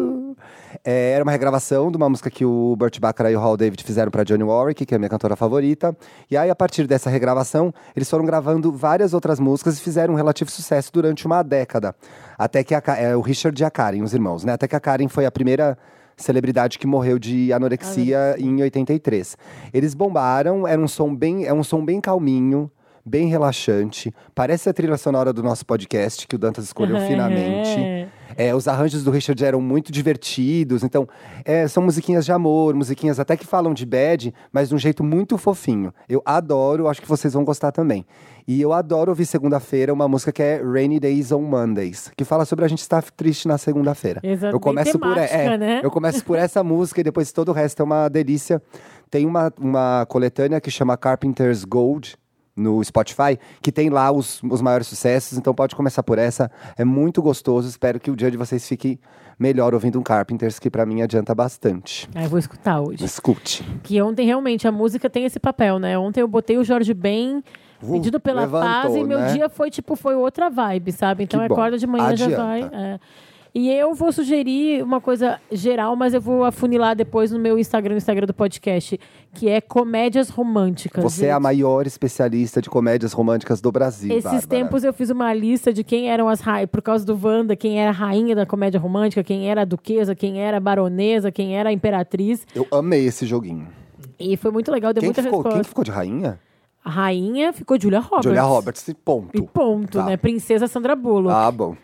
É, 0.85 1.12
era 1.12 1.22
uma 1.22 1.33
regravação 1.33 1.91
de 1.91 1.97
uma 1.97 2.09
música 2.09 2.31
que 2.31 2.45
o 2.45 2.74
Burt 2.76 2.99
Bacharach 2.99 3.33
e 3.33 3.37
o 3.37 3.41
Hal 3.41 3.57
David 3.57 3.83
fizeram 3.85 4.11
para 4.11 4.24
Johnny 4.24 4.43
Warwick, 4.43 4.85
que 4.85 4.95
é 4.95 4.97
a 4.97 4.99
minha 4.99 5.09
cantora 5.09 5.37
favorita. 5.37 5.97
E 6.31 6.37
aí, 6.37 6.51
a 6.51 6.55
partir 6.55 6.87
dessa 6.87 7.11
regravação, 7.11 7.72
eles 7.95 8.09
foram 8.09 8.24
gravando 8.24 8.72
várias 8.72 9.14
outras 9.14 9.39
músicas 9.41 9.79
e 9.79 9.81
fizeram 9.81 10.14
um 10.14 10.16
relativo 10.16 10.51
sucesso 10.51 10.91
durante 10.93 11.26
uma 11.26 11.43
década. 11.43 11.95
Até 12.37 12.64
que 12.64 12.74
a, 12.74 12.83
é, 12.97 13.16
o 13.16 13.20
Richard 13.20 13.61
e 13.61 13.64
a 13.64 13.70
Karen, 13.70 14.03
os 14.03 14.14
irmãos, 14.14 14.45
né? 14.45 14.53
Até 14.53 14.68
que 14.68 14.76
a 14.76 14.81
Karen 14.81 15.09
foi 15.09 15.26
a 15.26 15.31
primeira 15.31 15.76
celebridade 16.16 16.79
que 16.79 16.87
morreu 16.87 17.18
de 17.18 17.53
anorexia 17.53 18.35
em 18.39 18.61
83. 18.61 19.37
Eles 19.72 19.95
bombaram, 19.95 20.66
era 20.66 20.81
um 20.81 20.89
som 20.89 21.14
bem, 21.14 21.47
é 21.47 21.53
um 21.53 21.62
som 21.62 21.85
bem 21.85 22.01
calminho, 22.01 22.70
bem 23.05 23.29
relaxante. 23.29 24.12
Parece 24.35 24.68
a 24.68 24.72
trilha 24.72 24.97
sonora 24.97 25.33
do 25.33 25.43
nosso 25.43 25.64
podcast 25.64 26.26
que 26.26 26.35
o 26.35 26.39
Dantas 26.39 26.64
escolheu 26.64 27.01
finamente. 27.07 28.09
É, 28.39 28.55
os 28.55 28.68
arranjos 28.68 29.03
do 29.03 29.11
Richard 29.11 29.45
eram 29.45 29.61
muito 29.61 29.91
divertidos, 29.91 30.84
então 30.84 31.09
é, 31.45 31.66
são 31.66 31.82
musiquinhas 31.82 32.24
de 32.24 32.30
amor, 32.30 32.72
musiquinhas 32.72 33.18
até 33.18 33.36
que 33.36 33.45
falam 33.45 33.74
de 33.74 33.84
bad, 33.84 34.32
mas 34.53 34.68
de 34.68 34.76
um 34.76 34.78
jeito 34.78 35.03
muito 35.03 35.36
fofinho. 35.36 35.93
Eu 36.09 36.22
adoro, 36.24 36.86
acho 36.86 37.03
que 37.03 37.09
vocês 37.09 37.34
vão 37.34 37.45
gostar 37.45 37.72
também. 37.72 38.07
E 38.47 38.62
eu 38.62 38.72
adoro 38.72 39.11
ouvir 39.11 39.26
segunda-feira 39.26 39.93
uma 39.93 40.07
música 40.07 40.30
que 40.30 40.41
é 40.41 40.62
Rainy 40.62 41.01
Days 41.01 41.32
on 41.32 41.43
Mondays, 41.43 42.12
que 42.16 42.24
fala 42.24 42.45
sobre 42.45 42.64
a 42.64 42.68
gente 42.68 42.78
estar 42.78 43.03
triste 43.11 43.49
na 43.49 43.59
segunda-feira. 43.59 44.20
Eu 44.53 44.61
começo 44.61 44.97
por 45.01 45.14
temática, 45.14 45.36
é, 45.36 45.59
né? 45.59 45.80
eu 45.82 45.91
começo 45.91 46.24
por 46.24 46.39
essa 46.39 46.62
música 46.62 47.01
e 47.01 47.05
depois 47.05 47.32
todo 47.32 47.49
o 47.49 47.53
resto 47.53 47.82
é 47.82 47.84
uma 47.84 48.09
delícia. 48.09 48.62
Tem 49.11 49.26
uma, 49.26 49.53
uma 49.59 50.07
coletânea 50.09 50.61
que 50.61 50.70
chama 50.70 50.97
Carpenter's 50.97 51.64
Gold 51.64 52.16
no 52.59 52.83
Spotify, 52.85 53.39
que 53.63 53.71
tem 53.71 53.89
lá 53.89 54.11
os, 54.11 54.43
os 54.43 54.61
maiores 54.61 54.87
sucessos, 54.87 55.39
então 55.39 55.55
pode 55.55 55.75
começar 55.75 56.03
por 56.03 56.19
essa. 56.19 56.51
É 56.77 56.85
muito 56.85 57.23
gostoso, 57.23 57.69
espero 57.69 58.01
que 58.01 58.11
o 58.11 58.17
dia 58.17 58.31
de 58.31 58.37
vocês 58.37 58.67
fique 58.67 58.99
melhor 59.39 59.73
ouvindo 59.73 59.99
um 59.99 60.03
Carpenters, 60.03 60.59
que 60.59 60.69
pra 60.69 60.85
mim 60.85 61.01
adianta 61.01 61.35
bastante. 61.35 62.09
Ah, 62.15 62.25
eu 62.25 62.29
vou 62.29 62.39
escutar 62.39 62.81
hoje. 62.81 63.05
Escute. 63.05 63.63
Que 63.85 64.03
ontem 64.03 64.27
realmente 64.27 64.67
a 64.67 64.73
música 64.73 65.09
tem 65.09 65.25
esse 65.25 65.39
papel, 65.39 65.79
né? 65.79 65.97
Ontem 65.97 66.21
eu 66.21 66.29
botei 66.29 66.59
o 66.59 66.65
Jorge 66.65 66.93
Ben 66.93 67.43
Uh, 67.81 67.93
pedido 67.93 68.19
pela 68.19 68.41
levantou, 68.41 68.69
paz 68.69 68.97
e 68.97 69.05
meu 69.05 69.21
né? 69.21 69.33
dia 69.33 69.49
foi 69.49 69.71
tipo, 69.71 69.95
foi 69.95 70.17
outra 70.17 70.51
vibe, 70.51 70.91
sabe? 70.91 71.23
Então 71.23 71.41
acorda 71.41 71.79
de 71.79 71.87
manhã 71.87 72.17
já 72.17 72.29
vai. 72.29 72.63
Adianta. 72.63 72.77
é. 72.77 73.01
E 73.55 73.70
eu 73.70 73.94
vou 73.94 74.12
sugerir 74.12 74.82
uma 74.82 75.01
coisa 75.01 75.40
geral, 75.51 75.96
mas 75.96 76.12
eu 76.14 76.20
vou 76.20 76.44
afunilar 76.44 76.94
depois 76.94 77.30
no 77.32 77.38
meu 77.38 77.59
Instagram, 77.59 77.92
no 77.94 77.99
Instagram 77.99 78.26
do 78.26 78.34
podcast, 78.34 79.01
que 79.34 79.49
é 79.49 79.61
comédias 79.61 80.28
românticas. 80.28 81.03
Você 81.03 81.26
é 81.26 81.30
a 81.30 81.34
gente. 81.34 81.42
maior 81.42 81.86
especialista 81.86 82.61
de 82.61 82.68
comédias 82.68 83.12
românticas 83.12 83.61
do 83.61 83.72
Brasil. 83.72 84.11
Esses 84.12 84.22
Bárbara. 84.24 84.46
tempos 84.46 84.84
eu 84.84 84.92
fiz 84.92 85.11
uma 85.11 85.32
lista 85.32 85.72
de 85.72 85.82
quem 85.82 86.11
eram 86.11 86.28
as 86.28 86.40
rainhas, 86.40 86.70
por 86.70 86.82
causa 86.82 87.05
do 87.05 87.18
Wanda, 87.20 87.57
quem 87.57 87.80
era 87.80 87.90
a 87.90 87.92
rainha 87.92 88.36
da 88.36 88.44
comédia 88.46 88.78
romântica, 88.78 89.24
quem 89.24 89.49
era 89.51 89.62
a 89.62 89.64
duquesa, 89.64 90.14
quem 90.14 90.40
era 90.40 90.59
a 90.59 90.61
baronesa, 90.61 91.32
quem 91.32 91.57
era 91.57 91.70
a 91.70 91.72
imperatriz. 91.72 92.46
Eu 92.55 92.66
amei 92.70 93.07
esse 93.07 93.26
joguinho. 93.26 93.66
E 94.20 94.36
foi 94.36 94.51
muito 94.51 94.70
legal, 94.70 94.92
deu 94.92 95.01
Quem 95.01 95.12
que, 95.12 95.20
muita 95.20 95.22
ficou, 95.22 95.38
resposta. 95.38 95.57
quem 95.57 95.62
que 95.62 95.68
ficou 95.68 95.84
de 95.84 95.90
rainha? 95.90 96.38
A 96.84 96.90
rainha 96.90 97.53
ficou 97.53 97.78
Julia 97.80 98.01
Roberts. 98.01 98.24
Julia 98.24 98.42
Roberts, 98.42 98.88
e 98.88 98.94
ponto. 98.94 99.30
E 99.36 99.42
ponto, 99.42 99.99
Tá. 99.99 100.05
né? 100.05 100.16
Princesa 100.16 100.66
Sandra 100.66 100.94
Bullock. 100.96 101.34
Ah, 101.34 101.51
bom. 101.51 101.76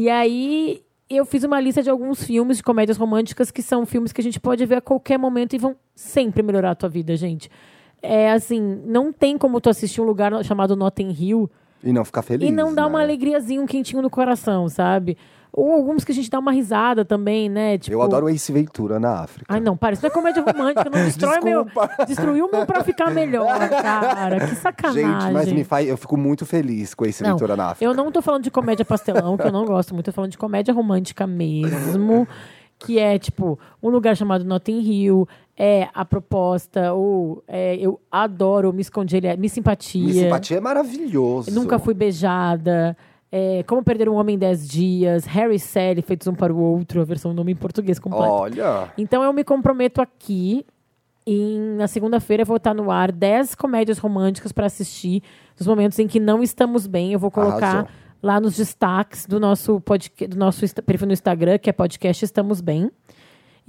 E 0.00 0.08
aí 0.08 0.80
eu 1.10 1.26
fiz 1.26 1.42
uma 1.42 1.60
lista 1.60 1.82
de 1.82 1.90
alguns 1.90 2.22
filmes 2.22 2.58
de 2.58 2.62
comédias 2.62 2.96
românticas 2.96 3.50
que 3.50 3.60
são 3.60 3.84
filmes 3.84 4.12
que 4.12 4.20
a 4.20 4.24
gente 4.24 4.38
pode 4.38 4.64
ver 4.64 4.76
a 4.76 4.80
qualquer 4.80 5.18
momento 5.18 5.56
e 5.56 5.58
vão 5.58 5.74
sempre 5.92 6.40
melhorar 6.40 6.70
a 6.70 6.74
tua 6.76 6.88
vida, 6.88 7.16
gente. 7.16 7.50
É 8.00 8.30
assim, 8.30 8.80
não 8.86 9.12
tem 9.12 9.36
como 9.36 9.60
tu 9.60 9.68
assistir 9.68 10.00
um 10.00 10.04
lugar 10.04 10.32
chamado 10.44 10.76
Notting 10.76 11.10
Hill 11.10 11.50
E 11.82 11.92
não 11.92 12.04
ficar 12.04 12.22
feliz. 12.22 12.48
e 12.48 12.52
não 12.52 12.72
dar 12.72 12.82
né? 12.82 12.88
uma 12.90 13.00
alegriazinha, 13.00 13.60
um 13.60 13.66
quentinho 13.66 14.00
no 14.00 14.08
coração, 14.08 14.68
sabe? 14.68 15.18
Ou 15.52 15.72
alguns 15.72 16.04
que 16.04 16.12
a 16.12 16.14
gente 16.14 16.30
dá 16.30 16.38
uma 16.38 16.52
risada 16.52 17.04
também, 17.04 17.48
né? 17.48 17.78
Tipo, 17.78 17.96
Eu 17.96 18.02
adoro 18.02 18.28
Ace 18.28 18.52
Ventura 18.52 19.00
na 19.00 19.20
África. 19.22 19.46
Ai, 19.48 19.60
não, 19.60 19.76
para, 19.76 19.94
isso 19.94 20.02
não 20.02 20.10
é 20.10 20.12
comédia 20.12 20.42
romântica, 20.42 20.84
não 20.84 21.02
destrói 21.04 21.40
meu. 21.40 21.66
Destruiu 22.06 22.46
o 22.46 22.50
meu 22.50 22.66
pra 22.66 22.84
ficar 22.84 23.10
melhor, 23.10 23.68
cara. 23.68 24.46
Que 24.46 24.54
sacanagem. 24.56 25.04
Gente, 25.08 25.32
mas 25.32 25.52
me 25.52 25.64
faz, 25.64 25.88
eu 25.88 25.96
fico 25.96 26.16
muito 26.16 26.44
feliz 26.44 26.94
com 26.94 27.04
Ace 27.06 27.22
Não, 27.22 27.30
Ventura 27.32 27.56
na 27.56 27.70
África. 27.70 27.84
Eu 27.84 27.94
não 27.94 28.12
tô 28.12 28.20
falando 28.22 28.42
de 28.44 28.50
comédia 28.50 28.84
pastelão, 28.84 29.36
que 29.36 29.46
eu 29.46 29.52
não 29.52 29.64
gosto 29.64 29.94
muito, 29.94 30.06
tô 30.06 30.12
falando 30.12 30.30
de 30.30 30.38
comédia 30.38 30.72
romântica 30.72 31.26
mesmo. 31.26 32.26
Que 32.80 32.96
é, 32.96 33.18
tipo, 33.18 33.58
um 33.82 33.88
lugar 33.88 34.16
chamado 34.16 34.44
Notting 34.44 34.78
Hill, 34.78 35.28
é 35.56 35.88
a 35.92 36.04
proposta, 36.04 36.92
ou 36.92 37.42
é, 37.48 37.74
eu 37.74 37.98
adoro 38.08 38.72
Me 38.72 38.80
Escondi, 38.80 39.16
ele 39.16 39.26
é 39.26 39.36
Me 39.36 39.48
Simpatia. 39.48 40.00
Minha 40.00 40.24
simpatia 40.24 40.58
é 40.58 40.60
maravilhoso. 40.60 41.50
Nunca 41.50 41.80
fui 41.80 41.92
beijada. 41.92 42.96
É, 43.30 43.62
Como 43.64 43.82
Perder 43.82 44.08
um 44.08 44.14
Homem 44.14 44.36
em 44.36 44.38
10 44.38 44.68
Dias, 44.68 45.24
Harry 45.26 45.56
e 45.56 45.58
Sally, 45.58 46.02
Feitos 46.02 46.26
Um 46.26 46.34
para 46.34 46.52
o 46.52 46.58
Outro, 46.58 47.00
a 47.00 47.04
versão 47.04 47.32
nome 47.34 47.52
em 47.52 47.56
português 47.56 47.98
completo. 47.98 48.24
Olha. 48.24 48.92
Então 48.96 49.22
eu 49.22 49.32
me 49.32 49.44
comprometo 49.44 50.00
aqui. 50.00 50.64
Em, 51.26 51.76
na 51.76 51.86
segunda-feira 51.86 52.42
eu 52.42 52.46
vou 52.46 52.56
estar 52.56 52.72
no 52.72 52.90
ar 52.90 53.12
10 53.12 53.54
comédias 53.54 53.98
românticas 53.98 54.50
para 54.50 54.64
assistir 54.64 55.22
nos 55.58 55.66
momentos 55.66 55.98
em 55.98 56.06
que 56.06 56.18
não 56.18 56.42
estamos 56.42 56.86
bem. 56.86 57.12
Eu 57.12 57.18
vou 57.18 57.30
colocar 57.30 57.66
Arrasou. 57.66 57.88
lá 58.22 58.40
nos 58.40 58.56
destaques 58.56 59.26
do 59.26 59.38
nosso, 59.38 59.82
do 60.28 60.36
nosso 60.38 60.64
perfil 60.82 61.06
no 61.06 61.12
Instagram, 61.12 61.58
que 61.58 61.68
é 61.68 61.72
podcast 61.72 62.24
Estamos 62.24 62.62
Bem. 62.62 62.90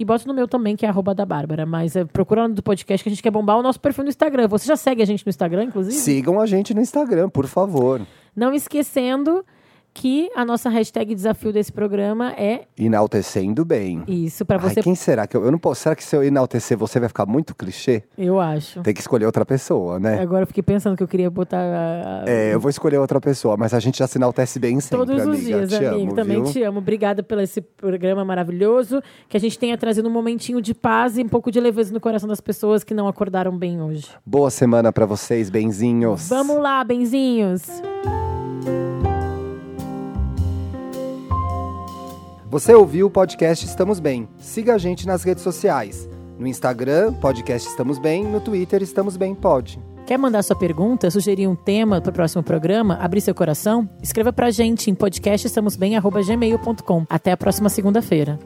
E 0.00 0.04
boto 0.04 0.26
no 0.26 0.32
meu 0.32 0.48
também, 0.48 0.74
que 0.74 0.86
é 0.86 0.88
arroba 0.88 1.14
da 1.14 1.26
Bárbara. 1.26 1.66
Mas 1.66 1.94
é, 1.94 2.06
procura 2.06 2.48
no 2.48 2.54
do 2.54 2.62
podcast 2.62 3.04
que 3.04 3.10
a 3.10 3.12
gente 3.12 3.22
quer 3.22 3.30
bombar 3.30 3.58
o 3.58 3.62
nosso 3.62 3.78
perfil 3.78 4.02
no 4.02 4.08
Instagram. 4.08 4.48
Você 4.48 4.66
já 4.66 4.74
segue 4.74 5.02
a 5.02 5.04
gente 5.04 5.26
no 5.26 5.28
Instagram, 5.28 5.64
inclusive? 5.64 5.94
Sigam 5.94 6.40
a 6.40 6.46
gente 6.46 6.72
no 6.72 6.80
Instagram, 6.80 7.28
por 7.28 7.46
favor. 7.46 8.00
Não 8.34 8.54
esquecendo 8.54 9.44
que 9.92 10.30
a 10.36 10.44
nossa 10.44 10.68
hashtag 10.70 11.14
desafio 11.14 11.52
desse 11.52 11.72
programa 11.72 12.32
é 12.32 12.62
Enaltecendo 12.78 13.64
bem. 13.64 14.02
isso, 14.06 14.44
para 14.44 14.62
Ai, 14.62 14.68
você. 14.70 14.82
quem 14.82 14.94
será 14.94 15.26
que 15.26 15.36
eu, 15.36 15.44
eu 15.44 15.50
não 15.50 15.58
posso? 15.58 15.82
Será 15.82 15.96
que 15.96 16.04
se 16.04 16.14
eu 16.16 16.22
enaltecer 16.22 16.76
você 16.78 17.00
vai 17.00 17.08
ficar 17.08 17.26
muito 17.26 17.54
clichê? 17.54 18.02
Eu 18.16 18.38
acho. 18.40 18.82
Tem 18.82 18.94
que 18.94 19.00
escolher 19.00 19.26
outra 19.26 19.44
pessoa, 19.44 19.98
né? 19.98 20.20
Agora 20.20 20.42
eu 20.42 20.46
fiquei 20.46 20.62
pensando 20.62 20.96
que 20.96 21.02
eu 21.02 21.08
queria 21.08 21.30
botar. 21.30 21.58
a- 21.60 22.24
É, 22.26 22.54
eu 22.54 22.60
vou 22.60 22.70
escolher 22.70 22.98
outra 22.98 23.20
pessoa, 23.20 23.56
mas 23.56 23.74
a 23.74 23.80
gente 23.80 23.98
já 23.98 24.06
se 24.06 24.16
enaltece 24.18 24.58
bem 24.58 24.78
sempre, 24.80 24.98
Todos 25.06 25.22
os 25.22 25.28
amiga. 25.28 25.44
dias, 25.66 25.70
te 25.70 25.84
amigo. 25.84 26.02
amo, 26.04 26.14
Também 26.14 26.42
viu? 26.42 26.52
te 26.52 26.62
amo. 26.62 26.78
Obrigada 26.78 27.22
pelo 27.22 27.40
esse 27.40 27.60
programa 27.60 28.24
maravilhoso. 28.24 29.02
Que 29.28 29.36
a 29.36 29.40
gente 29.40 29.58
tenha 29.58 29.76
trazido 29.76 30.08
um 30.08 30.12
momentinho 30.12 30.60
de 30.62 30.72
paz 30.74 31.18
e 31.18 31.22
um 31.22 31.28
pouco 31.28 31.50
de 31.50 31.58
leveza 31.60 31.92
no 31.92 32.00
coração 32.00 32.28
das 32.28 32.40
pessoas 32.40 32.84
que 32.84 32.94
não 32.94 33.08
acordaram 33.08 33.56
bem 33.56 33.82
hoje. 33.82 34.06
Boa 34.24 34.50
semana 34.50 34.92
pra 34.92 35.04
vocês, 35.06 35.50
benzinhos. 35.50 36.28
Vamos 36.28 36.56
lá, 36.58 36.82
benzinhos! 36.84 37.62
Você 42.50 42.74
ouviu 42.74 43.06
o 43.06 43.10
podcast 43.10 43.64
Estamos 43.64 44.00
Bem. 44.00 44.28
Siga 44.36 44.74
a 44.74 44.78
gente 44.78 45.06
nas 45.06 45.22
redes 45.22 45.44
sociais. 45.44 46.08
No 46.36 46.48
Instagram, 46.48 47.12
podcast 47.12 47.68
Estamos 47.68 47.96
Bem. 47.96 48.24
No 48.24 48.40
Twitter, 48.40 48.82
Estamos 48.82 49.16
Bem 49.16 49.36
Pod. 49.36 49.80
Quer 50.04 50.18
mandar 50.18 50.42
sua 50.42 50.56
pergunta, 50.56 51.08
sugerir 51.12 51.46
um 51.46 51.54
tema 51.54 52.00
para 52.00 52.10
o 52.10 52.12
próximo 52.12 52.42
programa, 52.42 52.96
abrir 52.96 53.20
seu 53.20 53.36
coração? 53.36 53.88
Escreva 54.02 54.32
pra 54.32 54.50
gente 54.50 54.90
em 54.90 54.96
podcastestamosbem.gmail.com. 54.96 57.06
Até 57.08 57.30
a 57.30 57.36
próxima 57.36 57.68
segunda-feira. 57.68 58.36